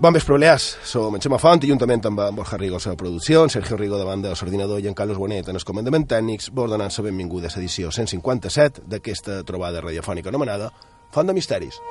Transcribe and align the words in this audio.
Bon 0.00 0.12
vespre, 0.12 0.32
Balears. 0.32 0.76
Som 0.86 1.16
en 1.16 1.20
Xema 1.20 1.40
Font 1.42 1.64
i 1.66 1.72
juntament 1.72 2.04
amb 2.06 2.20
en 2.22 2.36
Borja 2.36 2.54
Rigo 2.60 2.78
la 2.84 2.94
producció, 2.94 3.40
en 3.42 3.50
Sergio 3.50 3.76
Rigo 3.76 3.98
davant 3.98 4.22
del 4.22 4.36
l'ordinador 4.38 4.78
i 4.78 4.86
en 4.86 4.94
Carlos 4.94 5.18
Bonet 5.18 5.48
en 5.48 5.58
el 5.58 5.64
comandament 5.64 6.06
tècnics, 6.06 6.52
vos 6.54 6.70
donant 6.70 6.94
la 6.96 7.04
benvinguda 7.04 7.48
a 7.48 7.56
l'edició 7.56 7.90
157 7.90 8.86
d'aquesta 8.86 9.42
trobada 9.42 9.80
radiofònica 9.80 10.30
anomenada 10.30 10.70
Font 11.10 11.26
de 11.26 11.34
Misteris. 11.34 11.82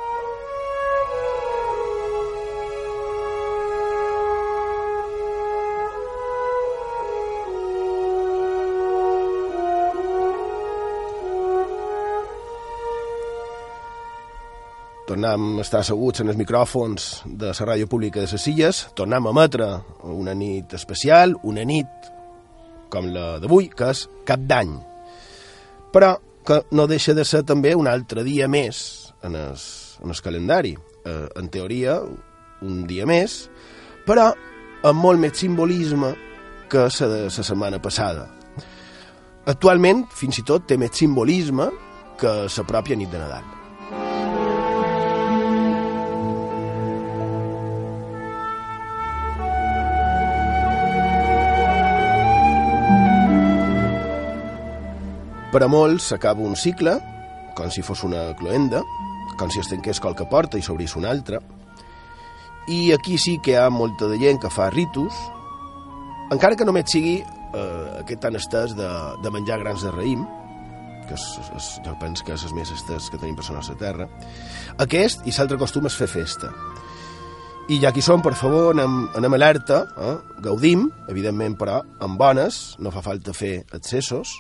Tornem 15.18 15.58
a 15.58 15.64
estar 15.66 15.80
asseguts 15.82 16.22
en 16.22 16.30
els 16.30 16.38
micròfons 16.38 17.06
de 17.26 17.50
la 17.50 17.66
ràdio 17.66 17.88
pública 17.90 18.22
de 18.22 18.28
les 18.30 18.44
Illes, 18.52 18.84
tornem 18.94 19.26
a 19.26 19.32
emetre 19.34 19.70
una 20.14 20.36
nit 20.38 20.76
especial, 20.78 21.34
una 21.42 21.64
nit 21.66 22.12
com 22.94 23.10
la 23.10 23.40
d'avui, 23.42 23.72
que 23.74 23.90
és 23.96 24.04
cap 24.30 24.46
d'any. 24.46 24.76
Però 25.90 26.12
que 26.46 26.62
no 26.78 26.86
deixa 26.86 27.18
de 27.18 27.26
ser 27.26 27.42
també 27.50 27.74
un 27.74 27.90
altre 27.90 28.22
dia 28.24 28.46
més 28.48 29.10
en 29.26 29.34
el, 29.36 29.58
en 30.04 30.14
el 30.14 30.22
calendari. 30.22 30.78
Eh, 31.04 31.26
en 31.42 31.50
teoria, 31.50 31.98
un 32.62 32.86
dia 32.86 33.10
més, 33.10 33.48
però 34.06 34.30
amb 34.86 35.02
molt 35.02 35.20
més 35.20 35.34
simbolisme 35.34 36.14
que 36.70 36.86
la 36.86 37.14
de 37.16 37.22
la 37.26 37.34
setmana 37.34 37.82
passada. 37.82 38.30
Actualment, 39.50 40.06
fins 40.14 40.38
i 40.38 40.46
tot, 40.46 40.70
té 40.70 40.78
més 40.78 40.94
simbolisme 40.94 41.72
que 42.22 42.42
la 42.46 42.68
pròpia 42.70 43.00
nit 43.00 43.10
de 43.10 43.26
Nadal. 43.26 43.57
Per 55.48 55.62
a 55.64 55.68
molts 55.72 56.10
s'acaba 56.12 56.44
un 56.44 56.58
cicle, 56.60 56.98
com 57.56 57.70
si 57.72 57.84
fos 57.86 58.02
una 58.04 58.34
cloenda, 58.36 58.82
com 59.40 59.52
si 59.54 59.62
es 59.62 59.70
tanqués 59.72 60.02
qualque 60.04 60.26
porta 60.28 60.60
i 60.60 60.64
s'obrís 60.66 60.98
una 61.00 61.08
altra. 61.14 61.40
I 62.68 62.92
aquí 62.92 63.16
sí 63.16 63.38
que 63.40 63.54
hi 63.54 63.60
ha 63.62 63.70
molta 63.72 64.10
de 64.12 64.18
gent 64.20 64.42
que 64.44 64.52
fa 64.52 64.68
ritus, 64.74 65.16
encara 66.36 66.58
que 66.60 66.68
només 66.68 66.92
sigui 66.92 67.22
eh, 67.22 68.02
aquest 68.02 68.26
tan 68.26 68.36
estès 68.36 68.76
de, 68.76 68.90
de 69.24 69.32
menjar 69.32 69.62
grans 69.62 69.86
de 69.88 69.94
raïm, 69.96 70.26
que 71.08 71.16
és, 71.16 71.28
és, 71.56 71.70
jo 71.86 71.96
penso 72.02 72.28
que 72.28 72.36
és 72.36 72.44
el 72.44 72.52
més 72.58 72.74
estès 72.76 73.08
que 73.08 73.20
tenim 73.22 73.40
a 73.40 73.56
la 73.56 73.78
Terra. 73.80 74.10
Aquest 74.84 75.24
i 75.24 75.32
l'altre 75.32 75.58
costum 75.62 75.88
és 75.88 75.96
fer 75.96 76.10
festa. 76.12 76.52
I 77.72 77.80
ja 77.80 77.94
que 77.96 78.04
som, 78.04 78.20
per 78.24 78.36
favor, 78.36 78.74
anem, 78.76 79.08
anem 79.16 79.34
alerta, 79.40 79.86
eh? 79.96 80.18
gaudim, 80.44 80.90
evidentment, 81.08 81.56
però 81.56 81.82
amb 82.04 82.20
bones, 82.20 82.76
no 82.80 82.92
fa 82.92 83.04
falta 83.04 83.32
fer 83.36 83.64
excessos, 83.76 84.36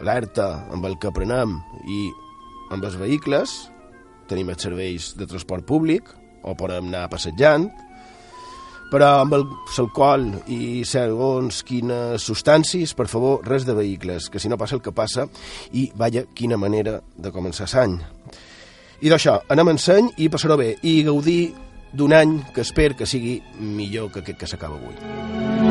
alerta 0.00 0.48
amb 0.72 0.86
el 0.88 0.96
que 1.00 1.12
prenem 1.14 1.58
i 1.88 2.06
amb 2.74 2.84
els 2.84 2.96
vehicles, 3.00 3.58
tenim 4.28 4.50
els 4.52 4.62
serveis 4.62 5.12
de 5.18 5.26
transport 5.26 5.66
públic, 5.66 6.08
o 6.44 6.54
podem 6.56 6.90
anar 6.90 7.08
passejant, 7.12 7.68
però 8.88 9.08
amb 9.20 9.34
l'alcohol 9.36 10.26
i 10.52 10.84
segons 10.88 11.60
quines 11.68 12.24
substàncies, 12.24 12.94
per 12.96 13.08
favor, 13.10 13.42
res 13.44 13.66
de 13.68 13.76
vehicles, 13.76 14.30
que 14.32 14.40
si 14.40 14.48
no 14.48 14.56
passa 14.60 14.78
el 14.78 14.84
que 14.84 14.94
passa, 14.96 15.28
i 15.76 15.88
vaja, 15.94 16.24
quina 16.34 16.56
manera 16.60 16.98
de 17.16 17.32
començar 17.34 17.68
l'any. 17.74 17.98
I 19.04 19.12
d'això, 19.12 19.38
anem 19.52 19.74
en 19.74 19.78
seny 19.78 20.12
i 20.18 20.30
passarà 20.32 20.56
bé, 20.58 20.72
i 20.82 21.02
gaudir 21.06 21.54
d'un 21.92 22.12
any 22.16 22.38
que 22.54 22.64
espero 22.64 22.96
que 22.96 23.06
sigui 23.06 23.38
millor 23.60 24.12
que 24.12 24.24
aquest 24.24 24.40
que 24.40 24.50
s'acaba 24.50 24.80
avui. 24.80 25.67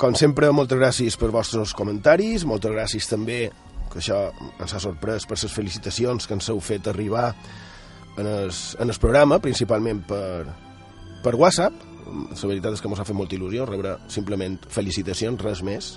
Com 0.00 0.14
sempre, 0.16 0.48
moltes 0.56 0.78
gràcies 0.80 1.16
per 1.20 1.28
vostres 1.28 1.74
comentaris, 1.76 2.46
moltes 2.48 2.72
gràcies 2.72 3.04
també, 3.10 3.50
que 3.92 3.98
això 4.00 4.30
ens 4.56 4.72
ha 4.72 4.78
sorprès 4.80 5.26
per 5.28 5.36
les 5.36 5.52
felicitacions 5.52 6.24
que 6.24 6.32
ens 6.38 6.46
heu 6.48 6.60
fet 6.64 6.86
arribar 6.88 7.34
en 8.16 8.24
el, 8.24 8.48
en 8.80 8.88
el 8.88 8.98
programa, 9.02 9.36
principalment 9.44 10.00
per, 10.08 10.46
per 11.20 11.34
WhatsApp. 11.36 11.76
La 12.06 12.48
veritat 12.48 12.78
és 12.78 12.80
que 12.80 12.88
ens 12.88 13.02
ha 13.02 13.04
fet 13.04 13.18
molta 13.18 13.36
il·lusió 13.36 13.66
rebre 13.68 13.98
simplement 14.08 14.56
felicitacions, 14.72 15.44
res 15.44 15.60
més, 15.68 15.90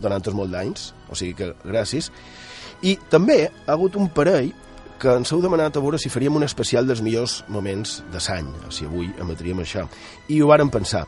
donant-nos 0.00 0.38
molt 0.38 0.56
d'anys, 0.56 0.86
o 1.12 1.18
sigui 1.20 1.36
que 1.36 1.50
gràcies. 1.60 2.08
I 2.80 2.94
també 3.12 3.42
ha 3.50 3.74
hagut 3.74 3.98
un 4.00 4.08
parell 4.08 4.54
que 5.00 5.18
ens 5.20 5.34
heu 5.34 5.44
demanat 5.44 5.76
a 5.76 5.82
veure 5.84 6.00
si 6.00 6.08
faríem 6.12 6.40
un 6.40 6.48
especial 6.48 6.88
dels 6.88 7.04
millors 7.04 7.42
moments 7.52 7.98
de 8.08 8.24
l'any, 8.24 8.48
si 8.72 8.88
avui 8.88 9.12
emetríem 9.20 9.60
això. 9.60 9.84
I 10.32 10.40
ho 10.40 10.48
vàrem 10.48 10.72
pensar. 10.72 11.04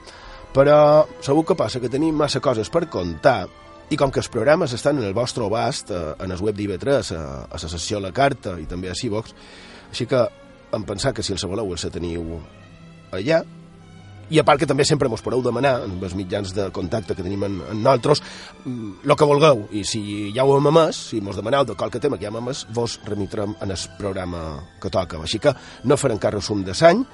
Però 0.52 1.06
segur 1.24 1.46
que 1.48 1.56
passa 1.56 1.80
que 1.80 1.90
tenim 1.92 2.16
massa 2.16 2.42
coses 2.44 2.68
per 2.72 2.84
contar. 2.92 3.46
I 3.92 3.96
com 4.00 4.12
que 4.12 4.20
els 4.20 4.28
programes 4.32 4.72
estan 4.72 5.00
en 5.00 5.06
el 5.08 5.16
vostre 5.16 5.44
abast, 5.44 5.90
eh, 5.90 6.14
en 6.20 6.32
el 6.32 6.40
web 6.40 6.56
d'IV3, 6.56 7.12
a, 7.16 7.24
a 7.48 7.60
la 7.60 7.72
sessió 7.72 8.00
la 8.00 8.12
carta 8.12 8.58
i 8.60 8.68
també 8.68 8.88
a 8.88 8.96
Civox, 8.96 9.34
així 9.90 10.06
que 10.08 10.22
em 10.72 10.84
pensar 10.88 11.12
que 11.12 11.24
si 11.24 11.34
els 11.34 11.44
voleu 11.44 11.74
els 11.74 11.84
teniu 11.92 12.38
allà, 13.12 13.42
i 14.32 14.38
a 14.40 14.44
part 14.48 14.62
que 14.62 14.68
també 14.68 14.86
sempre 14.88 15.10
mos 15.12 15.20
podeu 15.20 15.42
demanar 15.44 15.74
en 15.84 15.98
els 15.98 16.14
mitjans 16.16 16.54
de 16.56 16.70
contacte 16.72 17.16
que 17.16 17.24
tenim 17.24 17.42
en, 17.44 17.58
en 17.68 17.82
nosaltres 17.84 18.22
el 18.22 18.70
mm, 18.70 19.16
que 19.18 19.28
vulgueu. 19.28 19.66
I 19.76 19.82
si 19.88 20.02
ja 20.32 20.46
ho 20.48 20.54
hem 20.56 20.70
emès, 20.70 21.02
si 21.10 21.20
mos 21.20 21.36
demaneu 21.36 21.66
de 21.68 21.76
qualque 21.76 22.00
tema 22.00 22.16
que 22.16 22.24
ja 22.24 22.32
hem 22.32 22.40
emès, 22.40 22.64
vos 22.72 22.96
remitrem 23.04 23.52
en 23.60 23.74
el 23.74 23.84
programa 23.98 24.62
que 24.80 24.92
toca. 24.92 25.20
Així 25.20 25.42
que 25.42 25.52
no 25.84 26.00
farem 26.00 26.22
cap 26.22 26.32
resum 26.36 26.64
de 26.64 26.76
l'any 26.80 27.04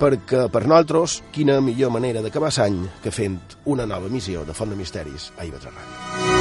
perquè 0.00 0.46
per 0.48 0.62
nosaltres 0.64 1.18
quina 1.34 1.58
millor 1.60 1.92
manera 1.92 2.22
d'acabar 2.24 2.48
l'any 2.56 2.80
que 3.04 3.12
fent 3.12 3.36
una 3.68 3.84
nova 3.86 4.08
missió 4.08 4.46
de 4.48 4.56
Font 4.56 4.72
de 4.72 4.78
Misteris 4.78 5.28
a 5.36 5.44
IB3 5.44 5.68
Ràdio. 5.68 6.38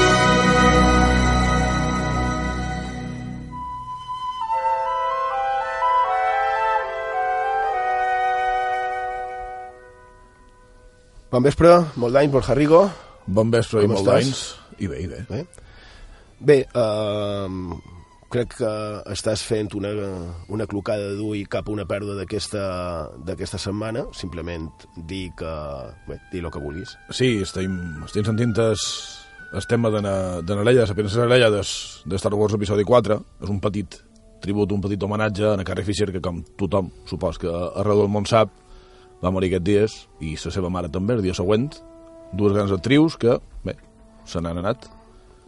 Bon 11.29 11.43
vespre, 11.45 11.75
molt 12.01 12.15
d'anys, 12.15 12.31
Borja 12.33 12.55
Rigo. 12.57 12.81
Bon 13.27 13.51
vespre 13.53 13.83
i 13.85 13.91
molt 13.91 14.07
d'anys. 14.07 14.39
I 14.79 14.87
bé, 14.89 15.03
i 15.03 15.07
bé. 15.11 15.19
Bé, 15.29 15.43
bé 16.39 16.61
uh, 16.73 17.98
crec 18.31 18.55
que 18.61 18.71
estàs 19.13 19.41
fent 19.45 19.71
una, 19.77 19.91
una 20.53 20.67
clocada 20.69 21.13
d'ull 21.17 21.47
cap 21.51 21.69
a 21.69 21.73
una 21.73 21.85
pèrdua 21.89 22.17
d'aquesta 22.19 23.61
setmana, 23.61 24.05
simplement 24.15 24.69
dir 25.09 25.29
que... 25.37 25.53
bé, 26.07 26.19
dir 26.31 26.43
el 26.43 26.51
que 26.53 26.61
vulguis. 26.61 26.95
Sí, 27.09 27.39
estem, 27.43 27.75
estem 28.05 28.27
sentint 28.27 28.53
es, 28.69 28.85
el 29.53 29.65
tema 29.67 29.89
de, 29.89 30.01
de 30.45 30.55
Narella, 30.55 30.85
la 30.85 30.97
princesa 30.97 31.25
Narella 31.25 31.49
de, 31.57 31.63
de 32.05 32.21
Star 32.21 32.33
Wars 32.37 32.55
episodi 32.57 32.85
4, 32.87 33.19
és 33.43 33.51
un 33.51 33.61
petit 33.63 33.99
tribut, 34.43 34.71
un 34.71 34.83
petit 34.83 35.03
homenatge 35.03 35.55
a 35.55 35.67
Carrie 35.67 35.87
Fisher, 35.87 36.11
que 36.13 36.23
com 36.23 36.43
tothom, 36.57 36.93
supos 37.09 37.41
que 37.41 37.49
arreu 37.51 38.03
del 38.03 38.11
món 38.13 38.29
sap, 38.29 38.53
va 39.19 39.33
morir 39.35 39.49
aquests 39.51 39.67
dies, 39.67 39.97
i 40.23 40.35
la 40.39 40.53
seva 40.55 40.71
mare 40.71 40.91
també, 40.93 41.17
el 41.17 41.25
dia 41.25 41.35
següent, 41.35 41.71
dues 42.31 42.53
grans 42.55 42.71
actrius 42.71 43.17
que, 43.19 43.39
bé, 43.65 43.75
se 44.29 44.39
n'han 44.39 44.61
anat. 44.61 44.87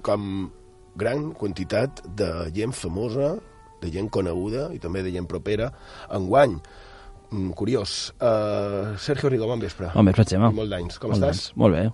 Com 0.04 0.50
gran 0.95 1.31
quantitat 1.38 2.03
de 2.17 2.29
gent 2.55 2.75
famosa, 2.75 3.35
de 3.81 3.91
gent 3.93 4.09
coneguda 4.13 4.69
i 4.75 4.79
també 4.81 5.03
de 5.05 5.13
gent 5.13 5.27
propera, 5.29 5.71
enguany. 6.13 6.57
Mm, 7.31 7.53
curiós. 7.55 8.11
Uh, 8.19 8.97
Sergio 8.99 9.31
Rigo, 9.31 9.47
bon 9.47 9.61
vespre. 9.63 9.91
Bon 9.95 10.05
vespre, 10.05 10.27
Xema. 10.27 10.51
Molt 10.55 10.71
d'anys. 10.73 10.99
Com 10.99 11.13
molt 11.13 11.23
estàs? 11.23 11.51
Molt 11.59 11.77
bé. 11.77 11.85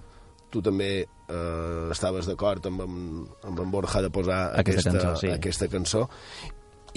Tu 0.50 0.64
també 0.66 0.92
uh, 1.06 1.90
estaves 1.94 2.28
d'acord 2.30 2.66
amb, 2.70 2.84
amb 2.84 3.60
en 3.62 3.72
Borja 3.72 4.02
de 4.02 4.10
posar 4.14 4.48
aquesta, 4.58 4.90
aquesta, 4.90 4.94
cançó, 4.96 5.20
sí. 5.22 5.34
aquesta 5.36 5.68
cançó 5.72 6.06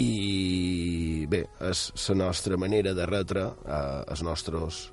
i 0.01 1.27
bé, 1.29 1.43
és 1.69 1.83
la 2.09 2.17
nostra 2.25 2.57
manera 2.61 2.95
de 2.97 3.07
retre 3.09 3.45
uh, 3.45 4.01
els 4.09 4.23
nostres 4.25 4.87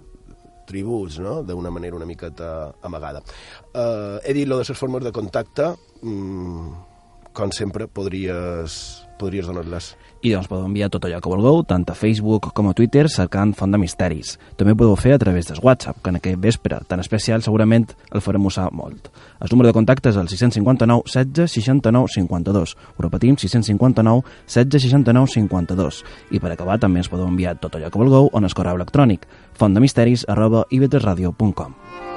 tributs, 0.68 1.22
no?, 1.24 1.40
d'una 1.48 1.72
manera 1.72 1.96
una 1.96 2.08
miqueta 2.10 2.74
amagada. 2.84 3.22
Uh, 3.72 4.20
he 4.26 4.34
dit 4.36 4.50
lo 4.50 4.60
de 4.60 4.68
les 4.68 4.80
formes 4.80 5.06
de 5.06 5.14
contacte, 5.16 5.70
mm, 6.02 6.87
com 7.38 7.54
sempre 7.54 7.86
podries, 7.88 8.82
podries 9.22 9.46
donar-les 9.46 9.94
i 10.26 10.32
doncs 10.34 10.48
podeu 10.50 10.66
enviar 10.66 10.90
tot 10.90 11.06
allò 11.06 11.20
que 11.22 11.30
vulgueu, 11.30 11.62
tant 11.68 11.86
a 11.92 11.96
Facebook 11.96 12.50
com 12.58 12.70
a 12.70 12.74
Twitter, 12.74 13.06
cercant 13.12 13.54
Font 13.58 13.72
de 13.72 13.78
Misteris. 13.78 14.34
També 14.58 14.74
ho 14.74 14.80
podeu 14.80 14.96
fer 14.98 15.14
a 15.14 15.20
través 15.22 15.48
del 15.48 15.62
WhatsApp, 15.62 16.00
que 16.02 16.10
en 16.10 16.18
aquest 16.18 16.40
vespre 16.42 16.80
tan 16.90 17.04
especial 17.04 17.44
segurament 17.46 17.86
el 18.12 18.24
farem 18.26 18.50
usar 18.50 18.72
molt. 18.74 19.12
El 19.40 19.54
número 19.54 19.70
de 19.70 19.78
contacte 19.78 20.10
és 20.10 20.18
el 20.18 20.28
659 20.28 21.06
16 21.06 21.54
69 21.60 22.14
52. 22.18 22.76
Ho 22.98 23.06
repetim, 23.06 23.38
659 23.38 24.26
16 24.48 24.90
69 24.90 25.34
52. 25.38 26.04
I 26.34 26.42
per 26.42 26.52
acabar 26.56 26.82
també 26.82 27.04
ens 27.04 27.14
podeu 27.14 27.30
enviar 27.30 27.60
tot 27.62 27.78
allò 27.78 27.94
que 27.94 28.02
vulgueu 28.02 28.32
on 28.34 28.50
es 28.50 28.58
correu 28.58 28.82
electrònic 28.82 29.30
fontdemisteris 29.58 30.26
arroba 30.28 30.66
ivetresradio.com. 30.72 32.17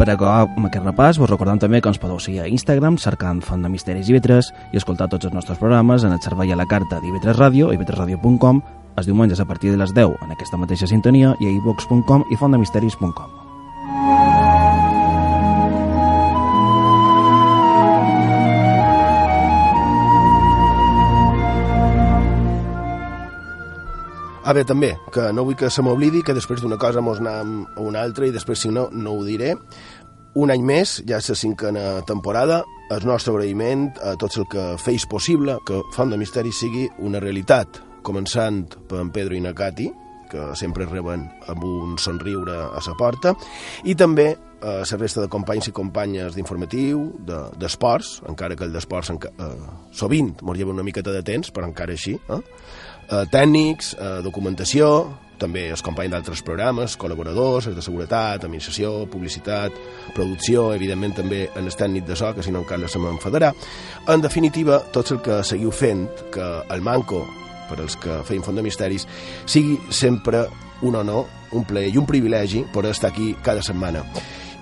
Per 0.00 0.06
acabar 0.08 0.46
amb 0.46 0.64
aquest 0.64 0.86
repàs, 0.86 1.18
vos 1.20 1.28
recordem 1.28 1.58
també 1.60 1.82
que 1.84 1.90
ens 1.92 1.98
podeu 2.00 2.16
seguir 2.24 2.38
a 2.40 2.46
Instagram 2.48 2.96
cercant 3.02 3.42
Font 3.44 3.66
de 3.66 3.68
Misteris 3.68 4.08
i 4.08 4.14
Vetres 4.16 4.48
i 4.72 4.80
escoltar 4.80 5.10
tots 5.12 5.28
els 5.28 5.36
nostres 5.36 5.60
programes 5.60 6.06
en 6.08 6.14
el 6.16 6.22
servei 6.24 6.54
a 6.54 6.56
la 6.56 6.64
carta 6.70 7.02
d'Ivetres 7.02 7.36
Ràdio, 7.36 7.68
ivetresradio.com, 7.76 8.62
els 8.96 9.10
diumenges 9.10 9.44
a 9.44 9.48
partir 9.50 9.74
de 9.74 9.82
les 9.82 9.92
10 9.92 10.16
en 10.24 10.32
aquesta 10.32 10.56
mateixa 10.56 10.88
sintonia 10.88 11.36
i 11.36 11.52
a 11.52 11.54
ivox.com 11.60 12.24
i 12.32 12.40
fontdemisteris.com. 12.40 13.40
Ah, 24.50 24.52
bé, 24.52 24.64
també, 24.66 24.88
que 25.14 25.28
no 25.30 25.44
vull 25.46 25.54
que 25.54 25.68
se 25.70 25.82
m'oblidi 25.84 26.24
que 26.26 26.34
després 26.34 26.58
d'una 26.58 26.74
cosa 26.80 26.98
mos 27.06 27.20
anem 27.20 27.52
a 27.70 27.84
una 27.86 28.00
altra 28.02 28.26
i 28.26 28.32
després, 28.34 28.58
si 28.58 28.72
no, 28.74 28.88
no 28.90 29.12
ho 29.14 29.20
diré. 29.22 29.52
Un 30.38 30.52
any 30.54 30.62
més, 30.62 31.00
ja 31.08 31.18
és 31.18 31.28
la 31.32 31.34
cinquena 31.34 31.84
temporada, 32.06 32.60
el 32.94 33.06
nostre 33.06 33.32
agraïment 33.34 33.88
a 34.06 34.12
tots 34.18 34.38
el 34.38 34.46
que 34.50 34.66
feis 34.78 35.06
possible 35.10 35.56
que 35.66 35.80
Font 35.94 36.12
de 36.12 36.18
Misteri 36.20 36.52
sigui 36.54 36.84
una 37.02 37.18
realitat, 37.22 37.80
començant 38.06 38.62
per 38.86 39.00
en 39.02 39.10
Pedro 39.14 39.34
i 39.34 39.40
Nakati, 39.42 39.88
que 40.30 40.52
sempre 40.54 40.86
reben 40.86 41.24
amb 41.50 41.66
un 41.66 41.96
somriure 41.98 42.54
a 42.70 42.82
la 42.86 42.94
porta, 42.98 43.34
i 43.82 43.96
també 43.98 44.28
a 44.60 44.74
la 44.84 44.98
resta 45.00 45.24
de 45.24 45.30
companys 45.32 45.70
i 45.70 45.74
companyes 45.74 46.36
d'informatiu, 46.36 47.02
d'esports, 47.58 48.20
de, 48.20 48.28
encara 48.30 48.54
que 48.54 48.68
el 48.68 48.74
d'esports 48.76 49.10
eh, 49.10 49.50
sovint 49.90 50.36
mos 50.42 50.58
lleva 50.58 50.70
una 50.70 50.84
miqueta 50.86 51.10
de 51.10 51.24
temps, 51.26 51.50
però 51.50 51.66
encara 51.66 51.96
així, 51.96 52.14
eh? 52.14 52.40
eh, 53.08 53.24
tècnics, 53.32 53.96
eh, 53.98 54.20
documentació, 54.22 54.92
també 55.40 55.66
els 55.72 55.82
companys 55.84 56.12
d'altres 56.14 56.42
programes, 56.46 56.96
col·laboradors, 57.00 57.70
els 57.70 57.76
de 57.78 57.84
seguretat, 57.84 58.44
administració, 58.44 59.06
publicitat, 59.10 59.76
producció, 60.14 60.70
evidentment 60.76 61.16
també 61.16 61.42
en 61.48 61.66
el 61.66 61.76
tècnic 61.76 62.06
de 62.08 62.18
so, 62.18 62.32
que 62.36 62.44
si 62.44 62.52
no 62.54 62.62
encara 62.64 62.88
se 62.88 63.00
m'enfadarà. 63.02 63.52
En 64.12 64.22
definitiva, 64.22 64.80
tot 64.94 65.14
el 65.14 65.22
que 65.24 65.40
seguiu 65.46 65.72
fent, 65.72 66.06
que 66.34 66.50
el 66.70 66.84
manco, 66.84 67.24
per 67.70 67.80
als 67.80 67.96
que 68.00 68.20
feim 68.28 68.44
Font 68.44 68.58
de 68.58 68.66
Misteris, 68.66 69.06
sigui 69.46 69.78
sempre 69.90 70.44
un 70.82 70.96
honor, 70.96 71.26
un 71.56 71.64
plaer 71.66 71.90
i 71.90 71.98
un 71.98 72.06
privilegi 72.06 72.64
per 72.72 72.86
estar 72.90 73.10
aquí 73.10 73.34
cada 73.42 73.62
setmana. 73.62 74.04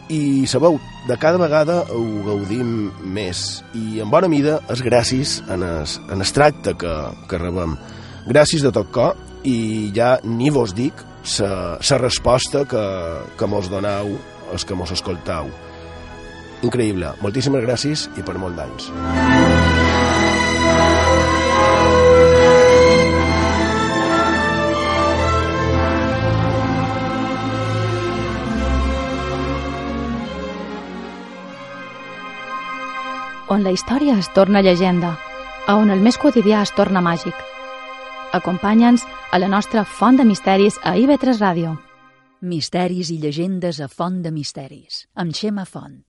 I 0.09 0.47
sabeu, 0.49 0.79
de 1.05 1.17
cada 1.21 1.37
vegada 1.37 1.83
ho 1.93 2.05
gaudim 2.25 2.89
més 3.05 3.61
i 3.77 4.01
en 4.01 4.09
bona 4.09 4.31
mida 4.33 4.57
és 4.73 4.81
gràcies 4.81 5.35
en 5.53 5.61
el, 5.67 5.85
en 6.09 6.25
el 6.25 6.33
tracte 6.33 6.73
que, 6.81 6.95
que 7.29 7.41
rebem 7.41 7.77
Gràcies 8.29 8.61
de 8.61 8.69
tot 8.77 8.91
cor 8.93 9.15
i 9.45 9.91
ja 9.95 10.19
ni 10.25 10.51
vos 10.51 10.75
dic 10.75 11.05
la 11.39 11.99
resposta 11.99 12.65
que, 12.65 12.85
que 13.39 13.47
mos 13.47 13.69
donau 13.71 14.15
els 14.53 14.65
que 14.65 14.75
mos 14.75 14.93
escoltau. 14.95 15.51
Increïble. 16.65 17.13
Moltíssimes 17.23 17.63
gràcies 17.63 18.09
i 18.19 18.25
per 18.25 18.39
molt 18.41 18.57
d'anys. 18.59 18.89
On 33.49 33.63
la 33.65 33.73
història 33.73 34.19
es 34.21 34.29
torna 34.35 34.61
llegenda, 34.61 35.15
a 35.67 35.77
on 35.77 35.91
el 35.91 36.03
més 36.05 36.19
quotidià 36.21 36.65
es 36.67 36.75
torna 36.77 37.05
màgic– 37.05 37.37
Acompanya'ns 38.33 39.07
a 39.33 39.39
la 39.39 39.49
nostra 39.49 39.85
Font 39.85 40.19
de 40.21 40.25
Misteris 40.29 40.77
a 40.85 40.93
IB3 41.01 41.39
Ràdio. 41.41 41.77
Misteris 42.45 43.09
i 43.11 43.17
llegendes 43.23 43.81
a 43.81 43.89
Font 43.89 44.21
de 44.23 44.31
Misteris, 44.31 45.07
amb 45.17 45.33
Xema 45.33 45.65
Font. 45.65 46.08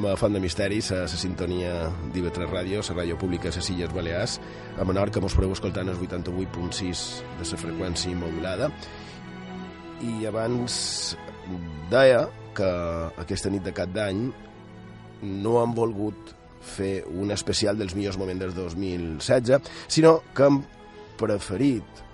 Font 0.00 0.32
de 0.32 0.40
Misteris, 0.40 0.88
a 0.94 1.02
la 1.04 1.08
sintonia 1.08 1.72
d'IV3 2.14 2.46
Ràdio, 2.48 2.80
la 2.80 2.94
ràdio 3.02 3.18
pública 3.20 3.50
a 3.50 3.52
les 3.52 3.66
Illes 3.68 3.92
Balears, 3.92 4.38
a 4.80 4.84
Menorca 4.88 5.20
mos 5.20 5.34
podeu 5.36 5.52
escoltar 5.52 5.82
el 5.84 5.92
88.6 5.92 7.02
de 7.36 7.44
la 7.50 7.58
freqüència 7.60 8.16
modulada. 8.16 8.70
I 10.00 10.24
abans 10.30 11.16
deia 11.92 12.22
que 12.56 12.70
aquesta 13.20 13.52
nit 13.52 13.66
de 13.66 13.74
cap 13.76 13.92
d'any 13.92 14.30
no 15.44 15.58
han 15.60 15.76
volgut 15.76 16.32
fer 16.64 17.04
un 17.04 17.30
especial 17.36 17.76
dels 17.76 17.92
millors 17.94 18.16
moments 18.16 18.40
del 18.40 18.56
2016, 18.56 19.68
sinó 19.86 20.22
que 20.32 20.48
han 20.48 20.62
preferit 21.20 22.04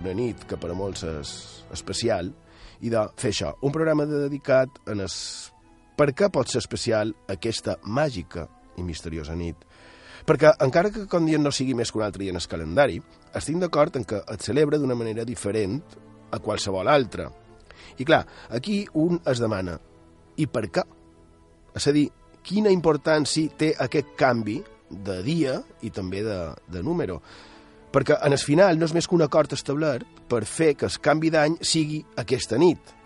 una 0.00 0.16
nit 0.16 0.48
que 0.48 0.56
per 0.56 0.72
a 0.72 0.80
molts 0.80 1.04
és 1.04 1.36
especial 1.76 2.32
i 2.80 2.88
de 2.88 3.04
fer 3.20 3.34
això, 3.34 3.52
un 3.60 3.74
programa 3.74 4.08
dedicat 4.08 4.80
en 4.88 5.04
el 5.04 5.12
per 5.98 6.12
què 6.14 6.28
pot 6.30 6.46
ser 6.46 6.62
especial 6.62 7.10
aquesta 7.28 7.76
màgica 7.82 8.46
i 8.78 8.84
misteriosa 8.86 9.34
nit? 9.34 9.64
Perquè, 10.28 10.52
encara 10.62 10.92
que 10.94 11.06
com 11.10 11.26
dia 11.26 11.40
no 11.40 11.50
sigui 11.54 11.74
més 11.74 11.90
que 11.90 11.98
un 11.98 12.04
altre 12.06 12.22
dia 12.22 12.34
en 12.34 12.38
el 12.38 12.46
calendari, 12.46 12.98
estic 13.34 13.58
d'acord 13.58 13.96
en 13.96 14.04
que 14.06 14.20
es 14.20 14.44
celebra 14.46 14.78
d'una 14.78 14.96
manera 14.98 15.24
diferent 15.26 15.80
a 16.30 16.38
qualsevol 16.44 16.88
altra. 16.92 17.30
I 17.98 18.04
clar, 18.06 18.22
aquí 18.54 18.82
un 19.00 19.18
es 19.26 19.40
demana, 19.42 19.78
i 20.36 20.46
per 20.46 20.68
què? 20.70 20.84
És 21.74 21.88
a 21.88 21.94
dir, 21.96 22.06
quina 22.44 22.70
importància 22.70 23.56
té 23.58 23.72
aquest 23.80 24.14
canvi 24.20 24.58
de 24.88 25.18
dia 25.24 25.58
i 25.84 25.90
també 25.90 26.22
de, 26.24 26.38
de 26.68 26.82
número. 26.84 27.18
Perquè 27.92 28.18
en 28.24 28.36
el 28.36 28.42
final 28.42 28.78
no 28.78 28.86
és 28.86 28.94
més 28.94 29.08
que 29.08 29.16
un 29.16 29.24
acord 29.24 29.56
establert 29.56 30.06
per 30.28 30.44
fer 30.44 30.74
que 30.76 30.86
el 30.86 31.00
canvi 31.02 31.32
d'any 31.32 31.58
sigui 31.64 32.02
aquesta 32.20 32.60
nit. 32.60 32.97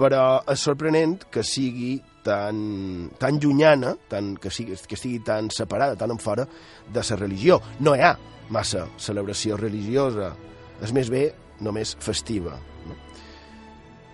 Però 0.00 0.24
és 0.48 0.62
sorprenent 0.64 1.18
que 1.32 1.42
sigui 1.44 1.98
tan, 2.24 3.10
tan 3.20 3.40
llunyana, 3.40 3.94
tan, 4.08 4.34
que, 4.40 4.52
sigui, 4.52 4.78
que 4.88 4.96
estigui 4.96 5.20
tan 5.24 5.50
separada, 5.52 5.98
tan 6.00 6.14
en 6.14 6.20
fora 6.22 6.46
de 6.88 7.02
la 7.02 7.16
religió. 7.16 7.60
No 7.80 7.94
hi 7.94 8.04
ha 8.04 8.14
massa 8.50 8.86
celebració 8.98 9.58
religiosa, 9.60 10.32
és 10.80 10.92
més 10.96 11.10
bé 11.12 11.28
només 11.60 11.94
festiva. 12.00 12.56
No? 12.88 12.96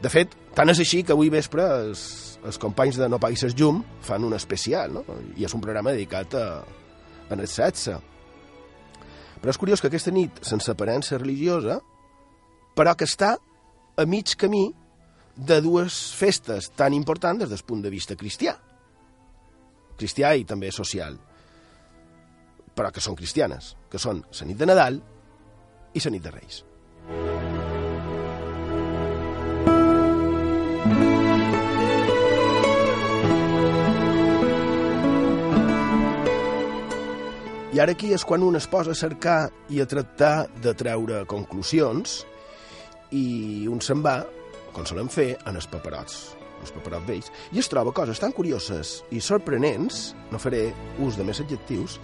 De 0.02 0.10
fet, 0.12 0.34
tant 0.56 0.70
és 0.72 0.80
així 0.82 1.02
que 1.06 1.14
avui 1.14 1.30
vespre 1.32 1.64
els, 1.86 2.02
els 2.44 2.58
companys 2.58 2.98
de 3.00 3.08
No 3.08 3.20
Paguis 3.22 3.46
Llum 3.54 3.82
fan 4.04 4.26
un 4.26 4.34
especial, 4.34 4.92
no? 4.92 5.04
i 5.36 5.46
és 5.46 5.54
un 5.54 5.62
programa 5.62 5.94
dedicat 5.94 6.34
a, 6.34 6.46
a 7.30 7.38
el 7.38 7.46
sexe. 7.46 7.96
Però 9.40 9.52
és 9.52 9.60
curiós 9.60 9.80
que 9.80 9.90
aquesta 9.90 10.10
nit, 10.10 10.42
sense 10.42 10.70
aparença 10.72 11.18
religiosa, 11.18 11.78
però 12.76 12.94
que 12.96 13.06
està 13.08 13.36
a 13.96 14.04
mig 14.04 14.34
camí 14.36 14.68
de 15.36 15.60
dues 15.60 15.94
festes 16.16 16.70
tan 16.74 16.96
importants 16.96 17.44
des 17.44 17.52
del 17.52 17.64
punt 17.68 17.82
de 17.84 17.92
vista 17.92 18.16
cristià. 18.16 18.56
Cristià 19.96 20.34
i 20.36 20.44
també 20.44 20.72
social. 20.72 21.16
Però 22.76 22.92
que 22.92 23.04
són 23.04 23.16
cristianes, 23.16 23.74
que 23.90 24.00
són 24.00 24.24
la 24.40 24.48
nit 24.48 24.58
de 24.60 24.68
Nadal 24.68 25.00
i 25.94 26.00
la 26.04 26.12
nit 26.12 26.24
de 26.24 26.32
Reis. 26.32 26.64
I 37.76 37.80
ara 37.84 37.92
aquí 37.92 38.14
és 38.16 38.22
quan 38.24 38.40
un 38.40 38.56
es 38.56 38.64
posa 38.72 38.94
a 38.94 38.96
cercar 38.96 39.50
i 39.68 39.82
a 39.82 39.86
tractar 39.88 40.46
de 40.64 40.72
treure 40.72 41.26
conclusions 41.28 42.22
i 43.12 43.66
un 43.68 43.82
se'n 43.84 44.00
va, 44.00 44.22
com 44.76 44.84
solem 44.84 45.08
fer, 45.08 45.30
en 45.48 45.56
els 45.56 45.66
paperots, 45.72 46.36
els 46.60 46.72
paperots 46.74 47.08
vells, 47.08 47.32
i 47.56 47.62
es 47.62 47.70
troba 47.72 47.94
coses 47.96 48.20
tan 48.20 48.34
curioses 48.36 48.98
i 49.08 49.22
sorprenents, 49.24 50.10
no 50.28 50.40
faré 50.42 50.68
ús 51.00 51.16
de 51.16 51.24
més 51.24 51.40
adjectius, 51.40 51.96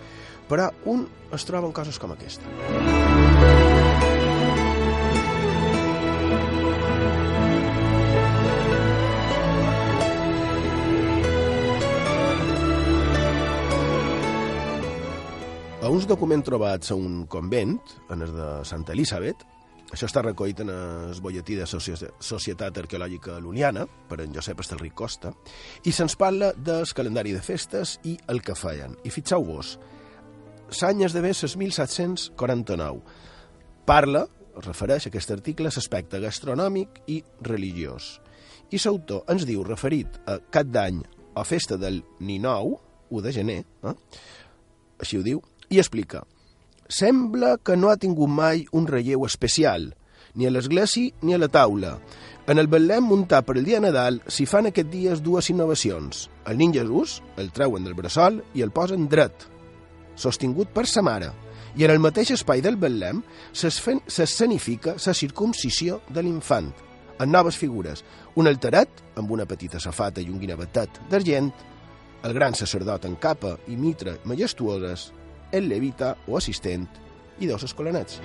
però 0.48 0.70
un 0.88 1.04
es 1.36 1.44
troba 1.48 1.68
en 1.68 1.76
coses 1.76 2.00
com 2.00 2.16
aquesta. 2.16 2.48
A 15.82 15.90
uns 15.90 16.06
documents 16.08 16.46
trobats 16.46 16.92
a 16.94 16.96
un 16.96 17.26
convent, 17.28 17.76
en 18.08 18.22
el 18.24 18.32
de 18.32 18.52
Santa 18.64 18.94
Elisabet, 18.96 19.44
això 19.92 20.08
està 20.08 20.22
recollit 20.24 20.62
en 20.64 20.70
el 20.72 21.18
bolletí 21.20 21.54
de 21.58 21.66
Societat 21.68 22.78
Arqueològica 22.80 23.36
Luniana, 23.44 23.84
per 24.08 24.22
en 24.24 24.32
Josep 24.32 24.62
Estelric 24.64 24.94
Costa, 24.96 25.34
i 25.84 25.92
se'ns 25.92 26.16
parla 26.16 26.52
del 26.56 26.88
calendari 26.96 27.34
de 27.36 27.42
festes 27.44 27.98
i 28.08 28.16
el 28.32 28.40
que 28.40 28.56
feien. 28.56 28.96
I 29.04 29.12
fixeu-vos, 29.12 29.76
l'any 30.80 31.04
d'haver 31.12 31.34
1749. 31.36 33.02
Parla, 33.84 34.24
refereix 34.64 35.06
a 35.06 35.12
aquest 35.12 35.32
article, 35.36 35.68
a 35.68 35.76
l'aspecte 35.76 36.20
gastronòmic 36.22 37.02
i 37.12 37.22
religiós. 37.44 38.14
I 38.72 38.80
l'autor 38.80 39.26
ens 39.28 39.44
diu, 39.44 39.64
referit 39.64 40.22
a 40.24 40.38
cap 40.50 40.72
d'any 40.72 41.02
o 41.36 41.44
festa 41.44 41.76
del 41.76 42.00
Ninou, 42.20 42.78
1 43.12 43.22
de 43.26 43.32
gener, 43.32 43.62
eh? 43.84 43.96
així 45.00 45.18
ho 45.20 45.24
diu, 45.26 45.42
i 45.68 45.80
explica 45.80 46.24
Sembla 46.88 47.56
que 47.62 47.76
no 47.76 47.90
ha 47.90 47.96
tingut 47.96 48.30
mai 48.30 48.66
un 48.72 48.86
relleu 48.86 49.26
especial, 49.26 49.92
ni 50.34 50.46
a 50.46 50.50
l'església 50.50 51.12
ni 51.22 51.34
a 51.34 51.38
la 51.38 51.48
taula. 51.48 51.98
En 52.46 52.58
el 52.58 52.66
Betlem 52.66 53.06
muntat 53.06 53.46
per 53.46 53.56
el 53.58 53.66
dia 53.68 53.80
Nadal 53.80 54.20
s'hi 54.26 54.46
fan 54.50 54.66
aquests 54.68 54.90
dies 54.90 55.22
dues 55.22 55.50
innovacions. 55.52 56.28
El 56.48 56.58
nin 56.58 56.74
Jesús 56.74 57.20
el 57.38 57.52
treuen 57.54 57.84
del 57.86 57.94
bressol 57.94 58.42
i 58.54 58.64
el 58.66 58.74
posen 58.74 59.08
dret, 59.08 59.46
sostingut 60.16 60.72
per 60.74 60.86
sa 60.90 61.02
mare, 61.02 61.30
i 61.76 61.86
en 61.86 61.92
el 61.94 62.02
mateix 62.02 62.34
espai 62.34 62.60
del 62.60 62.76
Betlem 62.76 63.22
s'escenifica 63.52 64.96
la 64.98 65.14
circumcisió 65.14 66.02
de 66.10 66.24
l'infant, 66.24 66.72
en 67.18 67.30
noves 67.30 67.56
figures, 67.56 68.02
un 68.36 68.48
alteret 68.50 69.02
amb 69.16 69.30
una 69.30 69.46
petita 69.46 69.80
safata 69.80 70.20
i 70.20 70.28
un 70.28 70.40
guinevetet 70.40 71.00
d'argent, 71.10 71.52
el 72.22 72.34
gran 72.34 72.54
sacerdot 72.54 73.06
en 73.06 73.16
capa 73.16 73.56
i 73.68 73.76
mitra 73.76 74.16
majestuoses, 74.28 75.10
el 75.52 75.68
levita 75.68 76.16
o 76.26 76.36
assistent 76.40 76.88
i 77.40 77.46
dos 77.46 77.62
escolanets. 77.68 78.20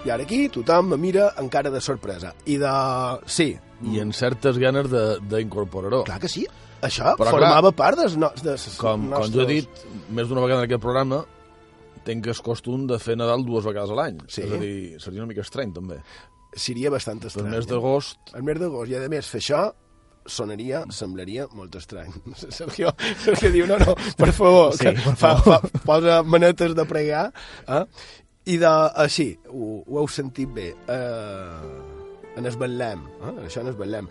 I 0.00 0.08
ara 0.10 0.24
aquí 0.24 0.48
tothom 0.48 0.94
me 0.94 0.96
mira 0.96 1.34
en 1.38 1.48
cara 1.52 1.70
de 1.70 1.80
sorpresa. 1.80 2.32
I 2.46 2.56
de... 2.58 2.70
Sí. 3.26 3.52
I 3.92 4.00
en 4.00 4.12
certes 4.12 4.58
ganes 4.58 4.88
d'incorporar-ho. 4.90 6.02
Clar 6.08 6.18
que 6.20 6.28
sí. 6.28 6.46
Això 6.86 7.12
Però, 7.18 7.34
formava 7.34 7.68
clar, 7.70 7.76
part 7.76 7.98
dels 8.00 8.16
no, 8.16 8.30
des 8.40 8.64
Com, 8.80 9.02
com 9.04 9.10
nostres... 9.12 9.34
jo 9.34 9.42
he 9.44 9.48
dit 9.60 9.84
més 10.16 10.28
d'una 10.30 10.40
vegada 10.44 10.62
en 10.62 10.68
aquest 10.70 10.80
programa, 10.82 11.22
tenc 12.06 12.26
el 12.32 12.40
costum 12.44 12.86
de 12.88 12.96
fer 13.02 13.18
Nadal 13.20 13.44
dues 13.44 13.66
vegades 13.68 13.92
a 13.92 13.98
l'any. 13.98 14.22
Sí. 14.32 14.46
És 14.46 14.54
a 14.56 14.60
dir, 14.62 14.74
seria 15.02 15.20
una 15.24 15.28
mica 15.28 15.44
estrany, 15.44 15.74
també. 15.76 15.98
Seria 16.56 16.90
bastant 16.90 17.20
El 17.22 17.28
estrany. 17.28 17.50
mes 17.52 17.68
d'agost... 17.68 18.32
El 18.34 18.42
mes 18.48 18.58
d'agost. 18.58 18.90
I, 18.90 18.96
a 18.96 19.10
més, 19.12 19.28
fer 19.28 19.42
això 19.44 19.60
sonaria, 20.30 20.82
semblaria 20.94 21.46
molt 21.56 21.76
estrany. 21.76 22.10
Sergio, 22.58 22.90
Sergio 23.24 23.52
diu, 23.54 23.68
no, 23.68 23.76
no, 23.80 23.94
per 24.18 24.32
favor, 24.36 24.72
Sí, 24.76 24.84
que 24.88 24.94
per 24.96 25.14
fa, 25.20 25.34
favor. 25.40 25.68
fa, 25.68 25.84
posa 25.86 26.18
manetes 26.24 26.74
de 26.76 26.84
pregar, 26.88 27.26
eh? 27.68 27.84
i 28.50 28.56
de, 28.60 28.72
així, 29.04 29.30
ho, 29.52 29.80
ho 29.84 30.00
heu 30.00 30.08
sentit 30.10 30.48
bé, 30.56 30.70
eh, 30.90 32.36
en 32.40 32.46
es 32.48 32.56
Betlem, 32.60 33.02
eh? 33.20 33.32
això 33.46 33.62
en 33.64 33.70
es 33.72 33.78
Betlem. 33.78 34.08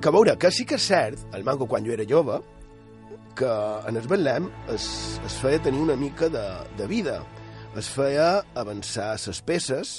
Que 0.00 0.10
a 0.10 0.12
veure, 0.12 0.36
que 0.38 0.50
sí 0.52 0.66
que 0.68 0.76
és 0.76 0.86
cert, 0.86 1.22
el 1.34 1.44
manco 1.44 1.66
quan 1.70 1.86
jo 1.86 1.94
era 1.94 2.06
jove, 2.08 2.40
que 3.36 3.52
en 3.88 3.96
es 4.00 4.08
Betlem 4.08 4.48
es, 4.72 4.86
es 5.26 5.38
feia 5.42 5.60
tenir 5.62 5.82
una 5.84 5.96
mica 5.96 6.28
de, 6.32 6.44
de 6.78 6.86
vida, 6.88 7.20
es 7.76 7.88
feia 7.92 8.42
avançar 8.56 9.14
ses 9.20 9.42
peces, 9.44 9.96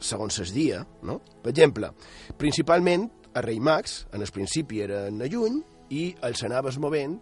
segons 0.00 0.40
es 0.42 0.52
dia, 0.54 0.82
no? 1.06 1.20
Per 1.42 1.52
exemple, 1.52 1.92
principalment 2.40 3.06
a 3.34 3.44
Rei 3.44 3.60
Max, 3.62 4.06
en 4.12 4.24
el 4.24 4.32
principi 4.34 4.80
era 4.82 5.04
en 5.08 5.22
juny, 5.30 5.60
i 5.90 6.10
els 6.26 6.42
anaves 6.46 6.78
movent 6.82 7.18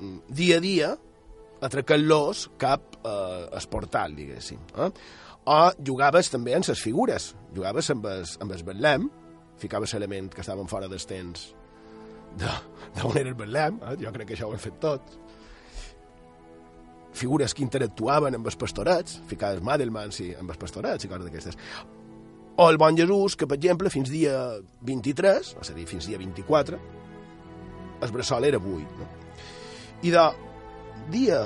mm, 0.00 0.18
dia 0.34 0.58
a 0.58 0.64
dia, 0.64 0.92
atracant-los 1.62 2.48
cap 2.58 2.98
eh, 3.04 3.46
al 3.54 3.68
portal, 3.70 4.16
diguéssim. 4.18 4.58
Eh? 4.78 4.90
O 5.52 5.58
jugaves 5.86 6.30
també 6.30 6.54
amb 6.54 6.66
les 6.66 6.82
figures, 6.82 7.32
jugaves 7.54 7.90
amb 7.94 8.06
el, 8.10 8.26
amb 8.42 8.54
el 8.56 8.64
Betlem, 8.66 9.08
ficaves 9.58 9.94
element 9.94 10.32
que 10.34 10.42
estaven 10.42 10.68
fora 10.70 10.88
dels 10.88 11.06
temps 11.06 11.52
d'on 12.38 13.18
era 13.18 13.28
el 13.28 13.36
Betlem, 13.36 13.80
eh? 13.82 13.96
jo 14.00 14.12
crec 14.14 14.30
que 14.30 14.36
això 14.38 14.48
ho 14.48 14.54
hem 14.56 14.62
fet 14.62 14.78
tots, 14.80 15.18
figures 17.12 17.52
que 17.54 17.64
interactuaven 17.64 18.38
amb 18.38 18.48
els 18.48 18.56
pastorets, 18.56 19.18
ficaves 19.28 19.62
Madelmans 19.64 20.20
i 20.24 20.30
amb 20.38 20.52
els 20.52 20.60
pastorets 20.60 21.04
i 21.04 21.10
coses 21.10 21.28
d'aquestes. 21.28 21.58
O 22.56 22.68
el 22.68 22.78
Bon 22.80 22.96
Jesús, 22.96 23.36
que, 23.36 23.48
per 23.48 23.58
exemple, 23.58 23.92
fins 23.92 24.10
dia 24.12 24.36
23, 24.88 25.54
és 25.60 25.72
a 25.72 25.76
dir, 25.76 25.86
fins 25.88 26.08
dia 26.08 26.20
24, 26.20 26.78
el 28.02 28.12
bressol 28.12 28.48
era 28.48 28.60
buit. 28.60 28.96
No? 28.98 29.08
I 30.02 30.12
de 30.12 30.24
dia 31.12 31.42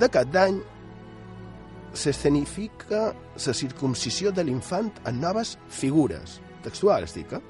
de 0.00 0.08
cap 0.12 0.28
d'any 0.32 0.60
s'escenifica 1.96 3.08
la 3.12 3.54
circumcisió 3.56 4.32
de 4.32 4.44
l'infant 4.44 4.92
en 5.08 5.20
noves 5.20 5.56
figures. 5.72 6.38
Textual, 6.64 7.04
estic, 7.06 7.32
eh? 7.36 7.40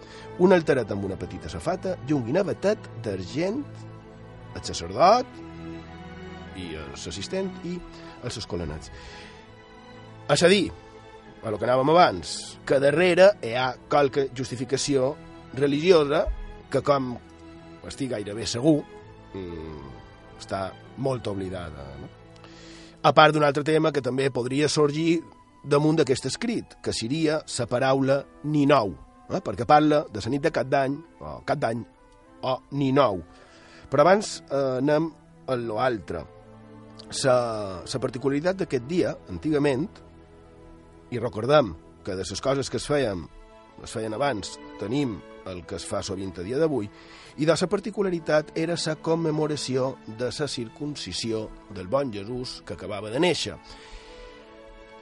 Un 0.44 0.52
alteret 0.52 0.90
amb 0.92 1.06
una 1.08 1.16
petita 1.20 1.50
safata 1.52 1.96
i 2.08 2.14
un 2.16 2.24
guinevetet 2.26 2.90
d'argent, 3.04 3.62
el 4.54 4.64
sacerdot 4.64 5.38
i 6.58 6.72
l'assistent 6.74 7.50
i 7.68 7.76
els 8.24 8.38
escolanats. 8.40 8.92
És 10.28 10.42
a 10.44 10.50
dir, 10.50 10.66
a 11.42 11.50
lo 11.50 11.58
que 11.58 11.66
anàvem 11.68 11.92
abans, 11.94 12.34
que 12.66 12.80
darrere 12.82 13.30
hi 13.44 13.54
ha 13.56 13.70
qualque 13.88 14.28
justificació 14.36 15.14
religiosa 15.56 16.26
que, 16.68 16.82
com 16.84 17.14
estic 17.88 18.12
gairebé 18.12 18.46
segur, 18.46 18.82
mm, 19.32 19.90
està 20.38 20.68
molt 20.98 21.26
oblidada. 21.30 21.86
No? 22.00 22.10
A 23.02 23.14
part 23.14 23.32
d'un 23.34 23.46
altre 23.46 23.62
tema 23.64 23.92
que 23.92 24.02
també 24.02 24.28
podria 24.34 24.68
sorgir 24.68 25.22
damunt 25.64 25.98
d'aquest 25.98 26.28
escrit, 26.30 26.78
que 26.82 26.92
seria 26.92 27.42
la 27.42 27.66
paraula 27.66 28.22
ni 28.44 28.64
nou, 28.66 28.94
eh? 29.28 29.40
perquè 29.44 29.66
parla 29.68 30.04
de 30.12 30.22
la 30.24 30.32
nit 30.32 30.42
de 30.42 30.52
cap 30.54 30.68
d'any, 30.70 30.96
o 31.20 31.38
cap 31.46 31.60
d'any, 31.60 31.84
o 32.42 32.58
Ninou. 32.70 33.22
Però 33.90 34.04
abans 34.04 34.38
eh, 34.50 34.78
anem 34.78 35.10
a 35.48 35.56
l'altre. 35.56 36.24
La 37.24 38.00
particularitat 38.02 38.60
d'aquest 38.60 38.84
dia, 38.88 39.14
antigament, 39.32 39.88
i 41.10 41.18
recordem 41.18 41.72
que 42.04 42.14
de 42.14 42.24
les 42.28 42.40
coses 42.44 42.68
que 42.68 42.76
es 42.76 42.86
feien, 42.86 43.24
es 43.82 43.94
feien 43.94 44.14
abans, 44.14 44.58
tenim 44.80 45.16
el 45.48 45.62
que 45.64 45.78
es 45.78 45.86
fa 45.88 46.02
sovint 46.04 46.36
a 46.36 46.44
dia 46.44 46.58
d'avui, 46.60 46.88
i 47.38 47.46
de 47.46 47.54
la 47.54 47.68
particularitat 47.70 48.50
era 48.58 48.76
la 48.76 48.96
commemoració 48.96 49.94
de 50.18 50.28
la 50.28 50.48
circuncisió 50.48 51.48
del 51.74 51.88
bon 51.88 52.12
Jesús 52.12 52.62
que 52.66 52.74
acabava 52.74 53.10
de 53.10 53.20
néixer. 53.20 53.56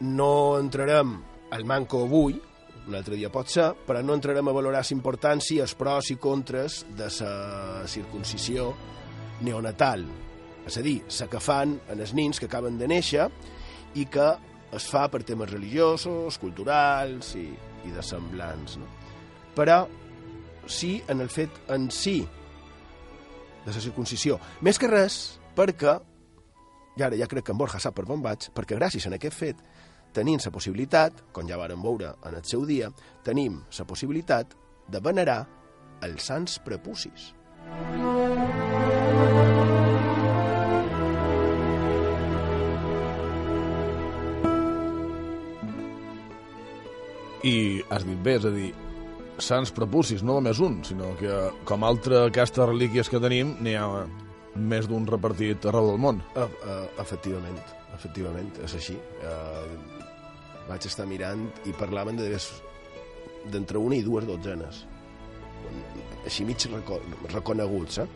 No 0.00 0.58
entrarem 0.58 1.16
al 1.50 1.64
manco 1.64 2.02
avui, 2.04 2.36
un 2.86 2.94
altre 2.94 3.16
dia 3.16 3.30
pot 3.32 3.48
ser, 3.50 3.70
però 3.86 4.02
no 4.04 4.14
entrarem 4.14 4.48
a 4.48 4.54
valorar 4.54 4.82
la 4.84 4.94
importància, 4.94 5.64
els 5.64 5.74
pros 5.74 6.10
i 6.12 6.16
contres 6.22 6.84
de 6.96 7.08
la 7.20 7.86
circuncisió 7.90 8.72
neonatal, 9.42 10.04
és 10.66 10.76
a 10.78 10.82
dir, 10.82 11.00
la 11.20 11.28
que 11.30 11.40
fan 11.40 11.76
en 11.90 12.00
els 12.00 12.12
nins 12.14 12.40
que 12.40 12.48
acaben 12.50 12.78
de 12.78 12.88
néixer 12.90 13.28
i 13.94 14.06
que 14.10 14.28
es 14.76 14.86
fa 14.90 15.06
per 15.08 15.22
temes 15.24 15.50
religiosos, 15.50 16.38
culturals 16.42 17.34
i, 17.38 17.46
i 17.86 17.94
de 17.94 18.02
semblants. 18.02 18.76
No? 18.80 18.88
Però 19.56 19.84
sí 20.66 20.98
en 21.08 21.22
el 21.22 21.30
fet 21.30 21.70
en 21.72 21.88
si 21.94 22.18
de 23.66 23.72
la 23.72 23.80
circuncisió. 23.82 24.40
Més 24.62 24.78
que 24.78 24.90
res 24.90 25.38
perquè, 25.56 25.96
i 26.96 27.02
ara 27.02 27.18
ja 27.18 27.28
crec 27.30 27.46
que 27.46 27.54
en 27.54 27.60
Borja 27.60 27.80
sap 27.82 27.96
per 27.96 28.06
on 28.10 28.22
vaig, 28.24 28.50
perquè 28.54 28.78
gràcies 28.78 29.06
a 29.06 29.14
aquest 29.14 29.38
fet 29.38 29.62
tenim 30.14 30.40
la 30.44 30.52
possibilitat, 30.52 31.24
com 31.32 31.48
ja 31.48 31.58
vàrem 31.58 31.82
veure 31.82 32.14
en 32.24 32.34
el 32.34 32.44
seu 32.44 32.66
dia, 32.66 32.90
tenim 33.24 33.62
la 33.78 33.86
possibilitat 33.88 34.54
de 34.88 35.00
venerar 35.00 35.42
els 36.06 36.28
sants 36.28 36.58
prepucis. 36.64 37.32
I 47.46 47.82
has 47.90 48.02
dit 48.06 48.18
bé, 48.22 48.36
és 48.40 48.46
a 48.46 48.50
dir, 48.50 48.70
sants 49.38 49.70
prepucis, 49.74 50.22
no 50.24 50.38
només 50.38 50.60
un, 50.62 50.80
sinó 50.84 51.12
que 51.20 51.34
com 51.68 51.84
altra 51.86 52.26
aquestes 52.26 52.66
relíquies 52.66 53.10
que 53.12 53.20
tenim, 53.22 53.54
n'hi 53.62 53.76
ha 53.78 53.86
més 54.56 54.88
d'un 54.88 55.06
repartit 55.06 55.68
arreu 55.68 55.92
del 55.92 56.00
món. 56.00 56.22
Uh, 56.34 56.48
efectivament, 57.02 57.60
efectivament, 57.94 58.50
és 58.64 58.74
així. 58.80 58.96
Uh, 59.20 59.95
vaig 60.68 60.86
estar 60.88 61.06
mirant 61.06 61.46
i 61.66 61.74
parlaven 61.76 62.18
de 62.18 62.28
d'entre 63.46 63.78
una 63.78 63.96
i 63.96 64.04
dues 64.04 64.26
dotzenes 64.26 64.84
així 66.26 66.44
mig 66.44 66.66
reco 66.72 67.00
reconeguts 67.32 68.00
eh? 68.02 68.08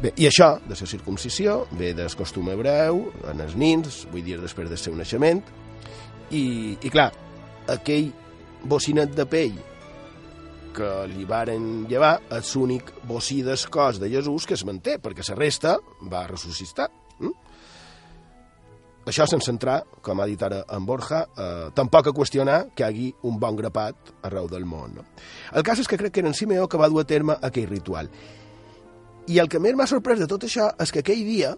Bé, 0.00 0.14
i 0.16 0.24
això, 0.24 0.54
de 0.64 0.72
la 0.72 0.86
circuncisió, 0.88 1.66
ve 1.76 1.90
del 1.92 2.08
costum 2.16 2.46
hebreu, 2.48 3.02
en 3.28 3.42
els 3.44 3.52
nins, 3.52 4.06
vull 4.08 4.24
dir, 4.24 4.38
després 4.40 4.70
del 4.70 4.80
seu 4.80 4.94
naixement, 4.96 5.42
i, 6.32 6.44
i 6.80 6.88
clar, 6.88 7.10
aquell 7.68 8.08
bocinet 8.64 9.12
de 9.12 9.26
pell 9.28 9.58
que 10.72 10.88
li 11.10 11.26
varen 11.28 11.84
llevar 11.90 12.14
és 12.38 12.54
l'únic 12.56 12.94
bocí 13.04 13.42
del 13.44 13.60
cos 13.68 14.00
de 14.00 14.08
Jesús 14.08 14.46
que 14.46 14.56
es 14.56 14.64
manté, 14.64 14.96
perquè 15.02 15.26
la 15.28 15.36
resta 15.36 15.76
va 16.08 16.24
ressuscitar. 16.30 16.88
Això 19.08 19.24
sense 19.26 19.48
entrar, 19.48 19.78
com 20.04 20.20
ha 20.20 20.26
dit 20.28 20.42
ara 20.44 20.60
en 20.76 20.84
Borja, 20.86 21.22
eh, 21.32 21.70
tampoc 21.74 22.10
a 22.10 22.12
qüestionar 22.12 22.58
que 22.76 22.84
hi 22.84 22.86
hagi 22.86 23.06
un 23.24 23.38
bon 23.40 23.56
grapat 23.56 24.12
arreu 24.28 24.48
del 24.48 24.66
món. 24.68 24.98
No? 24.98 25.04
El 25.56 25.64
cas 25.64 25.80
és 25.80 25.88
que 25.88 25.96
crec 25.96 26.12
que 26.12 26.20
era 26.20 26.28
en 26.28 26.36
Simeó 26.36 26.68
que 26.68 26.78
va 26.78 26.88
dur 26.88 27.00
a 27.00 27.08
terme 27.08 27.36
aquell 27.40 27.68
ritual. 27.70 28.10
I 29.26 29.38
el 29.38 29.48
que 29.48 29.60
més 29.60 29.74
m'ha 29.74 29.86
sorprès 29.88 30.20
de 30.20 30.28
tot 30.28 30.44
això 30.44 30.68
és 30.78 30.92
que 30.92 31.00
aquell 31.00 31.24
dia, 31.24 31.54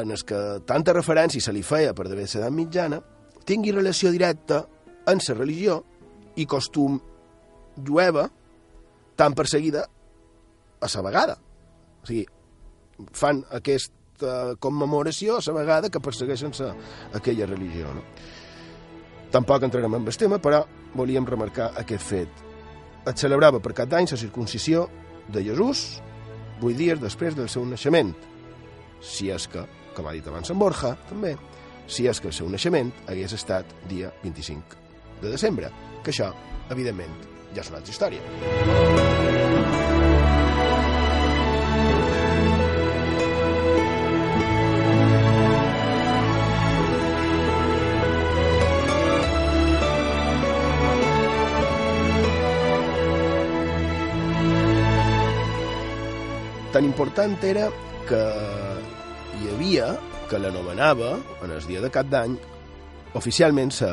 en 0.00 0.10
el 0.10 0.24
que 0.24 0.40
tanta 0.64 0.96
referència 0.96 1.44
se 1.44 1.52
li 1.52 1.62
feia 1.62 1.92
per 1.92 2.08
d'haver 2.08 2.24
l'edat 2.24 2.56
mitjana, 2.56 3.02
tingui 3.44 3.72
relació 3.72 4.10
directa 4.10 4.64
en 5.08 5.20
la 5.28 5.34
religió 5.34 5.82
i 6.36 6.46
costum 6.46 6.98
jueva 7.84 8.30
tan 9.16 9.34
perseguida 9.34 9.84
a 10.80 10.88
la 10.94 11.02
vegada. 11.02 11.38
O 12.02 12.06
sigui, 12.06 12.24
fan 13.12 13.44
aquest 13.50 13.92
aquesta 14.18 14.56
commemoració 14.58 15.38
a 15.38 15.42
la 15.46 15.54
vegada 15.54 15.90
que 15.90 16.00
persegueixen 16.00 16.52
sa, 16.52 16.74
aquella 17.14 17.46
religió. 17.46 17.92
No? 17.94 18.02
Tampoc 19.30 19.62
entrarem 19.62 19.94
en 19.94 20.06
el 20.06 20.16
tema, 20.16 20.38
però 20.38 20.66
volíem 20.94 21.26
remarcar 21.26 21.72
aquest 21.76 22.02
fet. 22.02 22.28
Es 23.06 23.20
celebrava 23.20 23.60
per 23.60 23.74
cada 23.74 23.98
any 23.98 24.08
la 24.10 24.16
circuncisió 24.16 24.88
de 25.28 25.44
Jesús 25.44 26.00
vuit 26.60 26.76
dies 26.76 27.00
després 27.00 27.36
del 27.36 27.48
seu 27.48 27.64
naixement. 27.64 28.14
Si 29.00 29.30
és 29.30 29.46
que, 29.46 29.62
com 29.94 30.06
ha 30.06 30.12
dit 30.12 30.26
abans 30.26 30.50
en 30.50 30.58
Borja, 30.58 30.96
també, 31.08 31.36
si 31.86 32.08
és 32.08 32.20
que 32.20 32.28
el 32.28 32.34
seu 32.34 32.48
naixement 32.50 32.90
hagués 33.06 33.32
estat 33.32 33.64
dia 33.88 34.10
25 34.24 35.22
de 35.22 35.30
desembre, 35.30 35.70
que 36.02 36.10
això, 36.10 36.32
evidentment, 36.70 37.14
ja 37.54 37.62
és 37.62 37.70
una 37.70 37.78
altra 37.78 37.94
història. 37.94 39.97
Tan 56.78 56.86
important 56.86 57.42
era 57.42 57.64
que 58.06 58.18
hi 59.40 59.48
havia, 59.50 59.88
que 60.30 60.38
l'anomenava, 60.38 61.16
en 61.42 61.50
el 61.50 61.64
dia 61.66 61.80
de 61.82 61.90
cap 61.90 62.06
d'any, 62.06 62.36
oficialment 63.18 63.72
se, 63.74 63.88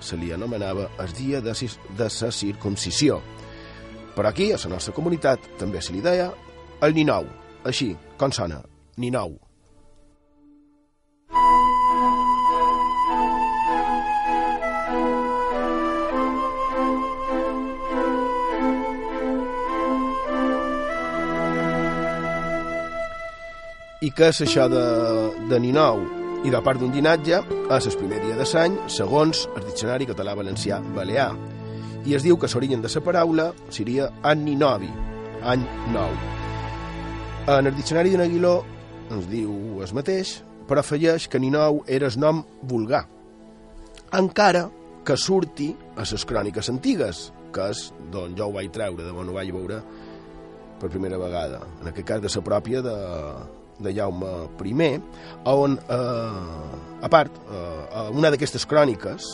se 0.00 0.16
li 0.16 0.30
anomenava 0.32 0.86
el 1.04 1.12
dia 1.18 1.42
de, 1.44 1.52
de 1.98 2.08
sa 2.08 2.30
circuncisió. 2.32 3.20
Però 4.16 4.32
aquí, 4.32 4.48
a 4.56 4.62
la 4.64 4.72
nostra 4.78 4.96
comunitat, 4.96 5.50
també 5.60 5.84
se 5.84 5.92
li 5.92 6.00
deia 6.00 6.30
el 6.80 6.96
Ninou, 6.96 7.28
així, 7.68 7.92
com 8.16 8.32
sona, 8.32 8.62
Ninou. 8.96 9.36
I 24.00 24.08
què 24.16 24.30
és 24.32 24.38
això 24.40 24.64
de, 24.72 24.82
de 25.50 25.58
Ninou? 25.60 25.98
I 26.48 26.48
de 26.48 26.60
part 26.64 26.80
d'un 26.80 26.88
llinatge, 26.94 27.42
és 27.76 27.88
el 27.90 27.96
primer 28.00 28.22
dia 28.22 28.36
de 28.38 28.46
l'any, 28.48 28.78
segons 28.88 29.42
el 29.52 29.66
diccionari 29.66 30.06
català-valencià 30.08 30.78
balear. 30.94 31.34
I 32.08 32.16
es 32.16 32.24
diu 32.24 32.38
que 32.40 32.48
l'origen 32.48 32.80
de 32.80 32.88
la 32.88 33.02
paraula 33.04 33.50
seria 33.68 34.08
Ninovi, 34.24 34.88
any 35.44 35.68
nou. 35.92 36.16
En 37.58 37.68
el 37.68 37.76
diccionari 37.76 38.16
de 38.16 38.22
Naguiló 38.22 38.54
ens 39.10 39.28
diu 39.28 39.84
el 39.84 39.92
mateix, 39.92 40.38
però 40.64 40.80
afegeix 40.80 41.28
que 41.28 41.38
Ninou 41.38 41.84
era 41.84 42.08
el 42.08 42.16
nom 42.16 42.40
vulgar. 42.62 43.04
Encara 44.16 44.70
que 45.04 45.20
surti 45.20 45.74
a 45.96 46.08
les 46.08 46.24
cròniques 46.24 46.72
antigues, 46.72 47.26
que 47.52 47.68
és 47.68 47.90
d'on 48.08 48.32
jo 48.32 48.48
ho 48.48 48.56
vaig 48.56 48.72
treure, 48.72 49.04
de 49.04 49.12
on 49.12 49.28
ho 49.28 49.36
vaig 49.36 49.52
veure 49.52 49.84
per 50.80 50.88
primera 50.88 51.20
vegada. 51.20 51.66
En 51.82 51.92
aquest 51.92 52.08
cas 52.08 52.24
de 52.24 52.32
la 52.32 52.48
pròpia 52.48 52.80
de, 52.80 52.98
de 53.80 53.94
Jaume 53.96 54.48
I, 54.64 55.00
on, 55.44 55.78
eh, 55.78 57.02
a 57.02 57.08
part, 57.08 57.32
eh, 57.50 58.10
una 58.12 58.30
d'aquestes 58.30 58.66
cròniques, 58.66 59.26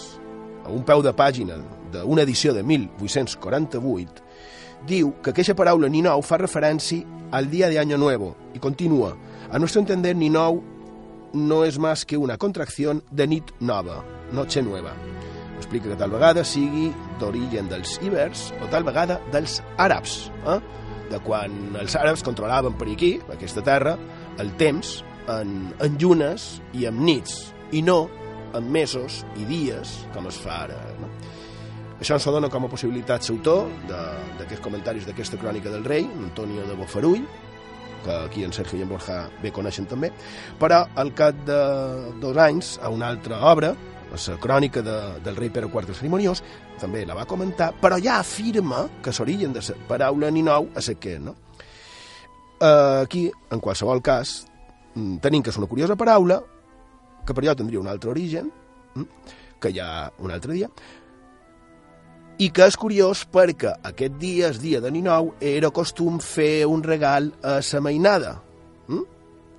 a 0.64 0.70
un 0.70 0.82
peu 0.82 1.02
de 1.02 1.12
pàgina 1.14 1.58
d'una 1.92 2.22
edició 2.22 2.54
de 2.54 2.62
1848, 2.62 4.22
diu 4.86 5.12
que 5.22 5.30
aquesta 5.30 5.54
paraula 5.54 5.88
Ninou 5.88 6.22
fa 6.22 6.38
referència 6.38 7.04
al 7.32 7.50
dia 7.50 7.68
de 7.68 7.78
Año 7.78 7.98
Nuevo 7.98 8.34
i 8.54 8.58
continua. 8.58 9.16
A 9.50 9.58
nuestro 9.58 9.80
entender, 9.80 10.14
Ninou 10.16 10.62
no 11.34 11.62
és 11.64 11.78
més 11.78 12.04
que 12.06 12.18
una 12.18 12.38
contracció 12.38 12.96
de 13.10 13.26
nit 13.26 13.52
nova, 13.60 14.02
noche 14.32 14.62
nueva. 14.62 14.94
Explica 15.56 15.88
que 15.88 15.98
tal 15.98 16.12
vegada 16.12 16.44
sigui 16.44 16.90
d'origen 17.20 17.68
dels 17.68 17.96
ibers 18.04 18.50
o 18.60 18.68
tal 18.72 18.84
vegada 18.84 19.18
dels 19.32 19.60
àrabs, 19.76 20.26
eh? 20.46 20.60
de 21.10 21.20
quan 21.22 21.76
els 21.78 21.94
àrabs 21.96 22.24
controlaven 22.26 22.74
per 22.78 22.88
aquí, 22.90 23.16
aquesta 23.32 23.62
terra, 23.64 23.96
el 24.42 24.52
temps 24.60 25.00
en, 25.32 25.74
en 25.82 25.98
llunes 25.98 26.60
i 26.76 26.86
en 26.88 27.02
nits, 27.04 27.52
i 27.72 27.82
no 27.82 28.06
en 28.56 28.70
mesos 28.72 29.24
i 29.36 29.44
dies, 29.48 29.98
com 30.14 30.28
es 30.30 30.38
fa 30.40 30.62
ara. 30.66 30.78
No? 31.00 31.10
Això 31.96 32.18
ens 32.18 32.28
dona 32.28 32.50
com 32.52 32.66
a 32.66 32.70
possibilitat 32.70 33.24
l'autor 33.30 33.70
d'aquests 33.88 34.62
comentaris 34.64 35.06
d'aquesta 35.08 35.40
crònica 35.40 35.72
del 35.72 35.84
rei, 35.84 36.04
Antonio 36.04 36.66
de 36.68 36.76
Bofarull, 36.76 37.24
que 38.04 38.12
aquí 38.12 38.44
en 38.44 38.52
Sergio 38.52 38.78
i 38.78 38.84
en 38.84 38.90
Borja 38.92 39.24
bé 39.42 39.50
coneixen 39.50 39.88
també, 39.90 40.12
però 40.60 40.84
al 40.94 41.12
cap 41.16 41.38
de 41.48 41.60
dos 42.22 42.36
anys, 42.36 42.76
a 42.82 42.92
una 42.92 43.08
altra 43.08 43.40
obra, 43.50 43.74
la 44.12 44.36
crònica 44.40 44.82
de, 44.86 44.96
del 45.24 45.36
rei 45.36 45.50
Pere 45.50 45.66
IV 45.66 45.96
Cerimoniós, 45.96 46.42
també 46.80 47.04
la 47.08 47.16
va 47.16 47.26
comentar, 47.26 47.72
però 47.80 47.98
ja 47.98 48.20
afirma 48.20 48.86
que 49.02 49.12
l'origen 49.18 49.52
de 49.56 49.64
la 49.64 49.76
paraula 49.88 50.30
Ninou 50.30 50.70
és 50.76 50.88
aquest, 50.92 51.24
no? 51.24 51.34
Eh, 52.60 53.00
aquí, 53.02 53.30
en 53.50 53.60
qualsevol 53.60 54.02
cas, 54.02 54.46
mm, 54.94 55.18
tenim 55.24 55.42
que 55.42 55.50
és 55.50 55.58
una 55.58 55.66
curiosa 55.66 55.96
paraula, 55.96 56.42
que 57.26 57.34
per 57.34 57.44
allò 57.44 57.56
tindria 57.56 57.80
un 57.80 57.88
altre 57.88 58.10
origen, 58.10 58.50
mm, 58.94 59.06
que 59.60 59.80
ha 59.80 60.12
un 60.18 60.30
altre 60.30 60.52
dia, 60.52 60.70
i 62.38 62.50
que 62.52 62.66
és 62.68 62.76
curiós 62.76 63.24
perquè 63.32 63.72
aquest 63.82 64.18
dia, 64.20 64.48
el 64.48 64.58
dia 64.60 64.80
de 64.80 64.90
Ninou, 64.90 65.34
era 65.40 65.70
costum 65.70 66.18
fer 66.20 66.66
un 66.66 66.82
regal 66.82 67.32
a 67.42 67.62
sa 67.62 67.80
mainada. 67.80 68.42
Mm? 68.88 69.04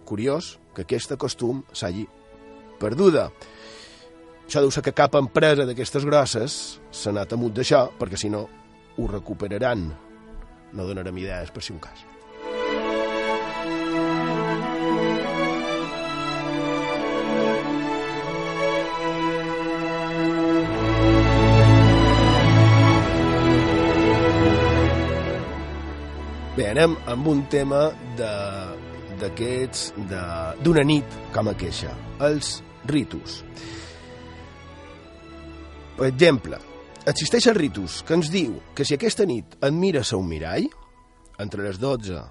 Curiós 0.05 0.59
que 0.75 0.85
aquest 0.85 1.15
costum 1.17 1.63
s'hagi 1.73 2.07
perduda. 2.79 3.31
Això 4.47 4.61
deu 4.61 4.71
ser 4.71 4.83
que 4.85 4.93
cap 4.95 5.17
empresa 5.19 5.65
d'aquestes 5.67 6.05
grosses 6.05 6.79
s'ha 6.91 7.09
anat 7.09 7.33
amunt 7.33 7.55
d'això, 7.57 7.89
perquè 7.99 8.15
si 8.15 8.29
no 8.29 8.45
ho 8.97 9.07
recuperaran. 9.07 9.89
No 10.73 10.85
donarem 10.85 11.17
idees 11.17 11.51
per 11.51 11.63
si 11.63 11.73
un 11.73 11.81
cas. 11.83 12.16
Bé, 26.57 26.71
anem 26.71 26.95
amb 27.05 27.27
un 27.29 27.43
tema 27.53 27.91
d'aquests 28.17 29.81
d'una 30.65 30.81
nit 30.89 31.17
com 31.35 31.51
a 31.51 31.53
queixa, 31.53 31.91
els 32.25 32.63
ritus. 32.89 33.43
Per 35.99 36.07
exemple, 36.07 36.57
existeix 37.11 37.45
el 37.51 37.59
ritus 37.59 37.99
que 38.07 38.17
ens 38.17 38.31
diu 38.33 38.55
que 38.73 38.87
si 38.89 38.97
aquesta 38.97 39.27
nit 39.29 39.53
et 39.53 39.75
mires 39.75 40.09
a 40.09 40.17
un 40.17 40.25
mirall, 40.31 40.65
entre 41.37 41.61
les 41.61 41.77
12 41.77 42.23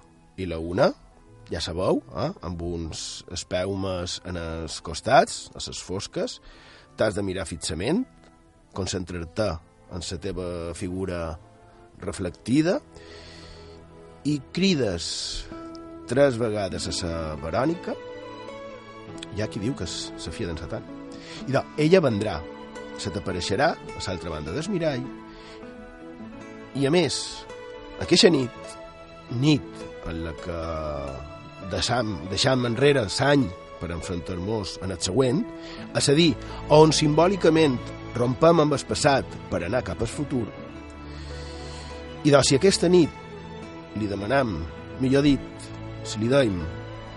i 0.42 0.48
la 0.50 0.58
1, 0.58 0.88
ja 1.52 1.62
sabeu, 1.62 2.02
eh, 2.10 2.32
amb 2.50 2.64
uns 2.66 3.22
espeumes 3.30 4.18
en 4.26 4.40
els 4.42 4.80
costats, 4.82 5.52
a 5.54 5.62
les 5.62 5.84
fosques, 5.86 6.40
t'has 6.98 7.14
de 7.14 7.22
mirar 7.22 7.46
fixament, 7.46 8.02
concentrar-te 8.74 9.52
en 9.94 10.02
la 10.10 10.18
teva 10.18 10.74
figura 10.74 11.38
reflectida 12.02 12.80
i 14.26 14.40
crides 14.52 15.46
tres 16.10 16.38
vegades 16.38 16.88
a 16.90 16.92
sa 16.94 17.12
Verònica, 17.38 17.94
hi 19.36 19.42
ha 19.42 19.48
qui 19.50 19.62
diu 19.62 19.74
que 19.78 19.86
sa 19.86 20.32
filla 20.34 20.50
d'en 20.50 20.58
Satan. 20.58 20.86
I 21.46 21.54
doncs, 21.54 21.76
ella 21.82 22.02
vendrà, 22.02 22.36
se 22.98 23.12
t'apareixerà 23.14 23.68
a 23.76 24.00
l'altra 24.06 24.32
banda 24.32 24.54
del 24.54 24.70
mirall, 24.72 25.04
i 26.76 26.86
a 26.86 26.92
més, 26.92 27.20
aquesta 28.02 28.30
nit, 28.32 28.74
nit 29.40 29.84
en 30.10 30.24
la 30.24 30.34
que 30.42 30.58
deixam, 31.72 32.16
deixam 32.30 32.66
enrere 32.68 33.06
l'any 33.06 33.46
per 33.80 33.92
enfrontar-nos 33.94 34.78
en 34.82 34.94
el 34.94 35.02
següent, 35.04 35.44
és 35.94 36.10
a 36.10 36.16
dir, 36.18 36.32
on 36.74 36.94
simbòlicament 36.94 37.78
rompem 38.16 38.64
amb 38.64 38.74
el 38.74 38.86
passat 38.88 39.38
per 39.52 39.62
anar 39.62 39.84
cap 39.86 40.02
al 40.02 40.10
futur, 40.10 40.46
i 42.26 42.32
doncs 42.32 42.50
si 42.50 42.58
aquesta 42.58 42.90
nit 42.90 43.25
li 43.96 44.08
demanam, 44.10 44.58
millor 45.00 45.24
dit, 45.26 45.68
si 46.06 46.20
li 46.20 46.28
deim, 46.30 46.60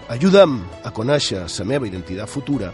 ajuda'm 0.10 0.60
a 0.88 0.92
conèixer 0.96 1.46
la 1.46 1.66
meva 1.68 1.88
identitat 1.88 2.30
futura 2.30 2.74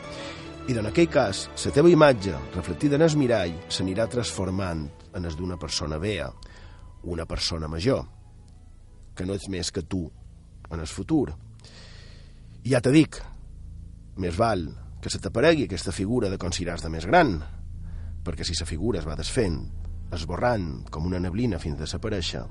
i 0.65 0.73
en 0.73 0.87
aquell 0.89 1.09
cas, 1.13 1.43
la 1.61 1.71
teva 1.71 1.91
imatge 1.91 2.33
reflectida 2.55 2.97
en 2.97 3.05
el 3.05 3.17
mirall 3.21 3.53
s'anirà 3.69 4.07
transformant 4.09 4.87
en 5.13 5.25
es 5.29 5.35
d'una 5.37 5.59
persona 5.61 5.99
vea, 6.01 6.31
una 7.03 7.27
persona 7.29 7.67
major, 7.67 8.01
que 9.13 9.25
no 9.25 9.35
ets 9.37 9.45
més 9.49 9.69
que 9.71 9.83
tu 9.85 10.07
en 10.71 10.79
el 10.79 10.89
futur. 10.89 11.29
I 12.65 12.73
ja 12.73 12.81
te 12.81 12.89
dic, 12.91 13.21
més 14.17 14.33
val 14.37 14.65
que 15.01 15.11
se 15.13 15.21
t'aparegui 15.21 15.67
aquesta 15.67 15.93
figura 15.93 16.31
de 16.33 16.41
considerar 16.41 16.81
de 16.81 16.89
més 16.89 17.05
gran, 17.05 17.37
perquè 18.25 18.43
si 18.43 18.57
la 18.57 18.65
figura 18.65 18.99
es 18.99 19.05
va 19.05 19.19
desfent, 19.19 19.59
esborrant 20.17 20.87
com 20.89 21.05
una 21.05 21.21
neblina 21.21 21.61
fins 21.61 21.77
a 21.77 21.85
desaparèixer, 21.85 22.41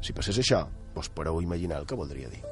si 0.00 0.14
passés 0.16 0.38
això, 0.38 0.64
doncs 0.94 1.10
podeu 1.14 1.42
imaginar 1.42 1.82
el 1.82 1.86
que 1.86 1.98
voldria 1.98 2.30
dir. 2.30 2.42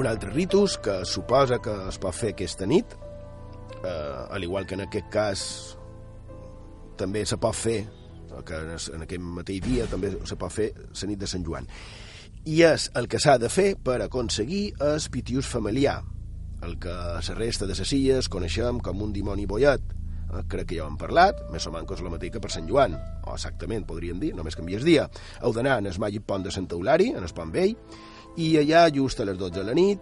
Un 0.00 0.06
altre 0.08 0.30
ritus 0.32 0.78
que 0.80 1.02
suposa 1.04 1.58
que 1.60 1.74
es 1.90 1.98
pot 2.00 2.16
fer 2.16 2.30
aquesta 2.32 2.64
nit, 2.64 2.94
al 4.30 4.44
igual 4.46 4.66
que 4.66 4.74
en 4.78 4.84
aquest 4.86 5.08
cas 5.12 5.42
també 7.00 7.24
se 7.26 7.38
pot 7.40 7.56
fer 7.56 7.80
que 8.46 8.56
en, 8.56 8.70
es- 8.76 8.90
en 8.94 9.02
aquest 9.04 9.20
mateix 9.22 9.60
dia 9.64 9.86
també 9.90 10.12
se 10.28 10.36
pot 10.38 10.52
fer 10.54 10.70
la 10.76 11.08
nit 11.10 11.18
de 11.20 11.26
Sant 11.30 11.44
Joan 11.46 11.66
i 12.48 12.62
és 12.64 12.88
el 12.96 13.08
que 13.10 13.18
s'ha 13.20 13.34
de 13.42 13.48
fer 13.52 13.74
per 13.84 13.98
aconseguir 14.04 14.70
el 14.80 15.00
pitiús 15.12 15.48
familiar 15.50 16.00
el 16.62 16.76
que 16.80 16.92
la 16.92 17.34
resta 17.36 17.66
de 17.66 17.74
les 17.74 17.92
illes 17.96 18.28
coneixem 18.28 18.80
com 18.84 19.02
un 19.02 19.12
dimoni 19.12 19.46
bollet 19.48 19.80
eh, 19.82 20.44
crec 20.48 20.68
que 20.70 20.76
ja 20.78 20.84
ho 20.84 20.90
hem 20.92 20.98
parlat, 21.00 21.40
més 21.50 21.66
o 21.66 21.72
menys 21.74 22.02
la 22.04 22.12
mateixa 22.12 22.38
per 22.40 22.50
Sant 22.52 22.68
Joan, 22.68 22.94
o 23.26 23.32
exactament 23.34 23.86
podríem 23.88 24.20
dir, 24.20 24.28
només 24.36 24.54
canvies 24.54 24.84
dia. 24.86 25.08
Heu 25.42 25.50
d'anar 25.56 25.78
en 25.80 25.88
el 25.90 25.96
màgic 25.98 26.22
pont 26.28 26.44
de 26.44 26.52
Sant 26.54 26.68
Eulari, 26.70 27.08
en 27.16 27.24
el 27.24 27.32
pont 27.34 27.50
vell, 27.50 27.72
i 28.38 28.50
allà, 28.60 28.84
just 28.94 29.18
a 29.20 29.26
les 29.26 29.38
12 29.40 29.56
de 29.58 29.64
la 29.66 29.74
nit, 29.74 29.98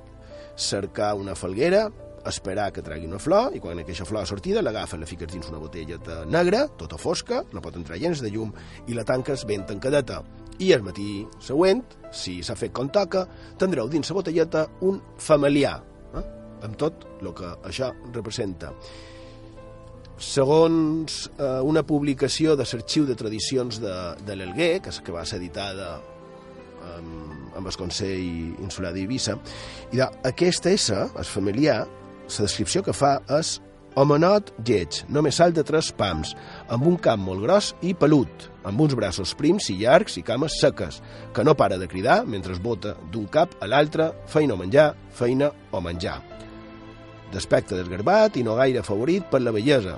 cercar 0.59 1.15
una 1.17 1.35
falguera, 1.39 1.87
esperar 2.33 2.71
que 2.73 2.83
tregui 2.85 3.09
una 3.09 3.21
flor, 3.23 3.55
i 3.57 3.61
quan 3.63 3.81
aquesta 3.83 4.07
flor 4.09 4.23
ha 4.23 4.29
sortida, 4.29 4.63
l'agafes, 4.65 5.01
la 5.01 5.09
fiques 5.09 5.31
dins 5.33 5.49
una 5.51 5.61
botelleta 5.63 6.23
negra, 6.29 6.67
tota 6.81 6.99
fosca, 7.01 7.43
no 7.53 7.63
pot 7.65 7.77
entrar 7.79 8.01
gens 8.01 8.23
de 8.25 8.31
llum, 8.35 8.53
i 8.87 8.97
la 8.97 9.07
tanques 9.09 9.47
ben 9.49 9.67
tancadeta. 9.69 10.23
I 10.59 10.73
el 10.75 10.83
matí 10.83 11.23
següent, 11.45 11.85
si 12.11 12.41
s'ha 12.43 12.57
fet 12.59 12.75
com 12.75 12.91
toca, 12.91 13.27
tindreu 13.61 13.91
dins 13.91 14.11
la 14.11 14.19
botelleta 14.19 14.65
un 14.87 14.99
familiar, 15.23 15.77
eh? 16.19 16.25
amb 16.67 16.79
tot 16.81 17.07
el 17.21 17.31
que 17.37 17.55
això 17.69 17.93
representa. 18.15 18.73
Segons 20.19 21.29
eh, 21.39 21.61
una 21.63 21.85
publicació 21.87 22.57
de 22.59 22.67
l'Arxiu 22.67 23.07
de 23.07 23.15
Tradicions 23.15 23.79
de, 23.79 23.97
de 24.27 24.35
l'Elguer, 24.35 24.79
que, 24.83 24.91
que 24.91 25.15
va 25.15 25.23
ser 25.25 25.39
editada 25.39 25.93
amb, 26.97 27.55
amb 27.57 27.67
el 27.67 27.79
Consell 27.79 28.59
Insular 28.65 28.93
d'Eivissa, 28.95 29.37
i 29.95 30.03
aquesta 30.03 30.73
S, 30.75 30.95
el 30.95 31.29
familiar, 31.29 31.85
la 32.29 32.47
descripció 32.47 32.85
que 32.85 32.95
fa 32.95 33.19
és 33.39 33.57
homenot 33.99 34.53
lleig, 34.63 35.01
només 35.09 35.41
salt 35.41 35.57
de 35.57 35.65
tres 35.67 35.91
pams, 35.97 36.35
amb 36.71 36.87
un 36.87 37.01
cap 37.03 37.19
molt 37.19 37.43
gros 37.43 37.73
i 37.83 37.97
pelut, 37.99 38.49
amb 38.69 38.85
uns 38.85 38.95
braços 38.95 39.35
prims 39.35 39.73
i 39.73 39.81
llargs 39.81 40.21
i 40.21 40.23
cames 40.23 40.61
seques, 40.61 41.03
que 41.35 41.45
no 41.45 41.57
para 41.59 41.81
de 41.81 41.91
cridar 41.91 42.23
mentre 42.27 42.55
es 42.55 42.63
bota 42.63 42.95
d'un 43.11 43.27
cap 43.27 43.59
a 43.61 43.67
l'altre, 43.67 44.13
feina 44.31 44.55
o 44.55 44.61
menjar, 44.61 44.93
feina 45.11 45.51
o 45.73 45.83
menjar 45.83 46.21
d'aspecte 47.33 47.77
desgarbat 47.77 48.39
i 48.39 48.45
no 48.45 48.57
gaire 48.59 48.85
favorit 48.85 49.27
per 49.31 49.43
la 49.43 49.53
bellesa. 49.55 49.97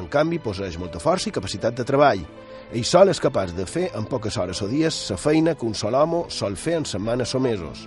En 0.00 0.08
canvi, 0.08 0.40
posseix 0.40 0.78
molta 0.80 1.00
força 1.02 1.28
i 1.28 1.34
capacitat 1.34 1.76
de 1.76 1.84
treball. 1.88 2.22
Ell 2.72 2.86
sol 2.88 3.12
és 3.12 3.20
capaç 3.20 3.52
de 3.56 3.66
fer 3.68 3.90
en 3.98 4.06
poques 4.08 4.38
hores 4.40 4.62
o 4.64 4.68
dies 4.70 5.02
la 5.12 5.18
feina 5.20 5.54
que 5.54 5.68
un 5.68 5.76
sol 5.76 5.96
home 5.98 6.24
sol 6.32 6.56
fer 6.56 6.78
en 6.80 6.88
setmanes 6.88 7.34
o 7.36 7.40
mesos. 7.44 7.84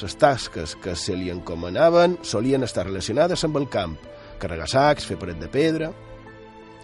Les 0.00 0.16
tasques 0.18 0.74
que 0.82 0.96
se 0.96 1.14
li 1.16 1.30
encomanaven 1.30 2.16
solien 2.26 2.64
estar 2.64 2.86
relacionades 2.88 3.44
amb 3.44 3.58
el 3.60 3.68
camp, 3.70 3.98
carregar 4.40 4.68
sacs, 4.70 5.06
fer 5.06 5.18
paret 5.20 5.40
de 5.40 5.50
pedra... 5.52 5.92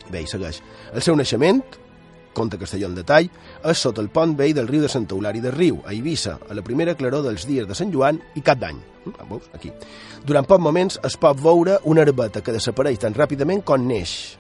Bé, 0.08 0.22
i 0.24 0.28
segueix. 0.30 0.62
El 0.96 1.04
seu 1.04 1.16
naixement, 1.18 1.58
conta 2.32 2.56
Castelló 2.56 2.88
en 2.88 2.94
detall, 2.96 3.26
és 3.68 3.82
sota 3.82 4.00
el 4.00 4.08
pont 4.14 4.32
vell 4.38 4.54
del 4.56 4.70
riu 4.70 4.80
de 4.80 4.88
Santa 4.88 5.16
Eulària 5.16 5.44
de 5.44 5.52
Riu, 5.52 5.82
a 5.84 5.92
Eivissa, 5.92 6.38
a 6.48 6.56
la 6.56 6.64
primera 6.64 6.94
claror 6.96 7.26
dels 7.26 7.44
dies 7.48 7.68
de 7.68 7.76
Sant 7.76 7.92
Joan 7.92 8.22
i 8.38 8.44
cap 8.46 8.60
d'any. 8.62 8.78
Ah, 9.18 9.26
veus? 9.28 9.50
Aquí. 9.52 9.72
Durant 10.24 10.48
pocs 10.48 10.64
moments 10.64 11.00
es 11.04 11.18
pot 11.20 11.40
veure 11.44 11.76
una 11.84 12.06
herbeta 12.06 12.40
que 12.44 12.54
desapareix 12.56 13.02
tan 13.04 13.16
ràpidament 13.16 13.64
com 13.68 13.84
neix. 13.84 14.38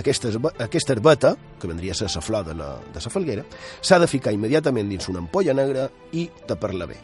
Aquesta, 0.00 0.30
aquesta 0.64 0.94
herbeta, 0.94 1.34
que 1.60 1.68
vendria 1.68 1.92
a 1.92 1.98
ser 1.98 2.08
la 2.14 2.24
flor 2.24 2.46
de 2.46 2.54
la, 2.56 2.70
de 2.94 3.04
la 3.04 3.12
falguera, 3.12 3.44
s'ha 3.82 4.00
de 4.00 4.08
ficar 4.08 4.32
immediatament 4.32 4.88
dins 4.88 5.10
una 5.12 5.20
ampolla 5.20 5.52
negra 5.52 5.90
i 6.16 6.30
tapar-la 6.48 6.88
bé. 6.88 7.02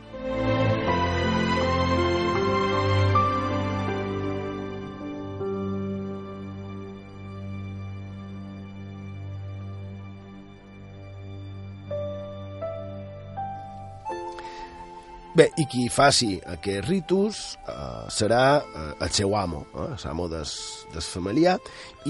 Bé, 15.39 15.45
i 15.55 15.69
qui 15.71 15.85
faci 15.87 16.33
aquest 16.51 16.89
ritus 16.89 17.37
eh, 17.71 18.07
serà 18.11 18.59
eh, 18.59 18.87
el 19.05 19.11
seu 19.15 19.37
amo, 19.39 19.61
eh, 19.71 19.93
l'amo 20.03 20.25
des, 20.33 20.55
des 20.91 21.11
familiar, 21.15 21.53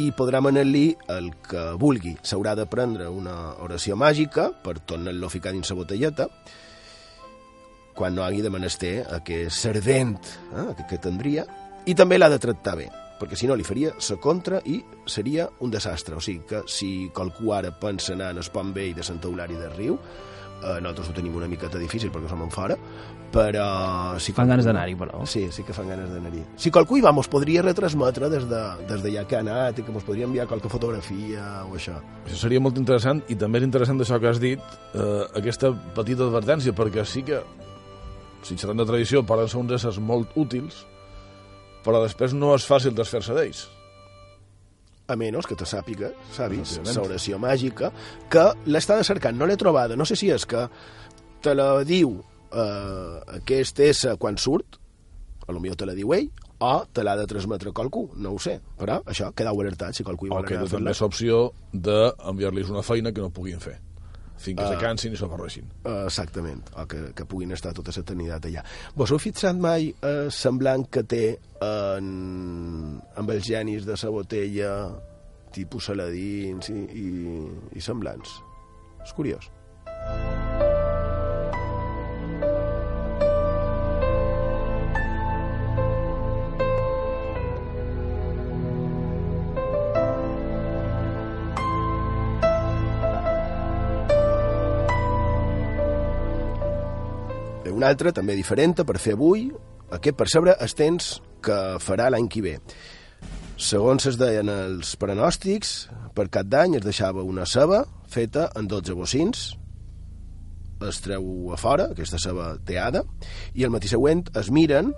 i 0.00 0.06
podrà 0.16 0.40
manar-li 0.40 0.86
el 1.12 1.26
que 1.44 1.64
vulgui. 1.76 2.14
S'haurà 2.24 2.54
de 2.56 2.64
prendre 2.72 3.10
una 3.12 3.34
oració 3.66 3.98
màgica 4.00 4.46
per 4.64 4.78
tornar-lo 4.78 5.28
a 5.28 5.34
ficar 5.34 5.52
dins 5.52 5.68
la 5.68 5.76
botelleta, 5.76 6.28
quan 7.92 8.16
no 8.16 8.24
hagi 8.24 8.40
de 8.46 8.54
menester 8.54 8.94
aquest 9.18 9.60
servent 9.60 10.16
eh, 10.22 10.64
que, 10.78 10.88
que 10.94 11.02
tindria, 11.10 11.44
i 11.84 11.98
també 11.98 12.16
l'ha 12.16 12.30
de 12.32 12.40
tractar 12.40 12.78
bé, 12.80 12.88
perquè 13.20 13.36
si 13.36 13.50
no 13.50 13.58
li 13.60 13.68
faria 13.68 13.92
la 13.92 14.20
contra 14.24 14.62
i 14.64 14.80
seria 15.04 15.50
un 15.60 15.76
desastre. 15.76 16.16
O 16.16 16.24
sigui 16.24 16.48
que 16.48 16.64
si 16.64 17.10
qualcú 17.12 17.52
ara 17.52 17.76
pensa 17.76 18.16
anar 18.16 18.32
en 18.32 18.40
el 18.40 18.52
pont 18.56 18.72
vell 18.72 18.96
de 18.96 19.04
Sant 19.04 19.20
Eulari 19.20 19.60
del 19.60 19.76
Riu, 19.76 20.00
eh, 20.62 20.80
nosaltres 20.80 21.10
ho 21.10 21.14
tenim 21.16 21.36
una 21.36 21.48
miqueta 21.48 21.78
difícil 21.78 22.10
perquè 22.14 22.30
som 22.30 22.42
en 22.42 22.50
fora, 22.50 22.76
però... 23.32 24.18
Si 24.22 24.32
Fan 24.36 24.48
ganes 24.48 24.66
d'anar-hi, 24.68 24.94
però. 24.98 25.22
Sí, 25.28 25.46
sí 25.52 25.64
que 25.66 25.74
fan 25.76 25.88
ganes 25.90 26.10
d'anar-hi. 26.12 26.42
Si 26.60 26.72
qualcú 26.74 26.98
hi 26.98 27.04
va, 27.04 27.12
mos 27.12 27.28
podria 27.30 27.62
retransmetre 27.64 28.30
des 28.32 28.46
de, 28.48 28.62
des 28.88 29.04
d'allà 29.04 29.24
que 29.28 29.38
ha 29.38 29.42
anat 29.44 29.78
i 29.78 29.86
que 29.86 29.94
mos 29.94 30.06
podria 30.06 30.28
enviar 30.28 30.48
qualque 30.50 30.70
fotografia 30.72 31.64
o 31.68 31.76
això. 31.76 31.98
Això 32.24 32.42
seria 32.44 32.62
molt 32.64 32.78
interessant 32.80 33.22
i 33.28 33.36
també 33.38 33.60
és 33.60 33.68
interessant 33.68 34.00
d'això 34.00 34.20
que 34.20 34.30
has 34.30 34.40
dit, 34.42 34.76
eh, 34.94 35.24
aquesta 35.40 35.72
petita 35.96 36.28
advertència, 36.28 36.74
perquè 36.76 37.04
sí 37.08 37.24
que, 37.28 37.42
si 38.42 38.56
xerrant 38.56 38.80
de 38.80 38.88
tradició, 38.88 39.24
poden 39.26 39.50
ser 39.50 39.60
uns 39.60 39.74
éssers 39.78 39.98
molt 40.00 40.32
útils, 40.38 40.84
però 41.84 42.00
després 42.04 42.34
no 42.36 42.54
és 42.56 42.66
fàcil 42.68 42.96
desfer-se 42.96 43.36
d'ells. 43.36 43.66
a 45.08 45.14
menys 45.16 45.46
que 45.48 45.56
te 45.56 45.64
sàpiga, 45.64 46.10
sabis, 46.36 46.74
l'oració 46.84 47.38
màgica, 47.40 47.88
que 48.28 48.42
l'estava 48.68 49.00
cercant, 49.02 49.38
no 49.38 49.46
l'he 49.48 49.56
trobada, 49.56 49.96
no 49.96 50.04
sé 50.04 50.18
si 50.20 50.28
és 50.28 50.44
que 50.44 50.66
te 51.40 51.54
la 51.54 51.82
diu 51.88 52.18
eh, 52.52 53.38
aquest 53.40 53.80
ésser 53.80 54.16
quan 54.18 54.36
surt, 54.38 54.78
a 55.48 55.52
lo 55.52 55.60
millor 55.60 55.76
te 55.80 55.86
la 55.86 55.94
diu 55.96 56.12
ell, 56.12 56.30
o 56.60 56.84
te 56.92 57.04
l'ha 57.04 57.14
de 57.16 57.26
transmetre 57.30 57.70
qualcú, 57.72 58.10
no 58.16 58.32
ho 58.34 58.38
sé, 58.42 58.58
però 58.76 58.98
això, 59.06 59.30
quedau 59.34 59.60
alertat 59.62 59.94
si 59.94 60.04
qualcú 60.04 60.26
hi 60.26 60.30
O 60.30 60.34
vol 60.34 60.44
queda 60.44 60.60
anar 60.60 60.68
a 60.68 60.70
fer-la. 60.76 60.94
l'opció 61.00 61.52
d'enviar-los 61.72 62.70
una 62.70 62.82
feina 62.82 63.12
que 63.12 63.20
no 63.20 63.30
puguin 63.30 63.60
fer. 63.60 63.78
Fins 64.38 64.56
que 64.58 64.64
Ah. 64.64 64.68
se 64.70 64.76
cansin 64.78 65.12
i 65.12 65.16
s'avorreixin. 65.16 65.64
Eh, 65.84 66.04
Exactament, 66.04 66.68
o 66.76 66.86
que, 66.86 67.12
que 67.14 67.24
puguin 67.24 67.50
estar 67.52 67.72
tota 67.74 67.90
l'eternitat 67.96 68.44
allà. 68.46 68.62
Vos 68.94 69.10
heu 69.10 69.18
fixat 69.18 69.56
mai 69.56 69.88
eh, 70.02 70.28
semblant 70.30 70.84
que 70.90 71.02
té 71.02 71.38
en, 71.60 73.00
amb 73.16 73.30
els 73.30 73.44
genis 73.44 73.84
de 73.86 73.96
la 74.02 74.10
botella 74.10 74.72
tipus 75.50 75.86
saladins 75.86 76.68
i, 76.68 76.72
i, 76.72 77.08
i 77.74 77.80
semblants? 77.80 78.28
És 79.02 79.12
curiós. 79.16 79.50
Bé, 79.86 80.67
una 97.78 97.90
altra, 97.92 98.12
també 98.14 98.34
diferent, 98.34 98.74
per 98.82 98.98
fer 98.98 99.14
avui, 99.14 99.48
aquest 99.94 100.18
per 100.18 100.28
saber 100.30 100.56
els 100.58 100.74
temps 100.76 101.12
que 101.44 101.58
farà 101.82 102.08
l'any 102.10 102.26
que 102.30 102.42
ve. 102.44 102.56
Segons 103.58 104.06
es 104.10 104.18
deien 104.18 104.50
els 104.52 104.94
pronòstics, 104.98 105.88
per 106.14 106.28
cap 106.34 106.46
d'any 106.50 106.76
es 106.78 106.84
deixava 106.84 107.24
una 107.26 107.46
ceba 107.46 107.84
feta 108.10 108.48
en 108.58 108.68
12 108.70 108.94
bocins, 108.98 109.48
es 110.88 111.00
treu 111.02 111.50
a 111.54 111.58
fora, 111.58 111.88
aquesta 111.92 112.20
ceba 112.22 112.52
teada, 112.66 113.02
i 113.54 113.66
el 113.66 113.74
matí 113.74 113.90
següent 113.90 114.28
es 114.38 114.50
miren, 114.54 114.92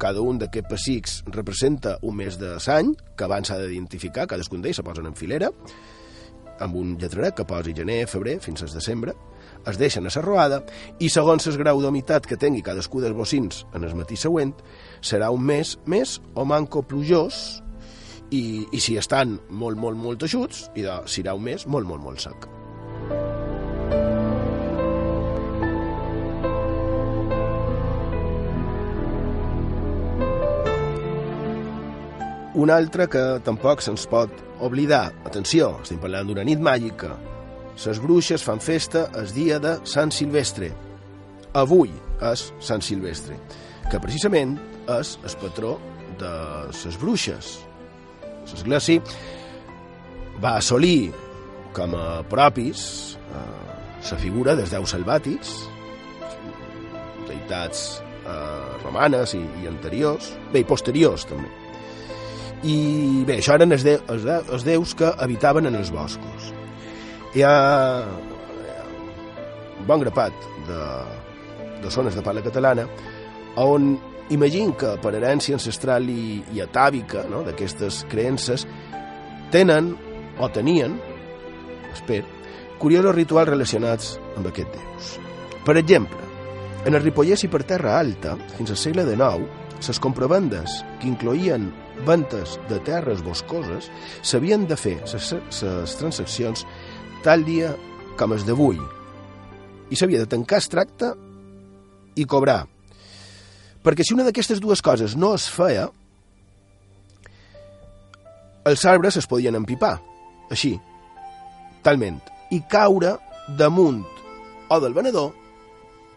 cada 0.00 0.22
un 0.24 0.40
d'aquests 0.40 0.70
pessics 0.70 1.16
representa 1.34 1.98
un 2.02 2.16
mes 2.22 2.38
de 2.40 2.56
l'any, 2.56 2.94
que 3.16 3.26
abans 3.26 3.50
s'ha 3.50 3.60
d'identificar, 3.60 4.26
cadascun 4.30 4.62
d'ells 4.62 4.80
se 4.82 4.86
posen 4.86 5.10
en 5.10 5.18
filera, 5.18 5.50
amb 6.60 6.76
un 6.76 6.96
lletraret 7.00 7.36
que 7.36 7.46
posi 7.48 7.74
gener, 7.76 8.04
febrer, 8.10 8.38
fins 8.42 8.62
al 8.62 8.74
desembre, 8.74 9.14
es 9.68 9.78
deixen 9.80 10.06
a 10.06 10.12
la 10.14 10.22
roada 10.24 10.60
i 10.98 11.10
segons 11.12 11.46
el 11.50 11.58
grau 11.60 11.80
d'humitat 11.82 12.26
que 12.26 12.38
tingui 12.40 12.62
cadascú 12.62 13.00
dels 13.00 13.16
bocins 13.16 13.64
en 13.74 13.84
el 13.84 13.96
matí 13.98 14.16
següent, 14.16 14.54
serà 15.02 15.30
un 15.34 15.44
mes 15.44 15.76
més 15.86 16.18
o 16.34 16.44
manco 16.44 16.82
plujós 16.82 17.60
i, 18.30 18.66
i 18.72 18.80
si 18.80 18.96
estan 18.96 19.38
molt, 19.50 19.78
molt, 19.78 19.98
molt 19.98 20.22
eixuts, 20.22 20.68
i 20.78 20.86
de, 20.86 21.00
serà 21.10 21.34
un 21.36 21.44
mes 21.44 21.66
molt, 21.66 21.86
molt, 21.88 22.02
molt 22.04 22.22
sec. 22.22 22.48
Un 32.60 32.68
altre 32.74 33.06
que 33.08 33.20
tampoc 33.46 33.80
se'ns 33.80 34.04
pot 34.10 34.32
oblidar. 34.60 35.12
Atenció, 35.24 35.76
estem 35.80 36.00
parlant 36.02 36.28
d'una 36.28 36.44
nit 36.44 36.60
màgica. 36.60 37.14
Les 37.78 38.00
bruixes 38.02 38.42
fan 38.44 38.60
festa 38.60 39.06
el 39.16 39.30
dia 39.32 39.58
de 39.62 39.78
Sant 39.88 40.12
Silvestre. 40.12 40.70
Avui 41.56 41.92
és 42.30 42.50
Sant 42.62 42.82
Silvestre, 42.84 43.38
que 43.90 44.00
precisament 44.02 44.58
és 44.98 45.16
el 45.24 45.36
patró 45.40 45.76
de 46.20 46.32
les 46.68 46.98
bruixes. 47.00 47.56
L'Església 48.50 49.02
va 50.42 50.56
assolir 50.58 51.12
com 51.76 51.94
a 51.94 52.22
propis 52.28 52.84
eh, 53.30 53.42
la 54.10 54.18
figura 54.18 54.56
dels 54.58 54.72
déus 54.72 54.94
salvàtics, 54.94 55.54
deïtats 57.28 58.00
eh, 58.24 58.78
romanes 58.84 59.34
i, 59.38 59.42
i 59.62 59.68
anteriors, 59.70 60.32
bé, 60.52 60.64
i 60.64 60.68
posteriors 60.68 61.26
també. 61.30 61.50
I 62.60 62.76
bé, 63.24 63.38
això 63.40 63.56
eren 63.56 63.72
els, 63.72 63.84
de, 63.86 63.96
els, 64.12 64.26
de, 64.26 64.40
els 64.52 64.66
déus 64.66 64.92
que 64.96 65.12
habitaven 65.24 65.70
en 65.70 65.78
els 65.78 65.92
boscos. 65.94 66.29
Hi 67.30 67.44
ha 67.46 68.02
un 69.78 69.84
bon 69.86 70.00
grapat 70.02 70.34
de, 70.66 70.78
de 71.82 71.90
zones 71.94 72.16
de 72.18 72.24
parla 72.26 72.42
catalana 72.42 72.88
on 73.62 73.92
imagino 74.34 74.74
que 74.78 74.96
per 75.02 75.12
herència 75.14 75.54
ancestral 75.54 76.08
i, 76.10 76.40
i 76.50 76.62
atàvica 76.64 77.22
no, 77.30 77.44
d'aquestes 77.46 78.02
creences 78.10 78.66
tenen 79.54 79.92
o 80.42 80.48
tenien, 80.50 80.96
espero, 81.92 82.26
curiosos 82.82 83.14
rituals 83.14 83.50
relacionats 83.50 84.16
amb 84.34 84.50
aquests 84.50 84.74
déus. 84.74 85.14
Per 85.66 85.76
exemple, 85.78 86.18
en 86.82 86.98
el 86.98 87.04
Ripollès 87.04 87.46
i 87.46 87.50
per 87.52 87.62
Terra 87.68 87.98
Alta, 88.00 88.34
fins 88.56 88.74
al 88.74 88.80
segle 88.80 89.06
XIX, 89.06 89.46
les 89.80 90.02
compravendes 90.02 90.80
que 91.00 91.08
incloïen 91.08 91.70
ventes 92.06 92.56
de 92.68 92.78
terres 92.84 93.22
boscoses 93.24 93.90
s'havien 94.22 94.66
de 94.68 94.76
fer 94.76 94.98
les 95.04 95.96
transaccions 96.00 96.66
tal 97.24 97.44
dia 97.44 97.74
com 98.18 98.34
els 98.36 98.46
d'avui 98.48 98.80
i 99.90 99.98
s'havia 99.98 100.22
de 100.22 100.30
tancar 100.30 100.60
el 100.60 100.68
tracte 100.72 101.14
i 102.16 102.26
cobrar. 102.28 102.64
Perquè 103.80 104.04
si 104.04 104.14
una 104.14 104.26
d'aquestes 104.26 104.60
dues 104.60 104.82
coses 104.84 105.16
no 105.16 105.32
es 105.34 105.48
feia, 105.50 105.88
els 108.68 108.84
arbres 108.84 109.16
es 109.16 109.26
podien 109.26 109.56
empipar, 109.56 109.96
així, 110.52 110.74
talment, 111.82 112.20
i 112.52 112.60
caure 112.70 113.16
damunt 113.56 114.02
o 114.70 114.80
del 114.82 114.94
venedor 114.94 115.32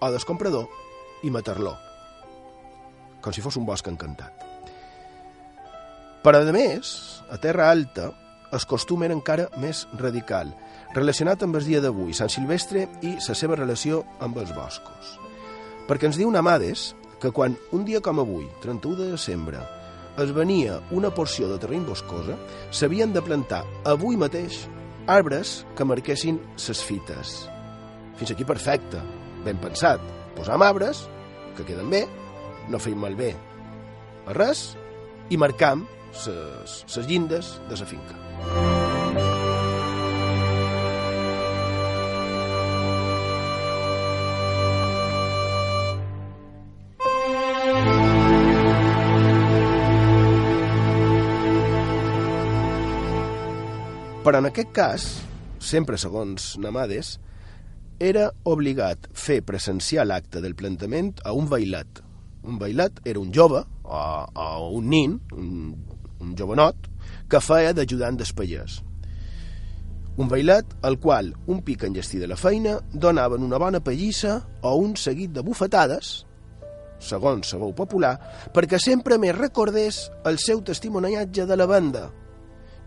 o 0.04 0.12
del 0.12 0.26
comprador 0.28 0.68
i 1.24 1.32
matar-lo, 1.32 1.74
com 3.24 3.34
si 3.34 3.42
fos 3.42 3.58
un 3.58 3.66
bosc 3.66 3.88
encantat. 3.88 4.44
Però, 6.24 6.40
a 6.40 6.56
més, 6.56 6.92
a 7.32 7.40
Terra 7.40 7.70
Alta, 7.72 8.12
el 8.54 8.68
costum 8.70 9.04
era 9.04 9.16
encara 9.16 9.50
més 9.60 9.88
radical, 10.00 10.54
relacionat 10.94 11.44
amb 11.44 11.58
el 11.58 11.66
dia 11.68 11.82
d'avui, 11.82 12.14
Sant 12.14 12.32
Silvestre 12.32 12.88
i 13.02 13.16
la 13.18 13.36
seva 13.38 13.58
relació 13.60 14.04
amb 14.22 14.38
els 14.42 14.54
boscos. 14.56 15.16
Perquè 15.88 16.10
ens 16.10 16.20
diu 16.20 16.32
Namades 16.32 16.94
que 17.22 17.32
quan 17.32 17.56
un 17.72 17.86
dia 17.88 18.02
com 18.04 18.20
avui, 18.20 18.46
31 18.62 19.00
de 19.00 19.12
desembre, 19.14 19.62
es 20.20 20.34
venia 20.36 20.78
una 20.92 21.10
porció 21.10 21.48
de 21.50 21.58
terreny 21.58 21.86
boscosa, 21.88 22.36
s'havien 22.72 23.14
de 23.14 23.24
plantar 23.24 23.64
avui 23.90 24.20
mateix 24.20 24.66
arbres 25.08 25.64
que 25.78 25.88
marquessin 25.88 26.40
ses 26.56 26.84
fites. 26.84 27.48
Fins 28.20 28.32
aquí 28.32 28.46
perfecte, 28.46 29.02
ben 29.44 29.58
pensat. 29.64 30.04
Posam 30.38 30.62
arbres, 30.66 31.08
que 31.58 31.66
queden 31.66 31.90
bé, 31.90 32.06
no 32.70 32.82
feim 32.82 33.02
malbé 33.02 33.34
a 34.28 34.38
res, 34.38 34.72
i 35.30 35.40
marcam 35.40 35.88
ses, 36.14 36.84
ses 36.88 37.10
llindes 37.10 37.58
de 37.70 37.80
la 37.80 37.90
finca. 37.90 38.83
Però 54.34 54.40
en 54.42 54.48
aquest 54.50 54.70
cas, 54.74 55.04
sempre 55.62 55.94
segons 56.02 56.56
Namades, 56.58 57.20
era 58.02 58.24
obligat 58.50 59.04
fer 59.14 59.36
presenciar 59.46 60.08
l'acte 60.08 60.40
del 60.42 60.56
plantament 60.58 61.12
a 61.22 61.36
un 61.38 61.46
bailat. 61.52 62.00
Un 62.42 62.58
bailat 62.58 62.98
era 63.06 63.22
un 63.22 63.28
jove, 63.30 63.62
o, 63.86 64.00
o 64.26 64.72
un 64.80 64.88
nin, 64.90 65.14
un, 65.38 65.52
un 66.18 66.32
jovenot, 66.40 66.88
que 67.30 67.44
feia 67.46 67.76
d'ajudant 67.78 68.18
d'espaiers. 68.18 68.80
Un 70.18 70.34
bailat 70.34 70.74
al 70.82 70.98
qual 70.98 71.30
un 71.46 71.62
pic 71.62 71.86
enllestí 71.86 72.18
de 72.18 72.32
la 72.34 72.40
feina 72.46 72.80
donaven 72.90 73.46
una 73.46 73.62
bona 73.62 73.84
pallissa 73.86 74.40
o 74.64 74.74
un 74.82 74.98
seguit 74.98 75.38
de 75.38 75.46
bufetades, 75.46 76.24
segons 76.98 77.54
la 77.54 77.62
veu 77.68 77.78
popular, 77.84 78.16
perquè 78.50 78.82
sempre 78.82 79.22
més 79.22 79.38
recordés 79.38 80.08
el 80.26 80.42
seu 80.42 80.66
testimoniatge 80.66 81.46
de 81.46 81.62
la 81.62 81.70
banda 81.70 82.08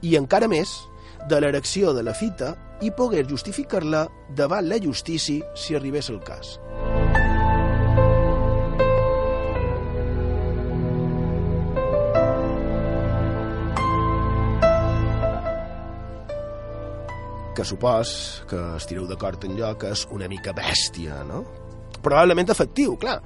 i 0.03 0.19
encara 0.19 0.51
més 0.51 0.75
de 1.29 1.41
l'erecció 1.41 1.93
de 1.93 2.05
la 2.07 2.15
fita 2.15 2.55
i 2.83 2.93
pogués 2.95 3.27
justificar-la 3.29 4.07
davant 4.37 4.69
la 4.69 4.79
justícia 4.83 5.53
si 5.57 5.75
arribés 5.75 6.11
el 6.11 6.23
cas. 6.23 6.59
que 17.57 17.65
supos 17.65 18.45
que 18.51 18.59
estireu 18.77 19.07
d'acord 19.09 19.41
en 19.49 19.57
que 19.81 19.89
és 19.89 20.03
una 20.13 20.29
mica 20.29 20.53
bèstia, 20.53 21.23
no? 21.25 21.41
Probablement 22.05 22.51
efectiu, 22.53 22.99
clar, 23.01 23.23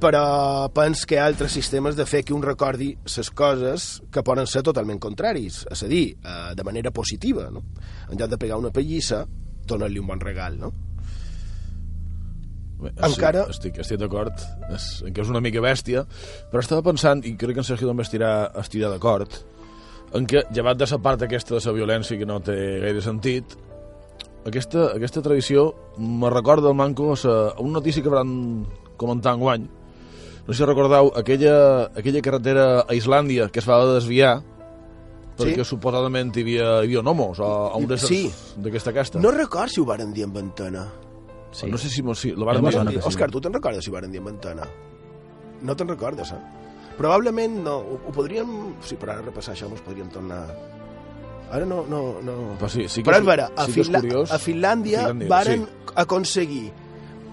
però 0.00 0.68
pens 0.76 1.06
que 1.08 1.16
hi 1.16 1.18
ha 1.18 1.26
altres 1.26 1.54
sistemes 1.56 1.96
de 1.96 2.04
fer 2.06 2.22
que 2.26 2.34
un 2.36 2.42
recordi 2.44 2.90
les 3.04 3.30
coses 3.30 3.86
que 4.12 4.22
poden 4.22 4.46
ser 4.46 4.62
totalment 4.66 4.98
contraris, 5.00 5.62
és 5.72 5.82
a 5.82 5.88
dir, 5.88 6.16
eh, 6.22 6.54
de 6.54 6.64
manera 6.64 6.90
positiva, 6.92 7.48
no? 7.50 7.62
En 8.10 8.18
lloc 8.18 8.28
de 8.30 8.38
pegar 8.38 8.58
una 8.60 8.70
pallissa, 8.70 9.24
donar-li 9.66 9.98
un 9.98 10.06
bon 10.06 10.20
regal, 10.20 10.58
no? 10.60 10.72
Bé, 12.78 12.90
Encara- 13.08 13.46
Sí, 13.46 13.54
estic, 13.56 13.78
estic 13.80 13.98
d'acord 14.02 14.42
en 15.06 15.14
que 15.14 15.22
és 15.22 15.28
una 15.32 15.40
mica 15.40 15.62
bèstia, 15.64 16.04
però 16.52 16.60
estava 16.60 16.82
pensant, 16.84 17.24
i 17.24 17.34
crec 17.36 17.54
que 17.56 17.62
en 17.64 17.64
Sergio 17.64 17.88
també 17.88 18.04
estirà, 18.04 18.50
estirà 18.60 18.90
d'acord, 18.92 19.32
en 20.12 20.26
que, 20.26 20.44
llevat 20.52 20.76
de 20.76 20.86
la 20.90 20.98
part 20.98 21.22
aquesta 21.22 21.56
de 21.56 21.62
la 21.64 21.72
violència 21.72 22.18
que 22.18 22.26
no 22.28 22.38
té 22.44 22.80
gaire 22.84 23.00
sentit, 23.00 23.56
aquesta, 24.46 24.90
aquesta 24.94 25.22
tradició 25.22 25.74
me 25.98 26.28
recorda 26.30 26.68
el 26.68 26.76
manco 26.76 27.14
a, 27.14 27.16
sa, 27.16 27.34
a 27.56 27.60
una 27.60 27.80
notícia 27.80 28.02
que 28.02 28.12
van 28.12 28.66
comentar 28.96 29.34
en 29.34 29.40
guany. 29.40 29.66
No 30.46 30.54
sé 30.54 30.58
si 30.62 30.64
recordeu 30.68 31.10
aquella, 31.18 31.56
aquella 31.98 32.22
carretera 32.22 32.66
a 32.86 32.94
Islàndia 32.94 33.48
que 33.50 33.58
es 33.58 33.66
va 33.68 33.80
desviar 33.94 34.36
perquè 35.36 35.64
Sí. 35.64 35.68
suposadament 35.68 36.30
hi 36.36 36.44
havia, 36.44 36.68
hi 36.80 36.86
havia 36.86 37.02
nomos 37.02 37.40
a, 37.40 37.48
a 37.72 37.76
un 37.76 37.86
de 37.90 37.98
Sí. 37.98 38.30
d'aquesta 38.56 38.92
casta. 38.94 39.18
No 39.18 39.30
record 39.30 39.68
si 39.68 39.80
ho 39.80 39.84
varen 39.84 40.12
dir 40.14 40.24
en 40.24 40.32
Ventana. 40.32 40.86
Sí. 41.50 41.66
no 41.70 41.78
sé 41.78 41.88
si, 41.88 42.02
si 42.14 42.32
van 42.32 42.62
me 42.62 42.70
dir. 42.70 43.00
sí. 43.02 43.08
Òscar, 43.08 43.30
tu 43.30 43.40
te'n 43.40 43.52
recordes 43.52 43.82
si 43.84 43.90
ho 43.90 43.94
varen 43.94 44.10
dir 44.12 44.18
en 44.18 44.24
Ventana? 44.26 44.66
No 45.62 45.74
te'n 45.76 45.88
recordes, 45.88 46.30
eh? 46.32 46.40
Probablement 46.96 47.62
no. 47.64 47.76
Ho, 47.78 48.00
ho 48.08 48.12
podríem... 48.12 48.74
Sí, 48.82 48.96
però 48.96 49.12
ara 49.12 49.22
repassar 49.22 49.54
això 49.54 49.68
mos 49.68 49.80
podríem 49.80 50.08
tornar... 50.12 50.46
Ara 51.50 51.64
no... 51.64 51.84
no, 51.88 52.20
no. 52.22 52.34
Però 52.58 52.68
sí, 52.68 52.88
sí 52.88 53.02
que 53.02 53.10
Però 53.10 53.18
és- 53.20 53.26
vera, 53.26 53.50
a, 53.56 53.66
sí 53.66 53.72
Finla 53.82 53.98
a 53.98 54.38
Finlàndia, 54.38 55.02
Finlàndia, 55.08 55.28
varen 55.28 55.64
sí. 55.64 55.92
aconseguir 55.94 56.72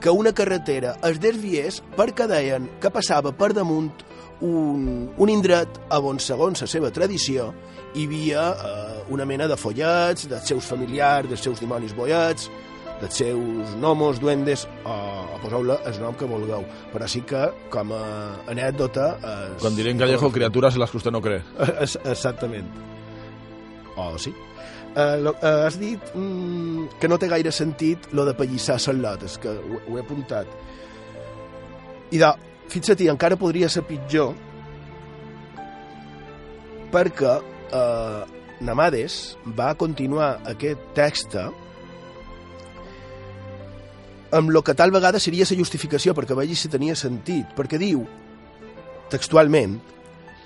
que 0.04 0.12
una 0.12 0.34
carretera 0.36 0.98
es 1.08 1.20
desviés 1.24 1.80
perquè 1.96 2.28
deien 2.28 2.68
que 2.84 2.92
passava 2.92 3.32
per 3.32 3.54
damunt 3.56 4.04
un, 4.44 5.08
un 5.16 5.32
indret 5.32 5.80
on, 5.96 6.20
segons 6.20 6.66
la 6.66 6.68
seva 6.68 6.92
tradició, 6.92 7.54
hi 7.96 8.04
havia 8.10 8.44
eh, 8.52 9.00
una 9.16 9.24
mena 9.30 9.48
de 9.48 9.56
follets 9.56 10.28
dels 10.28 10.52
seus 10.52 10.68
familiars, 10.68 11.30
dels 11.32 11.44
seus 11.48 11.64
dimonis 11.64 11.96
boiets, 11.96 12.50
dels 13.00 13.20
seus 13.24 13.76
gnomos, 13.78 14.20
duendes, 14.20 14.66
o, 14.84 14.94
o 15.38 15.40
poseu-le 15.44 15.80
el 15.88 16.00
nom 16.04 16.16
que 16.20 16.28
vulgueu. 16.28 16.66
Però 16.92 17.08
sí 17.08 17.24
que, 17.28 17.46
com 17.72 17.96
a 17.96 18.04
anècdota... 18.52 19.14
Es, 19.24 19.62
Quan 19.64 19.78
diré 19.80 19.96
en 19.96 20.04
Callejo, 20.04 20.32
criaturas 20.36 20.76
en 20.76 20.84
las 20.84 20.92
que 20.92 21.00
usted 21.00 21.16
no 21.16 21.22
cree. 21.24 21.44
Exactament. 22.04 22.68
O 23.96 24.18
sí. 24.18 24.34
Uh, 24.94 25.18
lo, 25.18 25.32
uh, 25.42 25.64
has 25.66 25.80
dit 25.82 25.98
mm, 26.14 27.00
que 27.02 27.10
no 27.10 27.18
té 27.18 27.26
gaire 27.32 27.50
sentit 27.50 28.12
lo 28.14 28.28
de 28.28 28.36
pallissar 28.38 28.78
lotes, 28.94 29.40
que 29.42 29.50
ho, 29.50 29.80
ho 29.90 29.98
he 29.98 30.02
apuntat. 30.04 30.46
I 32.14 32.22
de, 32.22 32.30
fixa't 32.70 33.02
encara 33.10 33.40
podria 33.40 33.70
ser 33.70 33.82
pitjor 33.90 34.36
perquè 36.94 37.34
uh, 37.74 38.22
Namades 38.62 39.36
va 39.58 39.74
continuar 39.76 40.38
aquest 40.48 40.80
text 40.94 41.34
amb 44.34 44.50
lo 44.50 44.62
que 44.64 44.74
tal 44.74 44.92
vegada 44.92 45.20
seria 45.20 45.46
la 45.50 45.58
justificació 45.58 46.14
perquè 46.14 46.38
vegi 46.38 46.56
si 46.56 46.70
tenia 46.70 46.96
sentit, 46.96 47.50
perquè 47.58 47.78
diu 47.82 48.06
textualment 49.10 49.80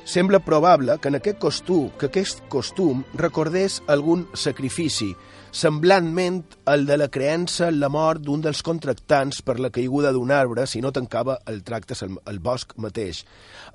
Sembla 0.07 0.39
probable 0.39 0.93
que 1.03 1.09
en 1.11 1.17
aquest 1.17 1.35
costum, 1.43 1.89
que 1.99 2.07
aquest 2.07 2.45
costum 2.47 3.01
recordés 3.19 3.81
algun 3.91 4.21
sacrifici, 4.39 5.09
semblantment 5.51 6.37
al 6.71 6.85
de 6.87 6.95
la 6.95 7.09
creença 7.11 7.67
en 7.67 7.81
la 7.81 7.89
mort 7.91 8.23
d'un 8.23 8.39
dels 8.45 8.63
contractants 8.63 9.41
per 9.43 9.57
la 9.59 9.67
caiguda 9.67 10.13
d'un 10.15 10.31
arbre 10.31 10.63
si 10.63 10.79
no 10.79 10.93
tancava 10.95 11.35
el 11.51 11.59
tracte 11.67 11.99
al, 12.23 12.39
bosc 12.39 12.71
mateix. 12.79 13.25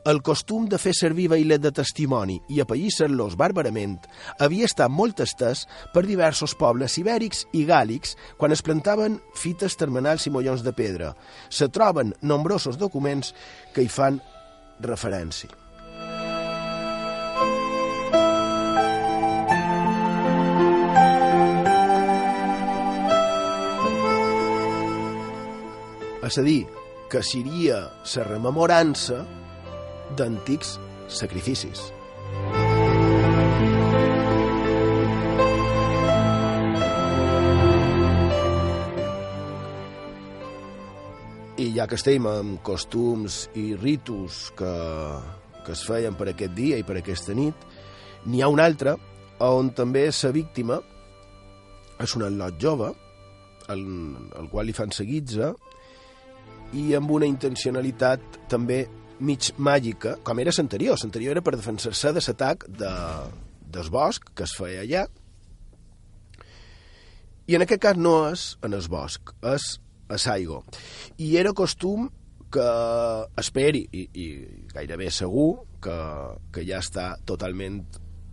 El 0.09 0.25
costum 0.25 0.64
de 0.73 0.81
fer 0.81 0.97
servir 0.97 1.29
vailet 1.35 1.61
de 1.61 1.77
testimoni 1.83 2.40
i 2.49 2.64
apallisser-los 2.64 3.37
bàrbarament 3.37 4.01
havia 4.40 4.73
estat 4.73 4.88
molt 4.88 5.21
estès 5.21 5.66
per 5.92 6.09
diversos 6.09 6.57
pobles 6.57 6.97
ibèrics 6.97 7.45
i 7.53 7.66
gàlics 7.68 8.16
quan 8.40 8.57
es 8.57 8.64
plantaven 8.64 9.21
fites 9.37 9.77
termenals 9.77 10.25
i 10.25 10.33
mollons 10.33 10.64
de 10.64 10.73
pedra. 10.73 11.12
Se 11.53 11.68
troben 11.68 12.16
nombrosos 12.23 12.81
documents 12.81 13.35
que 13.77 13.85
hi 13.85 13.92
fan 13.92 14.23
referència. 14.81 15.62
És 26.33 26.38
a 26.40 26.42
dir, 26.47 26.62
que 27.12 27.21
seria 27.21 27.79
la 28.09 28.23
rememorança 28.25 29.18
d'antics 30.16 30.79
sacrificis. 31.12 31.83
I 41.61 41.66
ja 41.75 41.85
que 41.85 41.99
estem 42.01 42.25
amb 42.31 42.62
costums 42.64 43.42
i 43.53 43.75
ritus 43.77 44.38
que, 44.57 44.73
que 45.66 45.75
es 45.77 45.83
feien 45.85 46.16
per 46.16 46.31
aquest 46.33 46.57
dia 46.57 46.79
i 46.81 46.87
per 46.88 46.97
aquesta 47.03 47.37
nit, 47.37 47.66
n'hi 48.25 48.40
ha 48.40 48.49
un 48.49 48.62
altre 48.64 48.97
on 49.53 49.68
també 49.77 50.07
la 50.09 50.33
víctima 50.33 50.81
és 52.01 52.16
un 52.16 52.25
al·lot 52.25 52.57
jove, 52.57 52.88
el, 53.68 53.85
el 54.40 54.49
qual 54.49 54.73
li 54.73 54.73
fan 54.81 54.97
seguitza, 54.97 55.53
i 56.72 56.92
amb 56.96 57.11
una 57.12 57.28
intencionalitat 57.28 58.42
també 58.50 58.85
mig 59.22 59.52
màgica, 59.56 60.16
com 60.24 60.40
era 60.42 60.54
l'anterior. 60.56 60.98
L'anterior 60.98 61.37
era 61.37 61.44
per 61.44 61.56
defensar-se 61.56 62.12
de 62.12 62.22
l'atac 62.26 62.66
de, 62.68 62.92
del 63.74 63.90
bosc 63.90 64.32
que 64.35 64.48
es 64.48 64.56
feia 64.58 64.82
allà, 64.82 65.06
i 67.46 67.56
en 67.58 67.64
aquest 67.64 67.82
cas 67.82 67.98
no 67.98 68.14
és 68.30 68.42
en 68.62 68.74
el 68.76 68.85
bosc, 68.88 69.32
és 69.42 69.64
a 70.08 70.18
Saigo. 70.18 70.62
I 71.18 71.35
era 71.40 71.52
costum 71.52 72.06
que 72.52 72.66
esperi, 73.40 73.82
i, 73.90 74.04
i 74.14 74.26
gairebé 74.72 75.11
segur, 75.11 75.64
que, 75.82 75.96
que 76.54 76.64
ja 76.68 76.82
està 76.85 77.08
totalment 77.26 77.82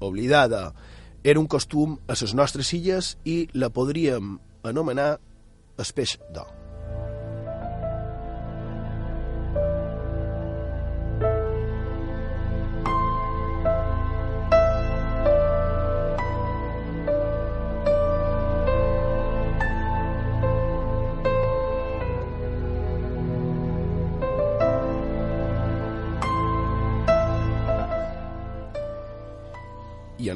oblidada. 0.05 0.69
Era 1.23 1.41
un 1.41 1.49
costum 1.51 1.97
a 2.07 2.19
les 2.19 2.35
nostres 2.37 2.71
illes 2.77 3.15
i 3.25 3.41
la 3.55 3.73
podríem 3.73 4.37
anomenar 4.63 5.11
el 5.79 5.93
peix 5.95 6.19
d'or. 6.35 6.58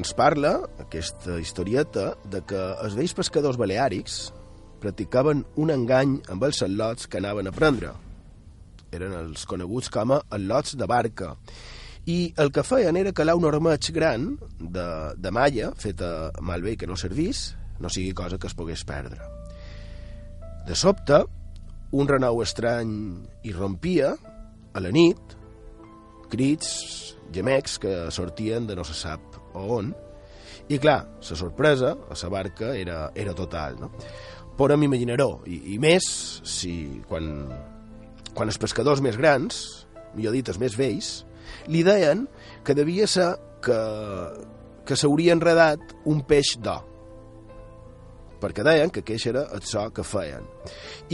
Ens 0.04 0.12
parla, 0.12 0.58
aquesta 0.82 1.38
historieta, 1.40 2.10
de 2.28 2.42
que 2.44 2.60
els 2.84 2.92
vells 2.92 3.14
pescadors 3.16 3.56
baleàrics 3.56 4.18
practicaven 4.82 5.40
un 5.56 5.70
engany 5.72 6.18
amb 6.28 6.44
els 6.44 6.60
al·lots 6.66 7.08
que 7.08 7.22
anaven 7.22 7.48
a 7.48 7.52
prendre. 7.56 7.94
Eren 8.92 9.14
els 9.16 9.46
coneguts 9.48 9.88
com 9.88 10.12
a 10.12 10.18
al·lots 10.36 10.76
de 10.76 10.88
barca. 10.90 11.30
I 12.04 12.34
el 12.36 12.52
que 12.52 12.66
feien 12.68 12.98
era 13.00 13.14
calar 13.16 13.38
un 13.38 13.48
ormeig 13.48 13.88
gran 13.96 14.34
de, 14.60 14.88
de 15.16 15.32
malla, 15.32 15.70
feta 15.80 16.10
malbé 16.44 16.76
que 16.76 16.88
no 16.90 16.98
servís, 17.00 17.54
no 17.80 17.88
sigui 17.88 18.12
cosa 18.12 18.36
que 18.36 18.50
es 18.50 18.56
pogués 18.58 18.84
perdre. 18.84 19.24
De 20.68 20.76
sobte, 20.76 21.22
un 21.96 22.10
renou 22.10 22.42
estrany 22.44 22.92
irrompia 23.48 24.12
a 24.74 24.84
la 24.84 24.92
nit, 24.92 25.38
crits, 26.28 27.16
gemecs 27.32 27.78
que 27.80 27.94
sortien 28.12 28.68
de 28.68 28.76
no 28.76 28.84
se 28.84 28.98
sap 29.00 29.33
on, 29.54 29.92
i 30.68 30.78
clar, 30.80 31.00
la 31.20 31.36
sorpresa 31.36 31.92
a 32.10 32.16
la 32.22 32.30
barca 32.32 32.74
era, 32.76 33.10
era 33.14 33.34
total, 33.34 33.76
no? 33.80 33.90
Però 34.56 34.76
m'imaginaró, 34.78 35.42
i, 35.50 35.74
i 35.74 35.78
més 35.82 36.06
si 36.46 37.02
quan, 37.08 37.28
quan 38.32 38.50
els 38.50 38.60
pescadors 38.62 39.02
més 39.02 39.18
grans, 39.18 39.60
millor 40.14 40.34
dit, 40.36 40.48
els 40.48 40.60
més 40.62 40.78
vells, 40.78 41.12
li 41.68 41.82
deien 41.84 42.24
que 42.64 42.76
devia 42.76 43.06
ser 43.10 43.34
que, 43.64 43.78
que 44.86 44.96
s'hauria 44.96 45.34
enredat 45.34 45.96
un 46.08 46.22
peix 46.26 46.56
d'or 46.62 46.90
perquè 48.44 48.64
deien 48.66 48.90
que 48.92 49.00
aquest 49.00 49.30
era 49.30 49.46
el 49.56 49.62
so 49.64 49.86
que 49.94 50.04
feien. 50.04 50.44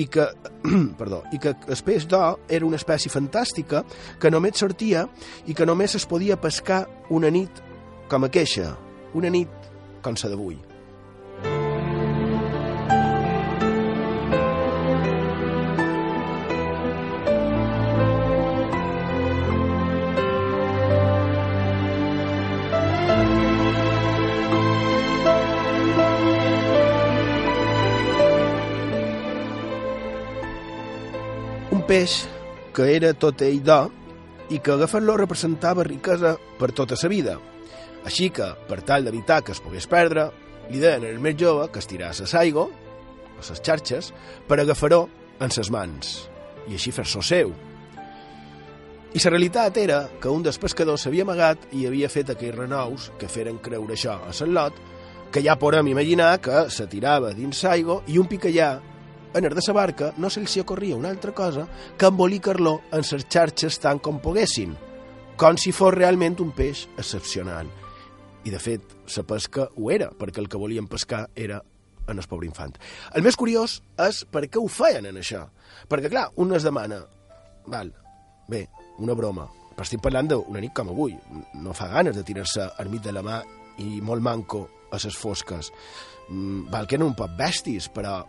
I 0.03 0.09
que, 0.11 0.25
perdó, 1.01 1.21
i 1.31 1.39
que 1.39 1.53
el 1.55 1.83
peix 1.87 2.09
d'or 2.11 2.41
era 2.51 2.67
una 2.67 2.81
espècie 2.81 3.13
fantàstica 3.13 3.85
que 4.19 4.33
només 4.35 4.59
sortia 4.59 5.05
i 5.47 5.55
que 5.55 5.69
només 5.69 5.95
es 5.95 6.09
podia 6.11 6.41
pescar 6.41 6.83
una 7.15 7.31
nit 7.31 7.63
com 8.11 8.25
aquesta, 8.27 8.73
una 9.15 9.31
nit 9.31 9.69
com 10.03 10.17
la 10.19 10.29
d'avui. 10.33 10.57
Un 31.71 31.85
peix 31.87 32.25
que 32.75 32.91
era 32.97 33.15
tot 33.15 33.47
ell 33.47 33.63
d'or 33.63 33.95
i 34.51 34.59
que 34.59 34.75
agafant-lo 34.75 35.15
representava 35.23 35.87
riquesa 35.87 36.35
per 36.59 36.73
tota 36.75 36.99
sa 36.99 37.07
vida. 37.07 37.39
Així 38.09 38.31
que, 38.33 38.49
per 38.69 38.81
tal 38.87 39.05
d'evitar 39.05 39.43
que 39.45 39.53
es 39.53 39.61
pogués 39.61 39.89
perdre, 39.91 40.31
li 40.71 40.81
deien 40.81 41.05
al 41.05 41.21
més 41.23 41.37
jove 41.39 41.69
que 41.73 41.83
estiràs 41.83 42.23
a 42.25 42.29
saigo, 42.31 42.71
a 43.37 43.43
les 43.49 43.63
xarxes, 43.65 44.13
per 44.49 44.61
agafar-ho 44.61 45.07
en 45.41 45.53
ses 45.53 45.71
mans 45.73 46.31
i 46.69 46.77
així 46.77 46.93
fer-s'ho 46.93 47.23
seu. 47.25 47.53
I 49.11 49.19
la 49.19 49.31
realitat 49.33 49.79
era 49.83 50.05
que 50.23 50.31
un 50.31 50.45
dels 50.47 50.61
pescadors 50.63 51.03
s'havia 51.03 51.25
amagat 51.27 51.73
i 51.75 51.87
havia 51.89 52.11
fet 52.13 52.31
aquells 52.31 52.59
renous 52.59 53.09
que 53.19 53.29
feren 53.29 53.59
creure 53.59 53.97
això 53.97 54.21
a 54.23 54.35
Sant 54.37 54.53
Lot, 54.55 54.77
que 55.33 55.43
ja 55.43 55.59
podem 55.59 55.89
imaginar 55.91 56.37
que 56.43 56.69
se 56.71 56.87
tirava 56.91 57.33
dins 57.35 57.65
l'aigua 57.65 58.01
i 58.07 58.19
un 58.23 58.31
picallà 58.31 58.71
en 59.33 59.45
el 59.45 59.55
de 59.55 59.63
la 59.67 59.73
barca 59.73 60.13
no 60.17 60.31
se 60.31 60.41
li 60.41 60.61
ocorria 60.61 60.97
una 60.97 61.11
altra 61.11 61.33
cosa 61.33 61.69
que 61.97 62.07
embolicar-lo 62.07 62.81
en 62.91 63.03
les 63.03 63.27
xarxes 63.31 63.79
tant 63.79 63.99
com 63.99 64.19
poguessin, 64.19 64.75
com 65.37 65.57
si 65.57 65.73
fos 65.73 65.95
realment 65.95 66.41
un 66.41 66.51
peix 66.51 66.89
excepcional. 66.99 67.67
I, 68.45 68.51
de 68.51 68.59
fet, 68.59 68.95
la 69.17 69.25
pesca 69.29 69.69
ho 69.77 69.91
era, 69.93 70.11
perquè 70.17 70.41
el 70.41 70.49
que 70.49 70.61
volien 70.61 70.89
pescar 70.89 71.27
era 71.37 71.61
en 72.09 72.19
el 72.19 72.27
pobre 72.29 72.49
infant. 72.49 72.75
El 73.15 73.23
més 73.23 73.37
curiós 73.39 73.81
és 74.01 74.25
per 74.33 74.47
què 74.49 74.61
ho 74.61 74.69
feien 74.73 75.07
en 75.11 75.21
això. 75.21 75.45
Perquè, 75.89 76.11
clar, 76.13 76.31
un 76.41 76.55
es 76.57 76.67
demana, 76.67 77.03
val, 77.71 77.93
bé, 78.51 78.65
una 78.99 79.17
broma, 79.19 79.47
però 79.75 79.87
estic 79.87 80.03
parlant 80.05 80.29
d'una 80.33 80.61
nit 80.61 80.75
com 80.77 80.91
avui. 80.93 81.15
No 81.61 81.77
fa 81.77 81.91
ganes 81.93 82.17
de 82.17 82.25
tirar-se 82.27 82.67
al 82.81 82.91
mig 82.93 83.05
de 83.05 83.15
la 83.17 83.25
mà 83.25 83.41
i 83.81 84.01
molt 84.05 84.25
manco 84.25 84.67
a 84.91 84.99
les 85.01 85.17
fosques. 85.17 85.71
Mm, 86.29 86.69
Val 86.73 86.87
que 86.87 86.99
eren 86.99 87.09
un 87.09 87.17
poc 87.17 87.37
bestis, 87.39 87.89
però 87.93 88.21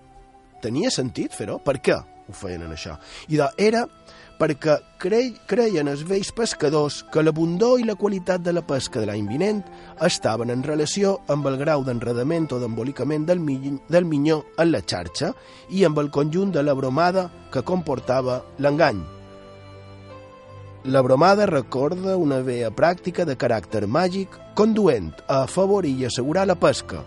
tenia 0.62 0.92
sentit 0.94 1.36
fer-ho? 1.36 1.60
Per 1.64 1.80
què 1.82 1.98
ho 1.98 2.36
feien 2.36 2.64
en 2.68 2.76
això? 2.76 2.98
I 3.30 3.42
era 3.58 3.86
perquè 4.42 4.80
crei, 4.98 5.28
creien 5.46 5.90
els 5.92 6.02
vells 6.10 6.32
pescadors 6.34 7.02
que 7.14 7.22
l'abundor 7.22 7.78
i 7.78 7.86
la 7.86 7.94
qualitat 7.94 8.42
de 8.42 8.56
la 8.56 8.64
pesca 8.66 8.98
de 8.98 9.06
l'any 9.06 9.28
vinent 9.30 9.62
estaven 10.02 10.50
en 10.50 10.64
relació 10.66 11.20
amb 11.30 11.46
el 11.52 11.60
grau 11.62 11.86
d'enredament 11.86 12.50
o 12.56 12.58
d'embolicament 12.62 13.28
del, 13.30 13.40
mi, 13.40 13.76
del 13.88 14.08
minyó 14.10 14.42
en 14.58 14.72
la 14.74 14.82
xarxa 14.82 15.34
i 15.70 15.86
amb 15.86 16.02
el 16.02 16.10
conjunt 16.10 16.56
de 16.56 16.64
la 16.66 16.74
bromada 16.74 17.28
que 17.54 17.62
comportava 17.62 18.42
l'engany. 18.58 19.04
La 20.90 21.04
bromada 21.06 21.46
recorda 21.46 22.18
una 22.18 22.40
vea 22.42 22.72
pràctica 22.74 23.28
de 23.30 23.38
caràcter 23.38 23.86
màgic 23.86 24.34
conduent 24.58 25.12
a 25.28 25.44
afavorir 25.44 25.94
i 26.00 26.08
assegurar 26.10 26.48
la 26.50 26.58
pesca. 26.58 27.04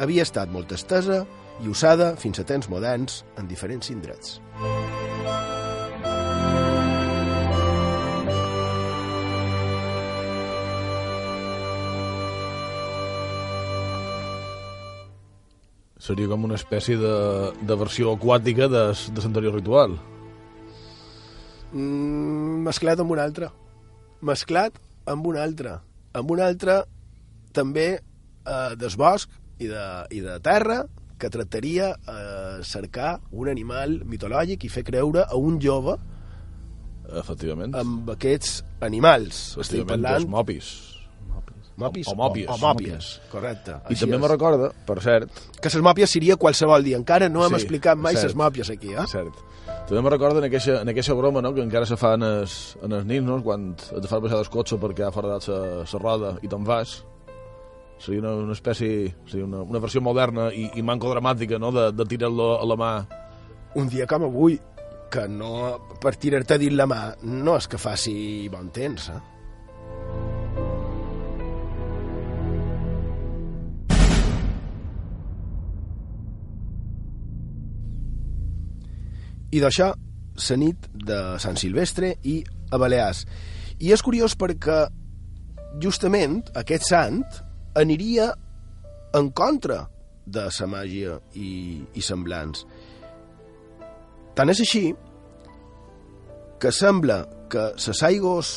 Havia 0.00 0.28
estat 0.28 0.52
molt 0.52 0.76
estesa 0.76 1.22
i 1.64 1.72
usada 1.72 2.12
fins 2.20 2.40
a 2.40 2.44
temps 2.44 2.68
moderns 2.68 3.22
en 3.40 3.48
diferents 3.48 3.88
indrets. 3.88 4.36
Seria 16.10 16.26
com 16.26 16.42
una 16.42 16.56
espècie 16.58 16.96
de, 16.98 17.16
de 17.62 17.74
versió 17.78 18.16
aquàtica 18.16 18.66
de, 18.66 18.80
de 19.14 19.22
l'anterior 19.22 19.54
ritual. 19.54 19.92
Mm, 21.70 22.64
mesclat 22.66 22.98
amb 22.98 23.14
un 23.14 23.20
altre. 23.22 23.52
Mesclat 24.26 24.80
amb 25.06 25.28
un 25.30 25.38
altre. 25.38 25.76
Amb 26.18 26.34
un 26.34 26.42
altre 26.42 26.80
també 27.54 27.86
eh, 27.94 28.72
del 28.74 28.98
bosc 28.98 29.30
i 29.62 29.70
de, 29.70 29.86
i 30.10 30.24
de 30.24 30.34
terra 30.42 30.80
que 31.20 31.30
tractaria 31.30 31.92
eh, 31.94 32.58
cercar 32.66 33.20
un 33.30 33.52
animal 33.52 34.00
mitològic 34.02 34.66
i 34.66 34.72
fer 34.72 34.82
creure 34.90 35.28
a 35.28 35.38
un 35.38 35.62
jove 35.62 35.94
Efectivament. 37.22 37.78
amb 37.78 38.10
aquests 38.18 38.64
animals. 38.82 39.52
Estic 39.60 39.84
Efectivament, 39.84 39.94
parlant... 39.94 40.24
dels 40.24 40.32
mopis. 40.34 40.72
Mòpies? 41.78 42.08
O- 42.08 42.12
o 42.12 42.16
mòpies. 42.16 42.48
O, 42.50 42.54
o 42.54 42.58
mòpies, 42.58 43.06
correcte. 43.30 43.70
I 43.88 43.92
Així 43.94 44.00
també 44.04 44.18
me 44.18 44.28
recorda, 44.28 44.72
per 44.86 44.98
cert, 45.00 45.30
Que 45.60 45.68
les 45.72 45.82
mòpies 45.82 46.10
seria 46.10 46.36
qualsevol 46.36 46.82
dia. 46.84 46.96
Encara 46.98 47.28
no 47.28 47.44
hem 47.44 47.54
Sí, 47.54 47.62
explicat 47.62 47.96
mai 47.96 48.14
les 48.14 48.34
mòpies 48.34 48.70
aquí, 48.70 48.92
eh? 48.92 49.06
cert. 49.08 49.34
També 49.88 50.02
me 50.02 50.10
recorda 50.10 50.38
en 50.38 50.44
aquesta, 50.44 50.80
en 50.82 50.88
aquesta 50.88 51.14
broma 51.14 51.40
no, 51.42 51.54
que 51.54 51.62
encara 51.62 51.86
se 51.86 51.96
fa 51.96 52.14
en 52.14 52.22
els, 52.22 52.76
en 52.82 52.92
els 52.92 53.04
nins, 53.06 53.24
no? 53.26 53.42
quan 53.42 53.70
et 53.78 54.06
fas 54.06 54.20
baixar 54.20 54.36
del 54.38 54.48
cotxe 54.50 54.76
perquè 54.76 55.06
ha 55.06 55.10
foradat 55.14 55.48
la, 55.48 55.84
roda 55.98 56.36
i 56.42 56.48
te'n 56.48 56.64
vas. 56.64 57.04
Seria 58.00 58.20
una, 58.20 58.34
una 58.34 58.52
espècie, 58.52 59.14
seria 59.28 59.44
una, 59.44 59.62
una 59.62 59.78
versió 59.78 60.00
moderna 60.00 60.50
i, 60.52 60.70
i 60.76 60.82
manco 60.82 61.10
dramàtica 61.12 61.58
no? 61.58 61.70
de, 61.72 61.90
de 61.92 62.04
tirar-lo 62.08 62.54
a 62.60 62.64
la 62.66 62.76
mà. 62.76 62.92
Un 63.76 63.88
dia 63.88 64.06
com 64.06 64.24
avui, 64.24 64.58
que 65.10 65.26
no, 65.28 65.78
per 66.00 66.14
tirar-te 66.16 66.56
dins 66.58 66.74
la 66.78 66.86
mà 66.86 67.00
no 67.22 67.56
és 67.58 67.66
que 67.68 67.78
faci 67.78 68.48
bon 68.50 68.70
temps, 68.70 69.10
eh? 69.10 69.20
I 79.50 79.60
d'això, 79.62 79.90
la 80.40 80.56
nit 80.56 80.86
de 80.94 81.20
Sant 81.42 81.58
Silvestre 81.58 82.14
i 82.22 82.40
a 82.70 82.78
Balears. 82.78 83.24
I 83.80 83.92
és 83.92 84.02
curiós 84.02 84.36
perquè 84.38 84.84
justament 85.82 86.40
aquest 86.58 86.86
sant 86.88 87.24
aniria 87.78 88.30
en 89.14 89.30
contra 89.34 89.84
de 90.26 90.46
la 90.46 90.66
màgia 90.70 91.18
i, 91.34 91.82
i 91.94 92.02
semblants. 92.02 92.64
Tant 94.38 94.50
és 94.52 94.60
així 94.62 94.84
que 96.60 96.70
sembla 96.72 97.24
que 97.50 97.70
les 97.74 98.02
aigües 98.06 98.50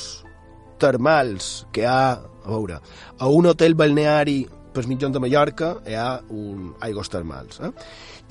termals 0.81 1.63
que 1.73 1.87
ha, 1.87 2.19
a 2.19 2.49
veure, 2.51 2.77
a 3.17 3.29
un 3.31 3.47
hotel 3.49 3.73
balneari 3.79 4.43
per 4.73 4.85
mitjans 4.89 5.15
de 5.15 5.21
Mallorca 5.23 5.75
hi 5.87 5.95
ha 5.97 6.09
un 6.29 6.73
aigües 6.83 7.09
termals. 7.09 7.61
Eh? 7.63 7.71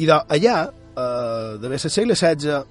I 0.04 0.08
de, 0.10 0.18
allà, 0.36 0.56
eh, 0.97 1.59
de 1.61 1.72
el 1.72 1.78
segle 1.90 2.16
XVI, 2.16 2.62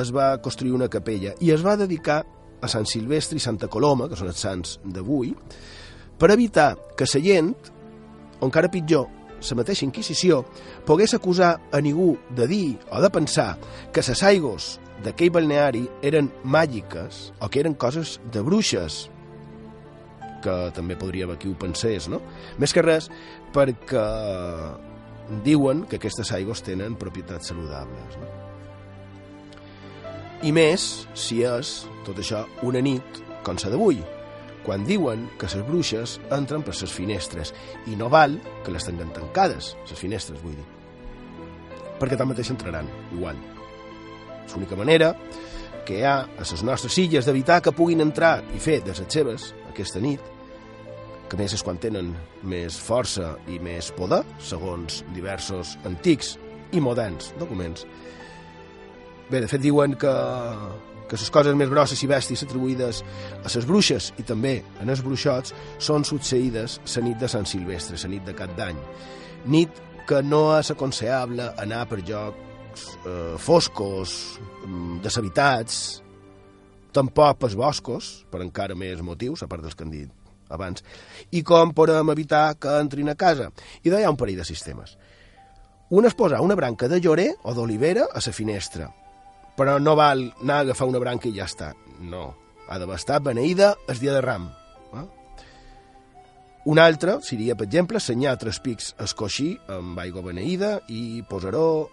es 0.00 0.12
va 0.14 0.38
construir 0.42 0.72
una 0.72 0.88
capella 0.88 1.32
i 1.40 1.50
es 1.50 1.64
va 1.66 1.76
dedicar 1.76 2.22
a 2.60 2.68
Sant 2.68 2.86
Silvestre 2.86 3.38
i 3.38 3.42
Santa 3.42 3.68
Coloma, 3.72 4.08
que 4.08 4.18
són 4.18 4.28
els 4.30 4.42
sants 4.42 4.76
d'avui, 4.84 5.32
per 6.20 6.30
evitar 6.34 6.74
que 6.96 7.08
la 7.08 7.22
gent, 7.24 7.54
o 8.40 8.46
encara 8.46 8.70
pitjor, 8.70 9.08
la 9.40 9.56
mateixa 9.56 9.86
Inquisició, 9.86 10.42
pogués 10.86 11.14
acusar 11.16 11.54
a 11.72 11.80
ningú 11.80 12.12
de 12.36 12.46
dir 12.46 12.78
o 12.90 13.00
de 13.00 13.10
pensar 13.10 13.56
que 13.92 14.04
les 14.06 14.22
aigües 14.22 14.78
d'aquell 15.04 15.32
balneari 15.32 15.86
eren 16.02 16.28
màgiques 16.44 17.30
o 17.40 17.48
que 17.48 17.60
eren 17.60 17.74
coses 17.74 18.18
de 18.32 18.42
bruixes, 18.44 19.08
que 20.44 20.56
també 20.76 20.96
podria 20.96 21.24
haver 21.24 21.38
qui 21.40 21.48
ho 21.48 21.56
pensés, 21.56 22.08
no? 22.08 22.20
Més 22.60 22.72
que 22.76 22.84
res 22.84 23.08
perquè 23.54 24.04
diuen 25.44 25.84
que 25.86 26.00
aquestes 26.00 26.32
aigües 26.36 26.62
tenen 26.66 26.96
propietats 26.98 27.52
saludables, 27.52 28.16
no? 28.20 28.30
I 30.40 30.54
més 30.56 30.86
si 31.12 31.42
és, 31.44 31.74
tot 32.06 32.18
això, 32.18 32.46
una 32.64 32.80
nit 32.80 33.20
com 33.44 33.58
la 33.60 33.70
d'avui, 33.72 34.00
quan 34.64 34.84
diuen 34.88 35.26
que 35.38 35.48
les 35.52 35.64
bruixes 35.66 36.18
entren 36.32 36.64
per 36.64 36.74
les 36.76 36.92
finestres 36.92 37.52
i 37.88 37.96
no 37.96 38.08
val 38.12 38.38
que 38.64 38.72
les 38.72 38.84
tinguin 38.84 39.12
tancades, 39.16 39.74
les 39.88 39.98
finestres, 39.98 40.40
vull 40.42 40.56
dir. 40.56 40.68
perquè 42.00 42.16
tanmateix 42.16 42.48
entraran, 42.48 42.86
igual. 43.12 43.36
És 44.46 44.54
l'única 44.54 44.76
manera 44.76 45.10
que 45.84 45.98
hi 45.98 46.04
ha 46.08 46.14
a 46.24 46.44
les 46.48 46.62
nostres 46.64 46.96
illes 46.96 47.26
d'evitar 47.28 47.60
que 47.60 47.74
puguin 47.76 48.00
entrar 48.00 48.38
i 48.56 48.58
fer 48.58 48.78
de 48.80 48.94
les 48.94 49.04
seves 49.04 49.50
aquesta 49.68 50.00
nit, 50.00 50.20
més 51.38 51.54
és 51.54 51.62
quan 51.62 51.78
tenen 51.78 52.12
més 52.42 52.76
força 52.80 53.34
i 53.50 53.60
més 53.62 53.90
poder, 53.94 54.22
segons 54.42 55.02
diversos 55.14 55.76
antics 55.86 56.34
i 56.74 56.82
moderns 56.82 57.30
documents. 57.38 57.86
Bé, 59.30 59.38
de 59.38 59.50
fet 59.50 59.62
diuen 59.62 59.94
que, 60.00 60.12
que 61.10 61.18
les 61.18 61.30
coses 61.30 61.54
més 61.58 61.70
grosses 61.70 62.02
i 62.02 62.10
bèsties 62.10 62.42
atribuïdes 62.46 63.02
a 63.38 63.46
les 63.46 63.68
bruixes 63.68 64.10
i 64.18 64.26
també 64.26 64.56
en 64.82 64.90
els 64.90 65.04
bruixots 65.06 65.54
són 65.78 66.06
succeïdes 66.06 66.80
la 66.96 67.06
nit 67.06 67.18
de 67.22 67.30
Sant 67.30 67.46
Silvestre, 67.46 67.98
la 68.02 68.12
nit 68.14 68.26
de 68.26 68.34
cap 68.34 68.54
d'any. 68.58 68.78
Nit 69.50 69.82
que 70.10 70.22
no 70.26 70.48
és 70.58 70.72
aconsellable 70.74 71.52
anar 71.62 71.84
per 71.86 72.00
llocs 72.02 72.86
eh, 73.06 73.36
foscos, 73.38 74.16
mm, 74.66 75.02
deshabitats, 75.06 76.00
tampoc 76.90 77.44
pels 77.44 77.54
boscos, 77.54 78.14
per 78.30 78.42
encara 78.42 78.74
més 78.74 79.02
motius, 79.06 79.44
a 79.44 79.50
part 79.50 79.62
dels 79.62 79.78
que 79.78 79.86
han 79.86 79.94
dit 79.94 80.19
abans, 80.50 80.84
i 81.30 81.42
com 81.46 81.74
podem 81.76 82.12
evitar 82.12 82.54
que 82.60 82.76
entrin 82.82 83.10
a 83.10 83.16
casa. 83.18 83.50
I 83.82 83.92
d'allà 83.92 84.10
un 84.10 84.18
parell 84.20 84.42
de 84.42 84.48
sistemes. 84.48 84.96
Un 85.90 86.06
és 86.06 86.14
posar 86.14 86.42
una 86.44 86.54
branca 86.58 86.88
de 86.88 87.00
llorer 87.02 87.32
o 87.42 87.54
d'olivera 87.54 88.06
a 88.14 88.22
la 88.22 88.32
finestra, 88.34 88.90
però 89.56 89.78
no 89.82 89.96
val 89.98 90.28
anar 90.42 90.60
a 90.60 90.66
agafar 90.66 90.86
una 90.88 91.00
branca 91.02 91.28
i 91.28 91.34
ja 91.36 91.48
està. 91.50 91.72
No, 92.00 92.34
ha 92.68 92.78
d'haver 92.78 92.98
estat 93.00 93.24
beneïda 93.26 93.74
el 93.88 93.98
dia 93.98 94.14
de 94.14 94.20
ram. 94.22 94.50
Eh? 94.94 95.06
Un 96.70 96.78
altre 96.78 97.18
seria, 97.26 97.56
per 97.56 97.66
exemple, 97.66 98.00
senyar 98.00 98.36
tres 98.38 98.60
pics 98.62 98.94
el 99.00 99.10
coixí 99.16 99.54
amb 99.72 99.98
aigua 99.98 100.22
beneïda 100.22 100.76
i 100.92 101.22
posar-ho 101.28 101.88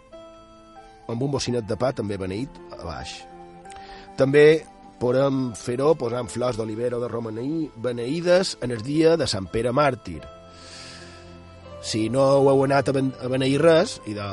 amb 1.07 1.23
un 1.23 1.31
bocinet 1.31 1.65
de 1.65 1.77
pa 1.79 1.93
també 1.95 2.17
beneït 2.19 2.51
a 2.77 2.83
baix. 2.83 3.13
També 4.19 4.65
podem 5.01 5.51
fer-ho 5.57 5.93
posant 5.99 6.29
flors 6.31 6.57
d'olivera 6.57 6.97
o 6.97 7.01
de 7.03 7.09
romaní 7.11 7.67
beneïdes 7.75 8.57
en 8.65 8.73
el 8.73 8.83
dia 8.85 9.15
de 9.17 9.27
Sant 9.29 9.49
Pere 9.51 9.73
Màrtir. 9.75 10.21
Si 11.81 12.07
no 12.09 12.25
heu 12.41 12.63
anat 12.65 12.89
a 12.89 12.95
beneir 13.29 13.59
res, 13.61 13.99
i 14.09 14.15
de, 14.17 14.29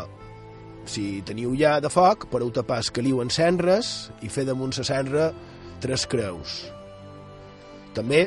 si 0.89 1.23
teniu 1.27 1.53
ja 1.59 1.77
de 1.85 1.91
foc, 1.93 2.29
podeu 2.33 2.51
tapar 2.55 2.81
el 2.83 2.93
caliu 2.97 3.21
en 3.23 3.31
cendres 3.31 4.11
i 4.25 4.33
fer 4.33 4.47
damunt 4.49 4.73
la 4.79 4.87
cendra 4.89 5.29
tres 5.85 6.09
creus. 6.09 6.63
També 7.95 8.27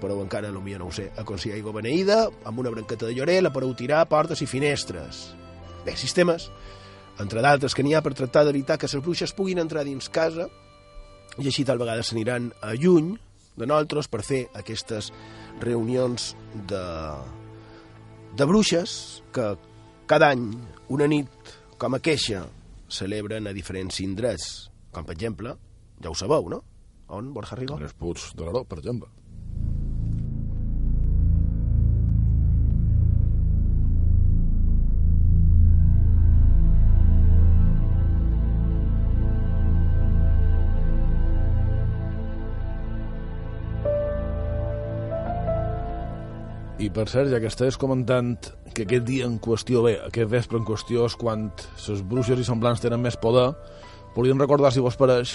però 0.00 0.16
encara 0.22 0.48
potser 0.48 0.78
no 0.80 0.86
ho 0.88 0.92
sé, 0.96 1.10
aconseguir 1.20 1.58
aigua 1.58 1.74
beneïda, 1.76 2.30
amb 2.48 2.58
una 2.58 2.70
branqueta 2.72 3.06
de 3.06 3.12
llorer, 3.14 3.42
la 3.42 3.52
podeu 3.52 3.74
tirar 3.76 4.00
a 4.00 4.08
portes 4.08 4.40
i 4.40 4.48
finestres. 4.48 5.34
Bé, 5.84 5.92
sistemes, 5.96 6.48
entre 7.20 7.42
d'altres 7.44 7.76
que 7.76 7.84
n'hi 7.84 7.92
ha 7.94 8.00
per 8.00 8.14
tractar 8.16 8.46
d'evitar 8.48 8.78
que 8.80 8.88
les 8.88 9.04
bruixes 9.04 9.36
puguin 9.36 9.60
entrar 9.60 9.84
dins 9.84 10.08
casa, 10.08 10.48
i 11.38 11.46
així 11.46 11.64
tal 11.64 11.78
vegada 11.80 12.02
s'aniran 12.02 12.50
a 12.62 12.74
lluny 12.74 13.14
de 13.56 13.66
nosaltres 13.66 14.08
per 14.10 14.22
fer 14.26 14.40
aquestes 14.56 15.10
reunions 15.60 16.32
de, 16.70 16.84
de 18.36 18.48
bruixes 18.48 19.22
que 19.34 19.52
cada 20.10 20.32
any, 20.34 20.48
una 20.90 21.06
nit 21.10 21.54
com 21.78 21.94
a 21.94 22.02
queixa, 22.02 22.42
celebren 22.90 23.46
a 23.46 23.54
diferents 23.54 24.00
indrets, 24.02 24.48
com 24.90 25.06
per 25.06 25.14
exemple, 25.14 25.54
ja 26.02 26.10
ho 26.10 26.16
sabeu, 26.18 26.50
no? 26.50 26.64
On, 27.14 27.32
Borja 27.34 27.58
Rigo? 27.58 27.78
En 27.78 27.86
els 27.86 27.94
Puig 27.98 28.22
de 28.34 28.46
l'Aró, 28.46 28.64
per 28.66 28.80
exemple. 28.82 29.08
I 46.80 46.88
per 46.88 47.04
cert, 47.12 47.28
ja 47.28 47.36
que 47.42 47.50
estàs 47.50 47.76
comentant 47.76 48.38
que 48.72 48.86
aquest 48.86 49.04
dia 49.04 49.26
en 49.28 49.36
qüestió, 49.42 49.82
bé, 49.84 49.98
aquest 50.06 50.30
vespre 50.32 50.56
en 50.56 50.64
qüestió 50.64 51.04
és 51.10 51.16
quan 51.20 51.50
les 51.52 52.02
bruixes 52.08 52.40
i 52.40 52.46
semblants 52.46 52.80
tenen 52.80 53.02
més 53.04 53.18
poder, 53.20 53.50
volíem 54.14 54.40
recordar, 54.40 54.70
si 54.72 54.80
vos 54.80 54.96
pareix, 54.96 55.34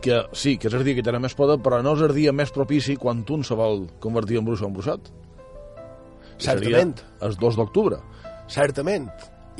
que 0.00 0.22
sí, 0.32 0.56
que 0.56 0.70
és 0.70 0.76
el 0.78 0.86
dia 0.86 0.96
que 0.96 1.04
tenen 1.04 1.20
més 1.20 1.36
poder, 1.36 1.58
però 1.60 1.82
no 1.84 1.92
és 1.98 2.06
el 2.08 2.14
dia 2.16 2.32
més 2.32 2.52
propici 2.54 2.96
quan 2.96 3.20
un 3.28 3.44
se 3.44 3.58
vol 3.58 3.84
convertir 4.00 4.40
en 4.40 4.48
bruixa 4.48 4.64
o 4.64 4.70
en 4.70 4.78
bruixat. 4.78 5.12
Certament. 6.40 6.96
Seria 6.96 7.28
el 7.28 7.36
2 7.44 7.60
d'octubre. 7.60 8.00
Certament. 8.48 9.10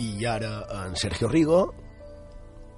I 0.01 0.25
ara 0.25 0.55
en 0.87 0.97
Sergio 0.97 1.29
Rigo 1.29 1.67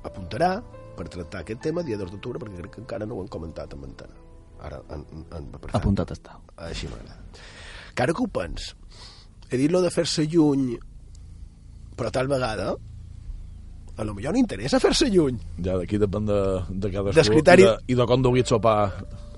apuntarà 0.03 0.57
per 0.99 1.07
tractar 1.09 1.45
aquest 1.45 1.63
tema 1.63 1.87
dia 1.87 1.99
2 2.01 2.11
d'octubre, 2.11 2.43
perquè 2.43 2.65
crec 2.65 2.75
que 2.75 2.83
encara 2.83 3.07
no 3.07 3.17
ho 3.17 3.23
han 3.23 3.31
comentat 3.31 3.79
en 3.79 3.87
antena. 3.87 4.19
Ara, 4.65 4.81
en, 4.91 5.07
en, 5.31 5.53
per 5.55 5.69
tant, 5.69 5.79
Apuntat 5.79 6.11
està. 6.15 6.41
Així 6.67 6.91
m'agrada. 6.91 7.23
Que 7.95 8.03
ara 8.03 8.13
que 8.15 8.23
ho 8.25 8.29
pens, 8.29 8.73
he 9.51 9.57
dit 9.61 9.71
lo 9.71 9.81
de 9.85 9.91
fer-se 9.95 10.25
lluny, 10.27 10.75
però 11.97 12.11
tal 12.11 12.27
vegada 12.29 12.73
a 13.97 14.03
lo 14.03 14.15
millor 14.15 14.35
no 14.35 14.41
interessa 14.41 14.81
fer-se 14.83 15.07
lluny. 15.13 15.37
Ja, 15.63 15.77
d'aquí 15.79 16.01
depèn 16.03 16.25
de, 16.27 16.39
de 16.71 16.91
cadascú 16.91 17.21
Del 17.21 17.31
criteri- 17.37 17.63
i, 17.63 17.69
de, 17.69 17.77
i 17.95 17.99
de 18.01 18.07
com 18.11 18.23
duguis 18.25 18.49
sopar. 18.51 18.89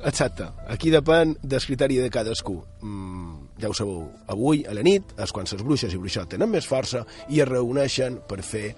Exacte. 0.08 0.46
Aquí 0.72 0.88
depèn 0.92 1.34
del 1.42 1.60
criteri 1.60 1.98
de 2.00 2.08
cadascú. 2.12 2.54
Mm, 2.80 3.34
ja 3.60 3.68
ho 3.68 3.74
sabeu, 3.76 4.06
avui, 4.32 4.62
a 4.64 4.72
la 4.76 4.84
nit, 4.86 5.12
és 5.20 5.32
quan 5.36 5.44
les 5.50 5.60
bruixes 5.64 5.92
i 5.92 6.00
bruixot 6.00 6.30
tenen 6.32 6.48
més 6.52 6.64
força 6.68 7.04
i 7.28 7.42
es 7.44 7.48
reuneixen 7.48 8.22
per 8.28 8.40
fer 8.44 8.70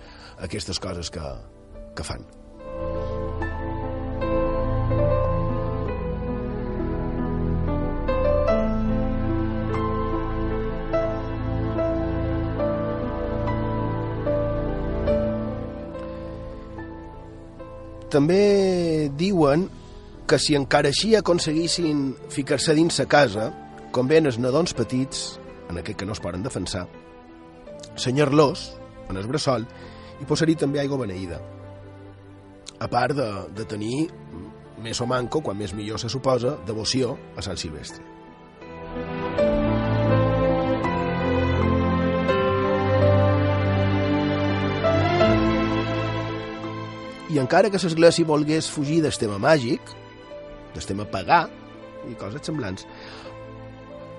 aquestes 0.42 0.78
coses 0.82 1.10
que, 1.14 1.22
que 1.94 2.06
fan. 2.06 2.26
També 18.08 19.10
diuen 19.20 19.66
que 20.28 20.38
si 20.40 20.56
encara 20.56 20.92
així 20.92 21.14
aconseguissin 21.16 22.12
ficar-se 22.32 22.74
dins 22.76 23.00
sa 23.00 23.08
casa, 23.08 23.50
com 23.92 24.08
ven 24.08 24.28
els 24.28 24.38
nadons 24.40 24.74
petits, 24.76 25.38
en 25.68 25.80
aquest 25.80 26.00
que 26.00 26.08
no 26.08 26.16
es 26.16 26.22
poden 26.24 26.44
defensar, 26.44 26.86
senyar-los 28.00 28.64
en 29.08 29.16
el 29.16 29.28
bressol 29.28 29.64
i 30.20 30.28
posar-hi 30.28 30.56
també 30.60 30.80
aigua 30.80 31.00
beneïda. 31.00 31.40
A 32.78 32.88
part 32.88 33.16
de, 33.16 33.28
de 33.56 33.64
tenir 33.68 34.08
més 34.82 35.00
o 35.02 35.08
manco, 35.10 35.42
quan 35.42 35.58
més 35.58 35.74
millor 35.74 35.98
se 36.00 36.10
suposa, 36.12 36.56
devoció 36.66 37.16
a 37.36 37.44
Sant 37.44 37.58
Silvestre. 37.58 38.04
I 47.28 47.40
encara 47.42 47.70
que 47.70 47.80
l'església 47.82 48.26
volgués 48.26 48.70
fugir 48.72 49.02
del 49.04 49.16
tema 49.20 49.38
màgic, 49.42 49.80
del 50.74 50.86
tema 50.88 51.04
pagà 51.08 51.44
i 52.08 52.14
coses 52.16 52.44
semblants, 52.46 52.86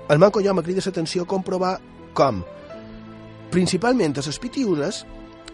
el 0.10 0.22
manco 0.22 0.42
jo 0.42 0.54
m'ha 0.54 0.66
cridat 0.66 0.90
l'atenció 0.90 1.26
a 1.26 1.30
comprovar 1.30 1.76
com, 2.18 2.44
principalment 3.54 4.18
a 4.18 4.26
les 4.26 4.40
pitiuses, 4.42 5.04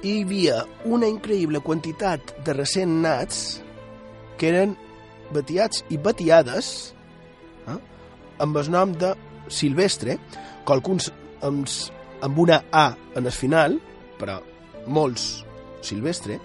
hi 0.04 0.22
havia 0.22 0.62
una 0.86 1.08
increïble 1.12 1.62
quantitat 1.64 2.36
de 2.46 2.54
recent 2.56 3.00
nats 3.04 3.62
que 4.40 4.52
eren 4.52 4.76
batiats 5.34 5.84
i 5.90 5.98
batiades 5.98 6.72
eh, 7.68 7.78
amb 8.44 8.60
el 8.62 8.72
nom 8.72 8.94
de 9.00 9.14
Silvestre, 9.48 10.18
qualcuns 10.68 11.12
amb, 11.46 11.70
amb 12.26 12.40
una 12.40 12.62
A 12.72 12.88
en 13.16 13.26
el 13.26 13.36
final, 13.36 13.80
però 14.20 14.40
molts 14.88 15.46
Silvestre, 15.86 16.40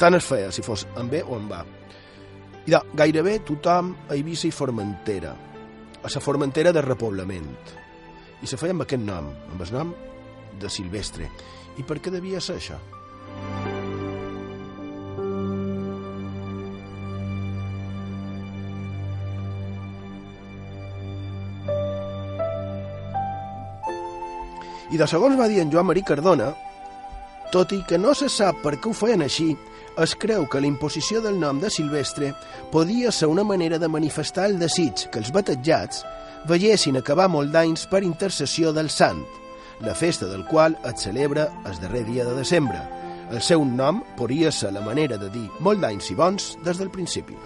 tant 0.00 0.16
es 0.16 0.26
feia 0.26 0.52
si 0.52 0.62
fos 0.62 0.86
en 0.96 1.10
B 1.10 1.22
o 1.22 1.38
en 1.38 1.50
A. 1.52 1.62
I 2.66 2.74
de, 2.74 2.80
gairebé 2.98 3.38
tothom 3.46 3.94
a 4.08 4.14
Eivissa 4.16 4.48
i 4.48 4.54
Formentera, 4.54 5.32
a 6.02 6.08
la 6.14 6.20
Formentera 6.20 6.72
de 6.72 6.82
repoblament. 6.82 7.48
I 8.42 8.46
se 8.46 8.58
feia 8.60 8.74
amb 8.74 8.84
aquest 8.84 9.02
nom, 9.02 9.30
amb 9.52 9.62
el 9.62 9.72
nom 9.72 9.94
de 10.60 10.70
Silvestre. 10.70 11.30
I 11.78 11.84
per 11.86 12.00
què 12.00 12.12
devia 12.12 12.40
ser 12.40 12.58
això? 12.60 12.80
I 24.86 24.98
de 24.98 25.06
segons 25.10 25.34
va 25.38 25.48
dir 25.50 25.58
en 25.60 25.70
Joan 25.72 25.88
Marí 25.88 26.02
Cardona, 26.06 26.52
tot 27.52 27.72
i 27.74 27.80
que 27.88 27.98
no 27.98 28.14
se 28.14 28.28
sap 28.32 28.60
per 28.62 28.76
què 28.78 28.90
ho 28.90 28.94
feien 28.94 29.24
així, 29.24 29.50
es 30.02 30.14
creu 30.14 30.44
que 30.48 30.60
la 30.60 30.68
imposició 30.68 31.22
del 31.24 31.38
nom 31.40 31.60
de 31.60 31.70
Silvestre 31.72 32.34
podia 32.72 33.12
ser 33.12 33.28
una 33.32 33.44
manera 33.44 33.78
de 33.78 33.88
manifestar 33.88 34.46
el 34.50 34.58
desig 34.60 35.06
que 35.10 35.22
els 35.22 35.32
batejats 35.32 36.04
veiessin 36.48 37.00
acabar 37.00 37.28
molt 37.32 37.52
d'anys 37.54 37.86
per 37.90 38.04
intercessió 38.04 38.72
del 38.76 38.90
sant, 38.90 39.24
la 39.80 39.94
festa 39.94 40.28
del 40.28 40.44
qual 40.46 40.76
es 40.84 41.08
celebra 41.08 41.48
el 41.64 41.80
darrer 41.80 42.04
dia 42.06 42.28
de 42.28 42.36
desembre. 42.36 42.82
El 43.30 43.42
seu 43.42 43.64
nom 43.64 44.04
podria 44.16 44.52
ser 44.52 44.72
la 44.72 44.84
manera 44.84 45.18
de 45.18 45.32
dir 45.32 45.48
molt 45.60 45.82
d'anys 45.82 46.12
i 46.12 46.20
bons 46.20 46.54
des 46.62 46.78
del 46.78 46.92
principi. 46.94 47.36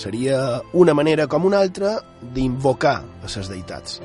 Seria 0.00 0.62
una 0.72 0.94
manera 0.96 1.26
com 1.28 1.44
una 1.44 1.58
altra 1.60 1.98
d'invocar 2.32 2.94
a 3.20 3.28
les 3.28 3.48
deïtats. 3.52 3.98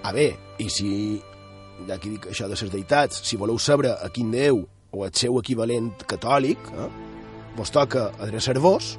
A 0.00 0.12
bé, 0.16 0.24
i 0.56 0.70
si, 0.72 0.88
ja 1.84 1.98
que 2.00 2.14
dic 2.14 2.30
això 2.30 2.48
de 2.48 2.56
les 2.56 2.72
deïtats, 2.72 3.20
si 3.28 3.36
voleu 3.36 3.60
saber 3.60 3.92
a 3.92 4.08
quin 4.08 4.32
déu 4.32 4.62
o 4.88 5.04
el 5.04 5.12
seu 5.12 5.36
equivalent 5.42 5.92
catòlic, 6.08 6.64
eh, 6.80 6.88
vos 7.60 7.76
toca 7.76 8.06
adreçar-vos, 8.16 8.94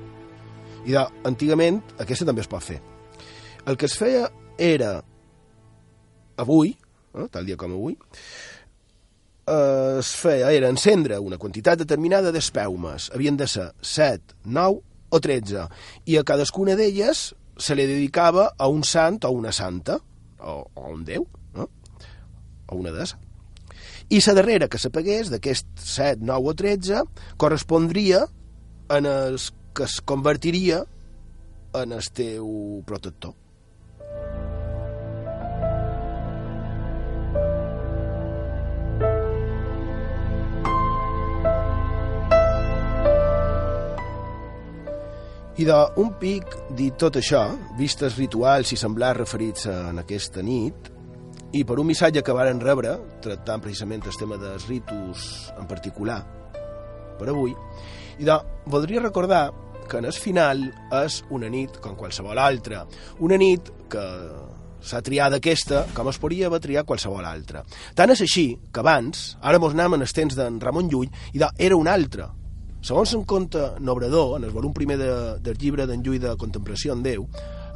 i 0.85 0.93
de, 0.93 1.01
antigament 1.25 1.81
aquesta 1.97 2.29
també 2.29 2.45
es 2.45 2.53
pot 2.53 2.61
fer. 2.61 2.77
El 3.65 3.73
que 3.73 3.89
es 3.89 3.97
feia 3.97 4.29
era, 4.61 4.99
avui, 6.38 6.75
eh, 7.13 7.27
tal 7.31 7.45
dia 7.45 7.57
com 7.57 7.73
avui, 7.73 7.95
eh, 9.47 9.97
es 9.99 10.11
feia, 10.19 10.51
era 10.51 10.69
encendre 10.69 11.19
una 11.19 11.38
quantitat 11.38 11.79
determinada 11.79 12.31
d'espeumes. 12.31 13.11
Havien 13.13 13.38
de 13.38 13.47
ser 13.47 13.71
7, 13.81 14.36
9 14.45 14.81
o 15.09 15.19
13. 15.19 15.67
I 16.05 16.17
a 16.17 16.23
cadascuna 16.23 16.75
d'elles 16.75 17.27
se 17.57 17.75
li 17.75 17.86
dedicava 17.88 18.51
a 18.57 18.67
un 18.67 18.83
sant 18.83 19.23
o 19.23 19.31
una 19.31 19.53
santa, 19.55 19.99
o, 20.39 20.55
o 20.73 20.89
un 20.91 21.05
déu, 21.05 21.27
no? 21.55 21.69
o 22.67 22.75
una 22.75 22.91
deessa. 22.91 23.19
I 24.09 24.19
la 24.27 24.36
darrera 24.38 24.67
que 24.69 24.77
s'apagués, 24.77 25.31
d'aquest 25.33 25.65
7, 25.81 26.21
9 26.21 26.51
o 26.51 26.53
13, 26.53 27.05
correspondria 27.41 28.25
en 28.93 29.07
els 29.09 29.49
que 29.73 29.88
es 29.88 29.97
convertiria 30.05 30.83
en 31.75 31.91
el 31.91 32.05
teu 32.13 32.83
protector. 32.86 33.33
I 45.55 45.65
un 45.71 46.09
pic 46.19 46.49
dit 46.75 46.97
tot 46.99 47.15
això, 47.15 47.45
vistes 47.79 48.17
rituals 48.19 48.73
i 48.75 48.77
semblars 48.77 49.21
referits 49.21 49.69
en 49.71 50.01
aquesta 50.01 50.43
nit, 50.43 50.89
i 51.55 51.63
per 51.63 51.77
un 51.79 51.87
missatge 51.87 52.19
que 52.27 52.35
varen 52.35 52.59
rebre, 52.59 52.97
tractant 53.23 53.63
precisament 53.63 54.03
el 54.03 54.17
tema 54.19 54.35
dels 54.35 54.67
ritus 54.67 55.47
en 55.55 55.63
particular, 55.69 56.19
per 57.15 57.29
avui, 57.31 57.55
i 58.19 58.27
de, 58.27 58.35
voldria 58.67 58.99
recordar 58.99 59.45
que 59.87 60.03
en 60.03 60.11
el 60.11 60.19
final 60.19 60.67
és 61.05 61.21
una 61.31 61.47
nit 61.47 61.79
com 61.79 61.95
qualsevol 61.95 62.35
altra. 62.41 62.83
Una 63.23 63.37
nit 63.39 63.71
que 63.87 64.05
s'ha 64.83 65.01
triat 65.05 65.37
aquesta 65.37 65.85
com 65.95 66.09
es 66.11 66.19
podria 66.19 66.49
haver 66.49 66.59
triat 66.65 66.87
qualsevol 66.89 67.23
altra. 67.23 67.63
Tant 67.95 68.11
és 68.11 68.27
així 68.27 68.49
que 68.73 68.83
abans, 68.83 69.37
ara 69.39 69.61
mos 69.61 69.71
anem 69.77 69.95
en 69.95 70.03
els 70.03 70.15
temps 70.15 70.35
d'en 70.35 70.59
Ramon 70.59 70.91
Llull, 70.91 71.13
i 71.31 71.39
era 71.39 71.79
una 71.79 71.95
altra. 71.95 72.33
Segons 72.86 73.15
en 73.15 73.23
conte 73.25 73.57
Nobrador, 73.79 74.36
en 74.38 74.43
el 74.43 74.51
volum 74.53 74.71
primer 74.71 74.99
de, 74.99 75.07
del 75.41 75.57
llibre 75.57 75.88
d'en 75.89 76.03
Llull 76.05 76.19
de 76.21 76.36
Contemplació 76.38 76.93
en 76.93 76.99
Déu, 77.01 77.23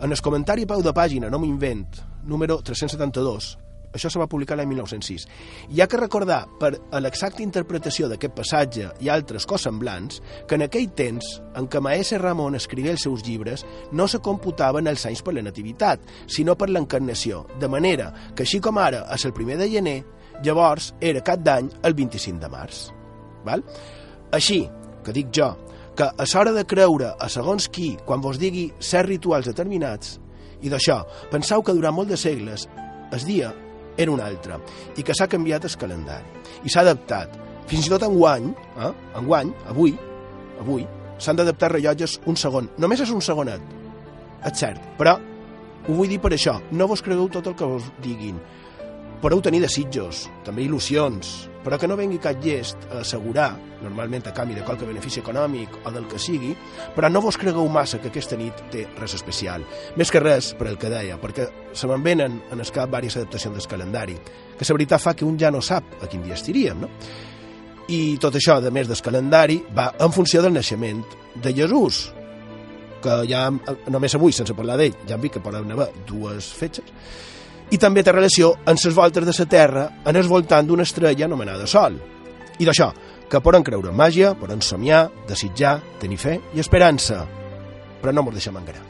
en 0.05 0.12
el 0.14 0.22
comentari 0.22 0.68
a 0.68 0.70
peu 0.70 0.84
de 0.86 0.91
pàgina, 0.93 1.32
no 1.34 1.39
m'ho 1.41 1.47
invent, 1.49 1.97
número 2.30 2.60
372, 2.62 3.47
això 3.89 4.12
se 4.14 4.22
va 4.22 4.28
publicar 4.30 4.60
l'any 4.60 4.70
1906. 4.70 5.26
Hi 5.74 5.82
ha 5.82 5.88
que 5.89 5.97
recordar, 5.97 6.43
per 6.62 6.76
a 6.93 7.01
l'exacta 7.01 7.41
interpretació 7.41 8.05
d'aquest 8.12 8.36
passatge 8.38 8.91
i 9.01 9.10
altres 9.10 9.49
semblants, 9.49 10.22
que 10.45 10.60
en 10.62 10.68
aquell 10.68 10.91
temps 10.93 11.41
en 11.57 11.66
què 11.66 11.82
Maese 11.82 12.20
Ramon 12.22 12.53
escrigué 12.53 12.91
els 12.91 13.01
seus 13.01 13.26
llibres 13.26 13.66
no 13.91 14.07
se 14.07 14.20
computaven 14.20 14.86
els 14.86 15.07
anys 15.07 15.24
per 15.24 15.34
la 15.34 15.41
nativitat, 15.41 16.05
sinó 16.28 16.53
per 16.53 16.70
l'encarnació, 16.70 17.47
de 17.60 17.68
manera 17.68 18.14
que 18.36 18.43
així 18.43 18.62
com 18.62 18.78
ara 18.78 19.07
és 19.10 19.26
el 19.26 19.34
primer 19.34 19.57
de 19.57 19.72
gener, 19.74 20.03
llavors 20.45 20.93
era 21.01 21.26
cap 21.26 21.41
d'any 21.41 21.72
el 21.82 21.97
25 21.97 22.38
de 22.45 22.49
març. 22.53 22.91
Val? 23.43 23.66
Així, 24.30 24.68
que 25.04 25.16
dic 25.16 25.32
jo, 25.36 25.52
que 25.95 26.08
a 26.08 26.26
l'hora 26.34 26.54
de 26.56 26.66
creure 26.66 27.14
a 27.20 27.30
segons 27.30 27.68
qui, 27.68 27.97
quan 28.06 28.22
vos 28.22 28.39
digui 28.39 28.70
certs 28.80 29.10
rituals 29.10 29.50
determinats, 29.50 30.18
i 30.64 30.72
d'això, 30.72 31.02
penseu 31.32 31.64
que 31.64 31.76
durant 31.76 31.95
molt 31.95 32.12
de 32.12 32.20
segles 32.20 32.68
el 33.12 33.26
dia 33.28 33.52
era 34.00 34.12
un 34.12 34.22
altre, 34.24 34.60
i 34.95 35.04
que 35.04 35.16
s'ha 35.16 35.28
canviat 35.28 35.66
el 35.68 35.76
calendari, 35.80 36.43
i 36.64 36.72
s'ha 36.72 36.86
adaptat. 36.86 37.36
Fins 37.70 37.86
i 37.86 37.91
tot 37.91 38.06
en 38.08 38.16
guany, 38.16 38.47
eh? 38.80 38.93
en 39.20 39.28
guany, 39.28 39.52
avui, 39.70 39.91
avui, 40.62 40.88
s'han 41.20 41.38
d'adaptar 41.38 41.74
rellotges 41.74 42.16
un 42.26 42.39
segon. 42.39 42.70
Només 42.80 43.04
és 43.04 43.12
un 43.12 43.22
segonet, 43.22 43.62
és 44.47 44.56
cert, 44.58 44.82
però 44.97 45.18
ho 45.20 45.95
vull 45.97 46.10
dir 46.10 46.22
per 46.24 46.32
això, 46.36 46.56
no 46.72 46.88
vos 46.88 47.04
cregueu 47.04 47.28
tot 47.34 47.52
el 47.52 47.60
que 47.60 47.68
vos 47.68 47.91
diguin. 48.04 48.39
Podeu 49.20 49.43
tenir 49.43 49.60
desitjos, 49.66 50.30
també 50.47 50.64
il·lusions, 50.64 51.49
però 51.64 51.78
que 51.80 51.88
no 51.88 51.97
vengui 51.99 52.20
cap 52.24 52.39
llest 52.43 52.86
a 52.89 53.01
assegurar, 53.01 53.51
normalment 53.84 54.28
a 54.28 54.34
canvi 54.36 54.55
de 54.57 54.64
qualque 54.68 54.88
benefici 54.88 55.22
econòmic 55.22 55.80
o 55.84 55.91
del 55.91 56.07
que 56.07 56.20
sigui, 56.20 56.53
però 56.95 57.10
no 57.12 57.22
vos 57.24 57.38
cregueu 57.39 57.68
massa 57.72 57.99
que 57.99 58.12
aquesta 58.12 58.38
nit 58.39 58.64
té 58.72 58.86
res 58.99 59.16
especial. 59.18 59.66
Més 59.99 60.12
que 60.12 60.22
res, 60.24 60.53
per 60.60 60.70
el 60.72 60.78
que 60.80 60.91
deia, 60.91 61.20
perquè 61.22 61.49
se 61.74 61.88
me'n 61.88 62.03
venen 62.03 62.39
en 62.51 62.60
el 62.60 62.72
cap 62.76 62.91
diverses 62.91 63.24
adaptacions 63.24 63.57
del 63.57 63.68
calendari, 63.72 64.16
que 64.57 64.68
la 64.68 64.78
veritat 64.78 65.03
fa 65.03 65.16
que 65.16 65.26
un 65.26 65.39
ja 65.39 65.51
no 65.51 65.62
sap 65.62 65.99
a 66.03 66.07
quin 66.07 66.24
dia 66.24 66.38
estiríem, 66.39 66.86
no? 66.86 66.91
I 67.89 68.18
tot 68.22 68.36
això, 68.38 68.60
a 68.62 68.72
més 68.72 68.88
del 68.88 69.01
calendari, 69.01 69.64
va 69.76 69.91
en 69.99 70.14
funció 70.14 70.43
del 70.45 70.53
naixement 70.53 71.01
de 71.41 71.53
Jesús, 71.57 72.12
que 73.01 73.24
ja, 73.30 73.47
només 73.89 74.16
avui, 74.16 74.36
sense 74.36 74.53
parlar 74.53 74.78
d'ell, 74.78 74.95
ja 75.07 75.16
hem 75.16 75.24
vist 75.24 75.38
que 75.38 75.43
poden 75.43 75.72
haver 75.74 75.89
dues 76.07 76.51
fetges, 76.53 76.91
i 77.70 77.78
també 77.78 78.03
té 78.03 78.13
relació 78.13 78.53
amb 78.65 78.80
les 78.82 78.95
voltes 78.95 79.26
de 79.26 79.34
la 79.38 79.49
Terra 79.49 79.86
en 80.05 80.15
el 80.15 80.28
voltant 80.28 80.67
d'una 80.67 80.84
estrella 80.88 81.26
anomenada 81.26 81.67
Sol. 81.67 81.99
I 82.59 82.65
d'això, 82.65 82.89
que 83.30 83.41
poden 83.41 83.63
creure 83.63 83.91
en 83.91 83.97
màgia, 83.97 84.34
poden 84.36 84.61
somiar, 84.61 85.09
desitjar, 85.28 85.80
tenir 85.99 86.17
fe 86.17 86.39
i 86.53 86.59
esperança. 86.59 87.26
Però 88.01 88.13
no 88.13 88.24
mos 88.24 88.34
deixem 88.34 88.57
enganar. 88.57 88.88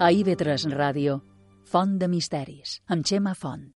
A 0.00 0.08
IB3 0.16 0.70
Ràdio, 0.72 1.18
Font 1.68 1.98
de 2.00 2.08
Misteris, 2.08 2.78
amb 2.88 3.04
Xema 3.04 3.34
Font. 3.36 3.79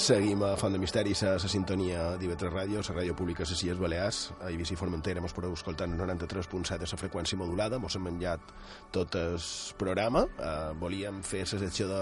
Seguim 0.00 0.40
a 0.48 0.54
Font 0.56 0.72
de 0.72 0.78
Misteris 0.80 1.20
a 1.28 1.34
la 1.36 1.48
sintonia 1.52 2.14
d'IV3 2.16 2.48
Ràdio, 2.48 2.80
la 2.80 2.94
ràdio 2.96 3.12
pública 3.12 3.44
de 3.44 3.52
Cies 3.52 3.76
Balears, 3.76 4.30
a 4.40 4.48
Eivissa 4.48 4.72
i 4.72 4.78
Formentera. 4.80 5.20
Mos 5.20 5.34
podeu 5.36 5.52
escoltar 5.52 5.90
en 5.90 5.98
93.7 5.98 6.78
de 6.80 6.88
la 6.88 6.98
freqüència 7.02 7.36
modulada, 7.36 7.76
mos 7.78 7.98
hem 7.98 8.06
menjat 8.08 8.40
tot 8.96 9.18
el 9.20 9.36
programa, 9.76 10.24
eh, 10.24 10.72
volíem 10.80 11.20
fer 11.20 11.42
la 11.44 11.60
secció 11.66 11.90
de, 11.90 12.00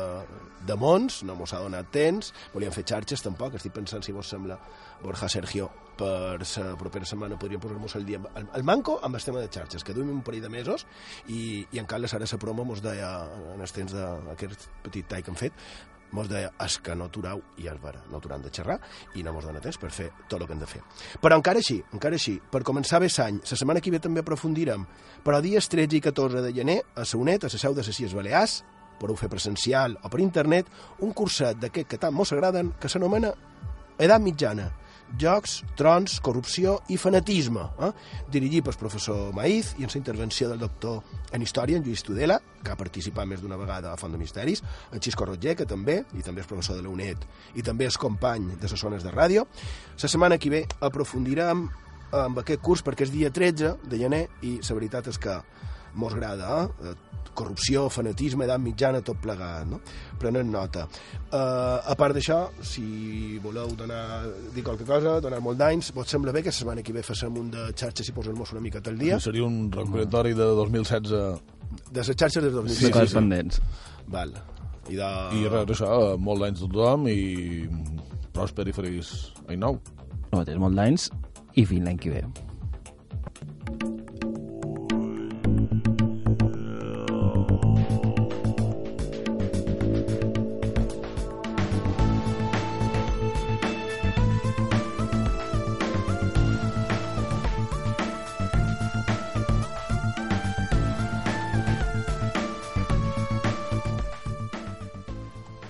de 0.71 0.79
mons, 0.79 1.25
no 1.27 1.35
mos 1.35 1.57
ha 1.57 1.65
donat 1.65 1.91
temps, 1.91 2.31
volíem 2.55 2.71
fer 2.71 2.87
xarxes 2.87 3.27
tampoc, 3.27 3.59
estic 3.59 3.75
pensant 3.75 4.07
si 4.07 4.15
vos 4.15 4.31
sembla, 4.31 4.61
Borja 5.03 5.27
Sergio, 5.27 5.67
per 5.99 6.39
la 6.39 6.71
propera 6.79 7.05
setmana 7.05 7.35
podríem 7.35 7.59
posar-nos 7.59 7.99
al 7.99 8.07
dia 8.07 8.23
el, 8.39 8.47
el 8.55 8.63
manco 8.63 9.01
amb 9.03 9.19
el 9.19 9.27
tema 9.27 9.43
de 9.43 9.51
xarxes, 9.51 9.83
que 9.83 9.99
duim 9.99 10.15
un 10.15 10.23
parell 10.23 10.47
de 10.47 10.55
mesos 10.55 10.87
i, 11.27 11.67
i 11.73 11.83
en 11.83 11.91
Carles 11.91 12.15
ara 12.15 12.31
la 12.31 12.39
promo 12.39 12.63
mos 12.65 12.79
deia 12.79 13.11
en 13.57 13.61
els 13.61 13.75
temps 13.75 13.99
d'aquest 13.99 14.71
petit 14.87 15.11
tall 15.11 15.27
que 15.27 15.35
hem 15.35 15.47
fet 15.49 15.97
mos 16.13 16.29
deia, 16.31 16.51
és 16.65 16.79
que 16.85 16.95
no 16.97 17.09
aturau, 17.09 17.43
i 17.59 17.69
és 17.69 17.81
vera, 17.83 18.01
no 18.11 18.19
aturam 18.19 18.43
de 18.43 18.53
xerrar, 18.55 18.79
i 19.15 19.23
no 19.23 19.35
mos 19.35 19.45
dona 19.45 19.61
temps 19.65 19.79
per 19.81 19.91
fer 19.95 20.09
tot 20.29 20.41
el 20.41 20.47
que 20.47 20.57
hem 20.57 20.63
de 20.63 20.71
fer. 20.71 20.83
Però 21.23 21.37
encara 21.37 21.63
així, 21.63 21.79
encara 21.93 22.19
així, 22.19 22.39
per 22.51 22.65
començar 22.67 23.01
bé 23.03 23.11
l'any, 23.13 23.43
la 23.45 23.61
setmana 23.61 23.83
que 23.85 23.93
ve 23.93 24.01
també 24.01 24.25
aprofundirem, 24.25 24.87
però 25.25 25.43
dies 25.45 25.69
13 25.69 25.99
i 25.99 26.03
14 26.05 26.43
de 26.43 26.53
gener, 26.55 26.81
a 26.97 27.05
Saunet, 27.05 27.45
a 27.45 27.53
la 27.53 27.59
seu 27.59 27.75
de 27.75 27.85
les 27.85 27.97
Cies 27.97 28.15
Balears, 28.15 28.63
podeu 28.99 29.17
fer 29.17 29.31
presencial 29.31 29.97
o 30.03 30.11
per 30.11 30.21
internet, 30.21 30.67
un 31.01 31.13
curset 31.13 31.59
d'aquest 31.61 31.89
que 31.89 31.99
tant 31.99 32.15
mos 32.15 32.33
agraden, 32.33 32.75
que 32.81 32.91
s'anomena 32.91 33.33
Edat 33.99 34.23
Mitjana, 34.23 34.71
Jocs, 35.17 35.63
trons, 35.79 36.19
corrupció 36.21 36.77
i 36.93 36.99
fanatisme, 37.01 37.65
eh? 37.81 37.91
dirigit 38.31 38.67
pel 38.67 38.77
professor 38.79 39.33
Maíz 39.35 39.73
i 39.79 39.87
en 39.87 39.93
la 39.95 39.99
intervenció 39.99 40.51
del 40.51 40.61
doctor 40.61 41.01
en 41.33 41.43
Història, 41.43 41.79
en 41.79 41.87
Lluís 41.87 42.05
Tudela, 42.05 42.39
que 42.63 42.75
ha 42.75 42.79
participat 42.79 43.27
més 43.27 43.41
d'una 43.41 43.57
vegada 43.57 43.93
a 43.93 43.97
Font 44.01 44.13
de 44.13 44.21
Misteris, 44.21 44.63
en 44.93 45.01
Xisco 45.01 45.25
Roger, 45.25 45.57
que 45.57 45.67
també, 45.67 46.03
i 46.19 46.23
també 46.27 46.45
és 46.45 46.51
professor 46.51 46.77
de 46.77 46.85
la 46.85 46.93
UNED, 46.93 47.25
i 47.57 47.65
també 47.65 47.89
és 47.89 47.99
company 47.99 48.53
de 48.61 48.69
les 48.69 48.81
zones 48.81 49.07
de 49.07 49.15
ràdio. 49.15 49.47
La 49.97 50.13
setmana 50.13 50.39
que 50.39 50.53
ve 50.53 50.65
aprofundirem 50.81 51.67
amb 52.13 52.41
aquest 52.41 52.63
curs 52.65 52.85
perquè 52.85 53.09
és 53.09 53.13
dia 53.13 53.33
13 53.35 53.75
de 53.89 54.01
gener 54.01 54.27
i 54.43 54.59
la 54.61 54.79
veritat 54.79 55.09
és 55.09 55.19
que 55.21 55.41
mos 55.99 56.15
agrada, 56.15 56.69
eh? 56.85 56.95
Corrupció, 57.35 57.87
fanatisme, 57.93 58.47
edat 58.47 58.63
mitjana, 58.63 59.03
tot 59.05 59.21
plegat, 59.23 59.67
no? 59.69 59.81
Prenen 60.21 60.51
nota. 60.53 60.87
Uh, 61.29 61.79
a 61.85 61.97
part 61.99 62.17
d'això, 62.17 62.41
si 62.65 63.39
voleu 63.43 63.73
donar, 63.79 64.03
dir 64.55 64.65
qualque 64.67 64.87
cosa, 64.89 65.19
donar 65.25 65.41
molt 65.45 65.61
d'anys, 65.61 65.93
vos 65.97 66.09
sembla 66.11 66.35
bé 66.35 66.43
que 66.43 66.53
la 66.53 66.59
setmana 66.59 66.85
que 66.85 66.97
ve 66.97 67.05
fassem 67.07 67.37
un 67.39 67.51
de 67.55 67.69
xarxes 67.75 68.11
i 68.11 68.17
posem-nos 68.17 68.55
una 68.57 68.65
mica 68.65 68.83
al 68.85 68.99
dia? 68.99 69.21
Seria 69.21 69.47
un 69.47 69.71
recordatori 69.73 70.35
de 70.39 70.51
2016. 70.63 71.15
De 71.93 72.01
les 72.01 72.13
xarxes 72.15 72.43
del 72.43 72.53
2016. 72.53 72.87
Sí, 72.87 72.93
coses 72.93 73.17
pendents. 73.17 73.63
Val. 74.09 74.35
I, 74.89 74.97
de... 74.97 75.09
I 75.37 75.49
res, 75.53 75.73
això, 75.77 76.17
molt 76.17 76.45
d'anys 76.45 76.65
a 76.65 76.73
tothom 76.73 77.09
i 77.13 77.21
pròsper 78.33 78.69
i 78.71 78.77
feliç 78.77 79.15
any 79.49 79.61
nou. 79.61 79.81
No, 80.33 80.45
tens 80.45 80.61
molt 80.61 80.79
d'anys 80.79 81.11
i 81.57 81.67
fins 81.69 81.85
l'any 81.85 82.01
que 82.01 82.15
ve. 82.17 82.48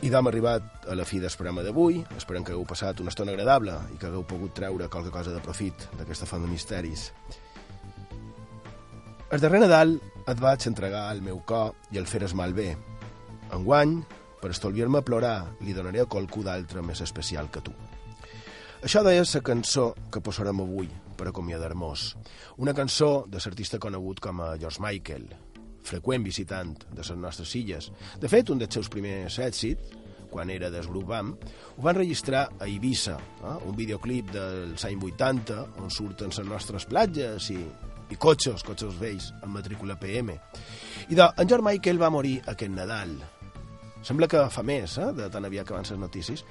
I 0.08 0.10
d'hem 0.10 0.28
arribat 0.30 0.86
a 0.88 0.94
la 0.96 1.04
fi 1.04 1.18
del 1.20 1.34
programa 1.36 1.60
d'avui. 1.60 1.98
Esperem 2.16 2.40
que 2.40 2.54
hagueu 2.54 2.64
passat 2.64 3.02
una 3.02 3.10
estona 3.12 3.34
agradable 3.34 3.74
i 3.92 3.98
que 4.00 4.06
hagueu 4.08 4.22
pogut 4.24 4.54
treure 4.56 4.86
qualque 4.88 5.10
cosa 5.12 5.34
de 5.34 5.40
profit 5.44 5.82
d'aquesta 5.98 6.24
font 6.24 6.46
de 6.46 6.48
misteris. 6.48 7.02
El 9.28 9.42
darrer 9.42 9.60
Nadal 9.60 9.98
et 10.00 10.40
vaig 10.40 10.64
entregar 10.70 11.02
el 11.12 11.20
meu 11.26 11.42
cor 11.44 11.74
i 11.92 12.00
el 12.00 12.08
feres 12.08 12.32
malbé. 12.32 12.70
Enguany, 13.52 13.98
per 14.40 14.54
estolviar-me 14.54 15.02
a 15.02 15.04
plorar, 15.04 15.34
li 15.60 15.76
donaré 15.76 16.00
a 16.00 16.08
qualcú 16.08 16.40
d'altre 16.46 16.80
més 16.80 17.04
especial 17.04 17.50
que 17.52 17.60
tu. 17.68 17.74
Això 18.80 19.02
deia 19.04 19.26
la 19.28 19.42
cançó 19.44 19.90
que 20.08 20.24
posarem 20.24 20.64
avui 20.64 20.88
per 21.20 21.28
acomiadar-nos. 21.28 22.14
Una 22.56 22.72
cançó 22.72 23.26
de 23.28 23.44
l'artista 23.44 23.76
conegut 23.76 24.24
com 24.24 24.40
a 24.40 24.54
George 24.56 24.80
Michael, 24.80 25.28
freqüent 25.88 26.24
visitant 26.24 26.74
de 26.90 27.00
les 27.00 27.10
nostres 27.16 27.54
illes. 27.58 27.90
De 28.20 28.28
fet, 28.28 28.50
un 28.50 28.60
dels 28.60 28.74
seus 28.74 28.90
primers 28.92 29.38
èxits, 29.42 29.97
quan 30.30 30.50
era 30.50 30.70
del 30.70 30.86
grup 30.86 31.08
BAM, 31.10 31.34
ho 31.76 31.82
van 31.84 31.96
registrar 31.96 32.46
a 32.58 32.66
Eivissa, 32.66 33.18
eh? 33.42 33.56
un 33.68 33.76
videoclip 33.76 34.32
dels 34.34 34.84
anys 34.88 35.04
80, 35.12 35.58
on 35.82 35.92
surten 35.94 36.34
les 36.34 36.48
nostres 36.48 36.86
platges 36.88 37.50
i, 37.54 37.58
i 38.10 38.16
cotxes, 38.20 38.64
cotxes 38.66 38.96
vells, 39.00 39.32
amb 39.42 39.58
matrícula 39.58 39.98
PM. 40.00 40.36
I 41.08 41.14
de, 41.14 41.24
en 41.24 41.48
George 41.48 41.64
Michael 41.64 42.00
va 42.00 42.12
morir 42.12 42.38
aquest 42.46 42.72
Nadal. 42.74 43.16
Sembla 44.04 44.28
que 44.30 44.44
fa 44.52 44.62
més, 44.62 44.98
eh? 45.00 45.12
de 45.16 45.28
tan 45.32 45.48
aviat 45.48 45.66
que 45.66 45.76
van 45.76 45.86
les 45.86 46.00
notícies. 46.00 46.44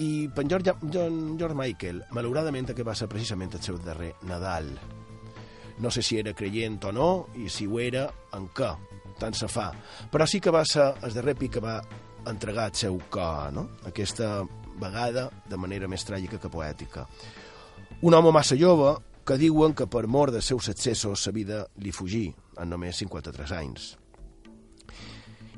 I 0.00 0.28
per 0.32 0.46
George, 0.48 0.74
John, 0.92 1.36
George 1.38 1.56
Michael, 1.56 2.02
malauradament, 2.16 2.72
que 2.72 2.86
va 2.86 2.96
ser 2.96 3.10
precisament 3.12 3.52
el 3.56 3.64
seu 3.64 3.78
darrer 3.82 4.14
Nadal. 4.28 4.70
No 5.82 5.90
sé 5.90 6.02
si 6.04 6.18
era 6.20 6.34
creient 6.36 6.78
o 6.88 6.92
no, 6.92 7.10
i 7.36 7.48
si 7.50 7.66
ho 7.66 7.80
era, 7.80 8.06
en 8.36 8.48
què, 8.54 8.70
tant 9.18 9.36
se 9.36 9.48
fa. 9.50 9.70
Però 10.12 10.26
sí 10.28 10.40
que 10.40 10.52
va 10.54 10.64
ser 10.68 10.92
el 11.02 11.16
darrer 11.16 11.36
pic 11.38 11.56
que 11.56 11.64
va 11.64 11.80
entregar 12.28 12.68
el 12.70 12.76
seu 12.78 12.98
cor, 13.10 13.52
no? 13.52 13.68
Aquesta 13.88 14.42
vegada 14.80 15.28
de 15.48 15.58
manera 15.60 15.88
més 15.88 16.04
tràgica 16.06 16.40
que 16.40 16.50
poètica. 16.52 17.06
Un 18.02 18.14
home 18.14 18.32
massa 18.34 18.58
jove 18.58 18.96
que 19.24 19.38
diuen 19.38 19.74
que 19.78 19.86
per 19.86 20.06
mort 20.10 20.34
dels 20.34 20.48
seus 20.50 20.68
excessos 20.72 21.26
la 21.28 21.32
vida 21.32 21.64
li 21.78 21.92
fugí 21.94 22.26
en 22.58 22.72
només 22.72 22.98
53 23.04 23.52
anys. 23.58 23.92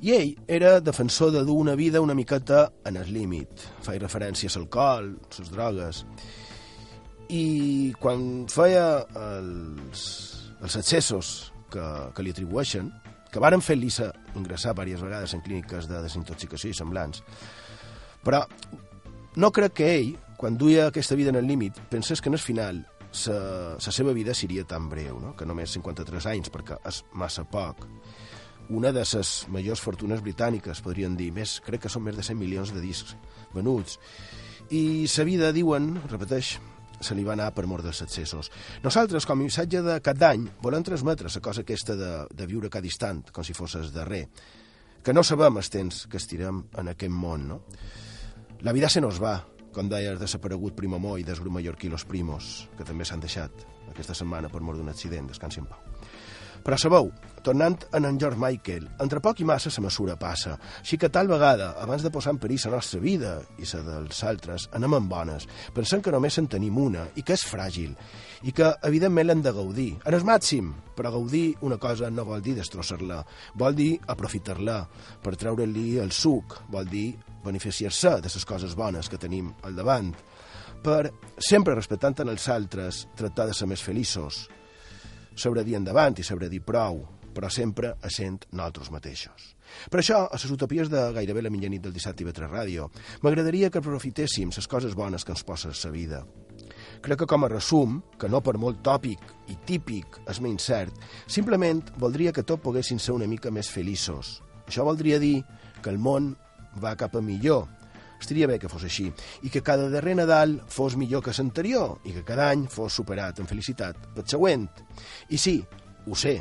I 0.04 0.12
ell 0.12 0.32
era 0.52 0.80
defensor 0.84 1.30
de 1.32 1.44
dur 1.48 1.56
una 1.62 1.74
vida 1.74 2.02
una 2.04 2.14
miqueta 2.14 2.66
en 2.84 2.98
el 3.00 3.12
límit. 3.12 3.62
Feia 3.80 4.02
referència 4.02 4.50
a 4.50 4.58
l'alcohol, 4.58 5.14
les 5.38 5.52
drogues 5.52 6.04
i 7.32 7.94
quan 8.00 8.44
feia 8.52 9.04
els, 9.16 10.02
els 10.60 10.76
excessos 10.76 11.30
que, 11.72 11.84
que 12.14 12.24
li 12.24 12.34
atribueixen, 12.34 12.90
que 13.34 13.42
varen 13.42 13.62
fer 13.64 13.74
l'ISA 13.74 14.12
ingressar 14.38 14.76
diverses 14.76 15.02
vegades 15.02 15.34
en 15.34 15.42
clíniques 15.42 15.88
de 15.90 15.98
desintoxicació 16.04 16.70
i 16.70 16.76
semblants, 16.78 17.24
però 18.22 18.44
no 19.34 19.50
crec 19.50 19.80
que 19.80 19.88
ell, 19.96 20.12
quan 20.38 20.54
duia 20.58 20.86
aquesta 20.86 21.16
vida 21.18 21.34
en 21.34 21.40
el 21.40 21.48
límit, 21.50 21.80
pensés 21.90 22.22
que 22.22 22.30
en 22.30 22.38
el 22.38 22.42
final 22.42 22.84
sa 23.14 23.78
seva 23.94 24.12
vida 24.14 24.34
seria 24.34 24.64
tan 24.66 24.88
breu, 24.90 25.18
no? 25.22 25.34
que 25.38 25.46
només 25.46 25.74
53 25.74 26.26
anys, 26.30 26.50
perquè 26.54 26.78
és 26.86 27.02
massa 27.14 27.44
poc. 27.46 27.86
Una 28.74 28.94
de 28.94 29.02
les 29.04 29.32
majors 29.52 29.82
fortunes 29.82 30.22
britàniques, 30.22 30.80
podrien 30.82 31.16
dir, 31.18 31.30
més, 31.34 31.60
crec 31.62 31.84
que 31.84 31.92
són 31.92 32.06
més 32.06 32.16
de 32.16 32.22
100 32.26 32.38
milions 32.38 32.72
de 32.74 32.82
discs 32.82 33.14
venuts. 33.54 33.98
I 34.70 35.06
sa 35.10 35.26
vida, 35.26 35.52
diuen, 35.52 35.92
repeteix, 36.10 36.56
se 37.00 37.14
li 37.14 37.24
va 37.26 37.34
anar 37.34 37.50
per 37.54 37.66
mort 37.70 37.84
dels 37.86 38.02
excessos. 38.04 38.50
Nosaltres, 38.84 39.26
com 39.26 39.40
a 39.40 39.44
missatge 39.44 39.82
de 39.84 39.98
cap 40.04 40.18
d'any, 40.18 40.46
volem 40.62 40.84
transmetre 40.86 41.30
la 41.32 41.42
cosa 41.44 41.64
aquesta 41.64 41.96
de, 41.96 42.12
de 42.30 42.46
viure 42.46 42.70
cada 42.70 42.86
instant, 42.86 43.24
com 43.32 43.44
si 43.44 43.56
fos 43.56 43.76
el 43.80 43.90
darrer, 43.92 44.26
que 45.04 45.12
no 45.12 45.24
sabem 45.24 45.60
els 45.60 45.70
temps 45.70 46.06
que 46.08 46.20
estirem 46.20 46.62
en 46.80 46.92
aquest 46.94 47.12
món, 47.12 47.48
no? 47.48 47.60
La 48.64 48.72
vida 48.72 48.88
se 48.88 49.02
nos 49.04 49.20
va, 49.20 49.36
com 49.74 49.90
deia 49.90 50.14
el 50.14 50.18
desaparegut 50.18 50.76
Primo 50.78 50.98
Moy 51.02 51.24
del 51.26 51.40
grup 51.42 51.58
mallorquí 51.58 51.90
Los 51.92 52.06
Primos, 52.08 52.68
que 52.78 52.86
també 52.86 53.04
s'han 53.04 53.20
deixat 53.20 53.66
aquesta 53.90 54.14
setmana 54.16 54.48
per 54.48 54.62
mort 54.64 54.80
d'un 54.80 54.88
accident, 54.88 55.28
descansi 55.28 55.60
en 55.60 55.68
pau. 55.68 55.82
Però 56.64 56.78
sabeu, 56.80 57.10
tornant 57.44 57.84
en 57.92 58.08
en 58.08 58.18
George 58.20 58.40
Michael, 58.40 58.86
entre 59.04 59.20
poc 59.20 59.40
i 59.40 59.46
massa 59.48 59.70
la 59.76 59.84
mesura 59.84 60.16
passa, 60.16 60.56
així 60.80 60.96
que 60.98 61.10
tal 61.12 61.28
vegada, 61.28 61.74
abans 61.82 62.02
de 62.02 62.10
posar 62.10 62.32
en 62.34 62.40
perill 62.40 62.62
la 62.64 62.78
nostra 62.78 63.00
vida 63.00 63.34
i 63.58 63.68
la 63.68 63.82
dels 63.84 64.22
altres, 64.24 64.68
anem 64.72 64.96
amb 64.96 65.10
bones, 65.10 65.46
pensant 65.74 66.02
que 66.02 66.12
només 66.14 66.38
en 66.40 66.48
tenim 66.48 66.78
una 66.78 67.04
i 67.14 67.22
que 67.22 67.36
és 67.36 67.44
fràgil, 67.44 67.92
i 68.42 68.52
que 68.52 68.72
evidentment 68.88 69.28
l'hem 69.28 69.42
de 69.44 69.52
gaudir, 69.52 69.90
en 70.04 70.16
el 70.16 70.24
màxim, 70.24 70.72
però 70.96 71.12
gaudir 71.12 71.54
una 71.62 71.78
cosa 71.78 72.10
no 72.10 72.24
vol 72.24 72.42
dir 72.42 72.56
destrossar-la, 72.56 73.22
vol 73.54 73.76
dir 73.76 73.92
aprofitar-la 74.08 74.80
per 75.22 75.36
treure-li 75.36 75.98
el 76.00 76.12
suc, 76.12 76.58
vol 76.72 76.88
dir 76.88 77.12
beneficiar-se 77.44 78.18
de 78.24 78.32
les 78.32 78.48
coses 78.48 78.74
bones 78.74 79.08
que 79.08 79.20
tenim 79.20 79.52
al 79.62 79.76
davant, 79.76 80.14
per, 80.84 81.12
sempre 81.38 81.76
respectant 81.76 82.20
en 82.24 82.32
els 82.32 82.48
altres, 82.48 83.06
tractar 83.16 83.48
de 83.48 83.56
ser 83.56 83.68
més 83.68 83.82
feliços, 83.84 84.44
sobre 85.34 85.64
dir 85.64 85.76
endavant 85.78 86.16
i 86.20 86.26
sobre 86.26 86.48
dir 86.48 86.60
prou, 86.64 87.00
però 87.34 87.50
sempre 87.50 87.94
essent 88.06 88.46
nosaltres 88.52 88.90
mateixos. 88.94 89.50
Per 89.90 90.00
això, 90.00 90.24
a 90.28 90.38
les 90.38 90.54
utopies 90.54 90.90
de 90.92 91.02
gairebé 91.16 91.42
la 91.42 91.52
mitjanit 91.52 91.82
del 91.82 91.94
dissabte 91.94 92.22
i 92.22 92.28
vetre 92.28 92.48
ràdio, 92.48 92.88
m'agradaria 93.22 93.70
que 93.70 93.82
aprofitéssim 93.82 94.52
les 94.54 94.70
coses 94.70 94.94
bones 94.94 95.24
que 95.24 95.34
ens 95.34 95.44
posa 95.44 95.72
la 95.74 95.90
vida. 95.90 96.24
Crec 97.04 97.18
que 97.20 97.28
com 97.28 97.44
a 97.44 97.50
resum, 97.52 98.00
que 98.18 98.28
no 98.28 98.40
per 98.40 98.56
molt 98.56 98.80
tòpic 98.86 99.20
i 99.52 99.58
típic 99.66 100.20
és 100.30 100.40
menys 100.40 100.70
cert, 100.70 101.04
simplement 101.26 101.82
voldria 102.00 102.32
que 102.32 102.46
tot 102.46 102.62
poguessin 102.62 102.98
ser 102.98 103.12
una 103.18 103.28
mica 103.28 103.50
més 103.50 103.68
feliços. 103.68 104.40
Això 104.64 104.86
voldria 104.86 105.18
dir 105.20 105.42
que 105.82 105.92
el 105.92 105.98
món 105.98 106.32
va 106.80 106.96
cap 106.96 107.16
a 107.16 107.22
millor, 107.22 107.66
estaria 108.20 108.48
bé 108.48 108.58
que 108.58 108.70
fos 108.72 108.86
així, 108.88 109.10
i 109.44 109.52
que 109.52 109.62
cada 109.62 109.90
darrer 109.92 110.16
Nadal 110.16 110.56
fos 110.72 110.96
millor 110.96 111.22
que 111.24 111.34
l'anterior, 111.36 111.98
i 112.08 112.14
que 112.16 112.24
cada 112.24 112.48
any 112.50 112.66
fos 112.72 112.96
superat 112.96 113.40
en 113.40 113.50
felicitat 113.50 114.00
pel 114.14 114.28
següent. 114.30 114.68
I 115.28 115.38
sí, 115.38 115.58
ho 116.06 116.16
sé, 116.16 116.38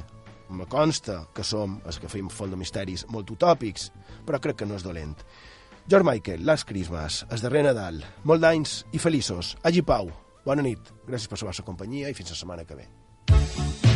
me 0.57 0.67
consta 0.69 1.23
que 1.35 1.45
som, 1.45 1.79
els 1.85 1.99
que 1.99 2.11
fem 2.11 2.29
font 2.31 2.53
de 2.53 2.59
misteris, 2.59 3.05
molt 3.11 3.31
utòpics, 3.33 3.89
però 4.27 4.39
crec 4.41 4.61
que 4.61 4.69
no 4.69 4.77
és 4.79 4.85
dolent. 4.85 5.15
George 5.89 6.07
Michael, 6.07 6.45
Last 6.47 6.67
Christmas, 6.69 7.23
el 7.29 7.43
darrer 7.43 7.65
Nadal, 7.67 8.03
molt 8.23 8.43
d'anys 8.43 8.83
i 8.95 9.01
feliços. 9.03 9.55
Hagi 9.63 9.83
pau, 9.83 10.11
bona 10.45 10.63
nit, 10.63 10.93
gràcies 11.07 11.31
per 11.31 11.41
la 11.41 11.51
vostra 11.51 11.67
companyia 11.67 12.11
i 12.11 12.17
fins 12.17 12.31
la 12.31 12.39
setmana 12.39 12.67
que 12.67 12.79
ve. 12.79 13.92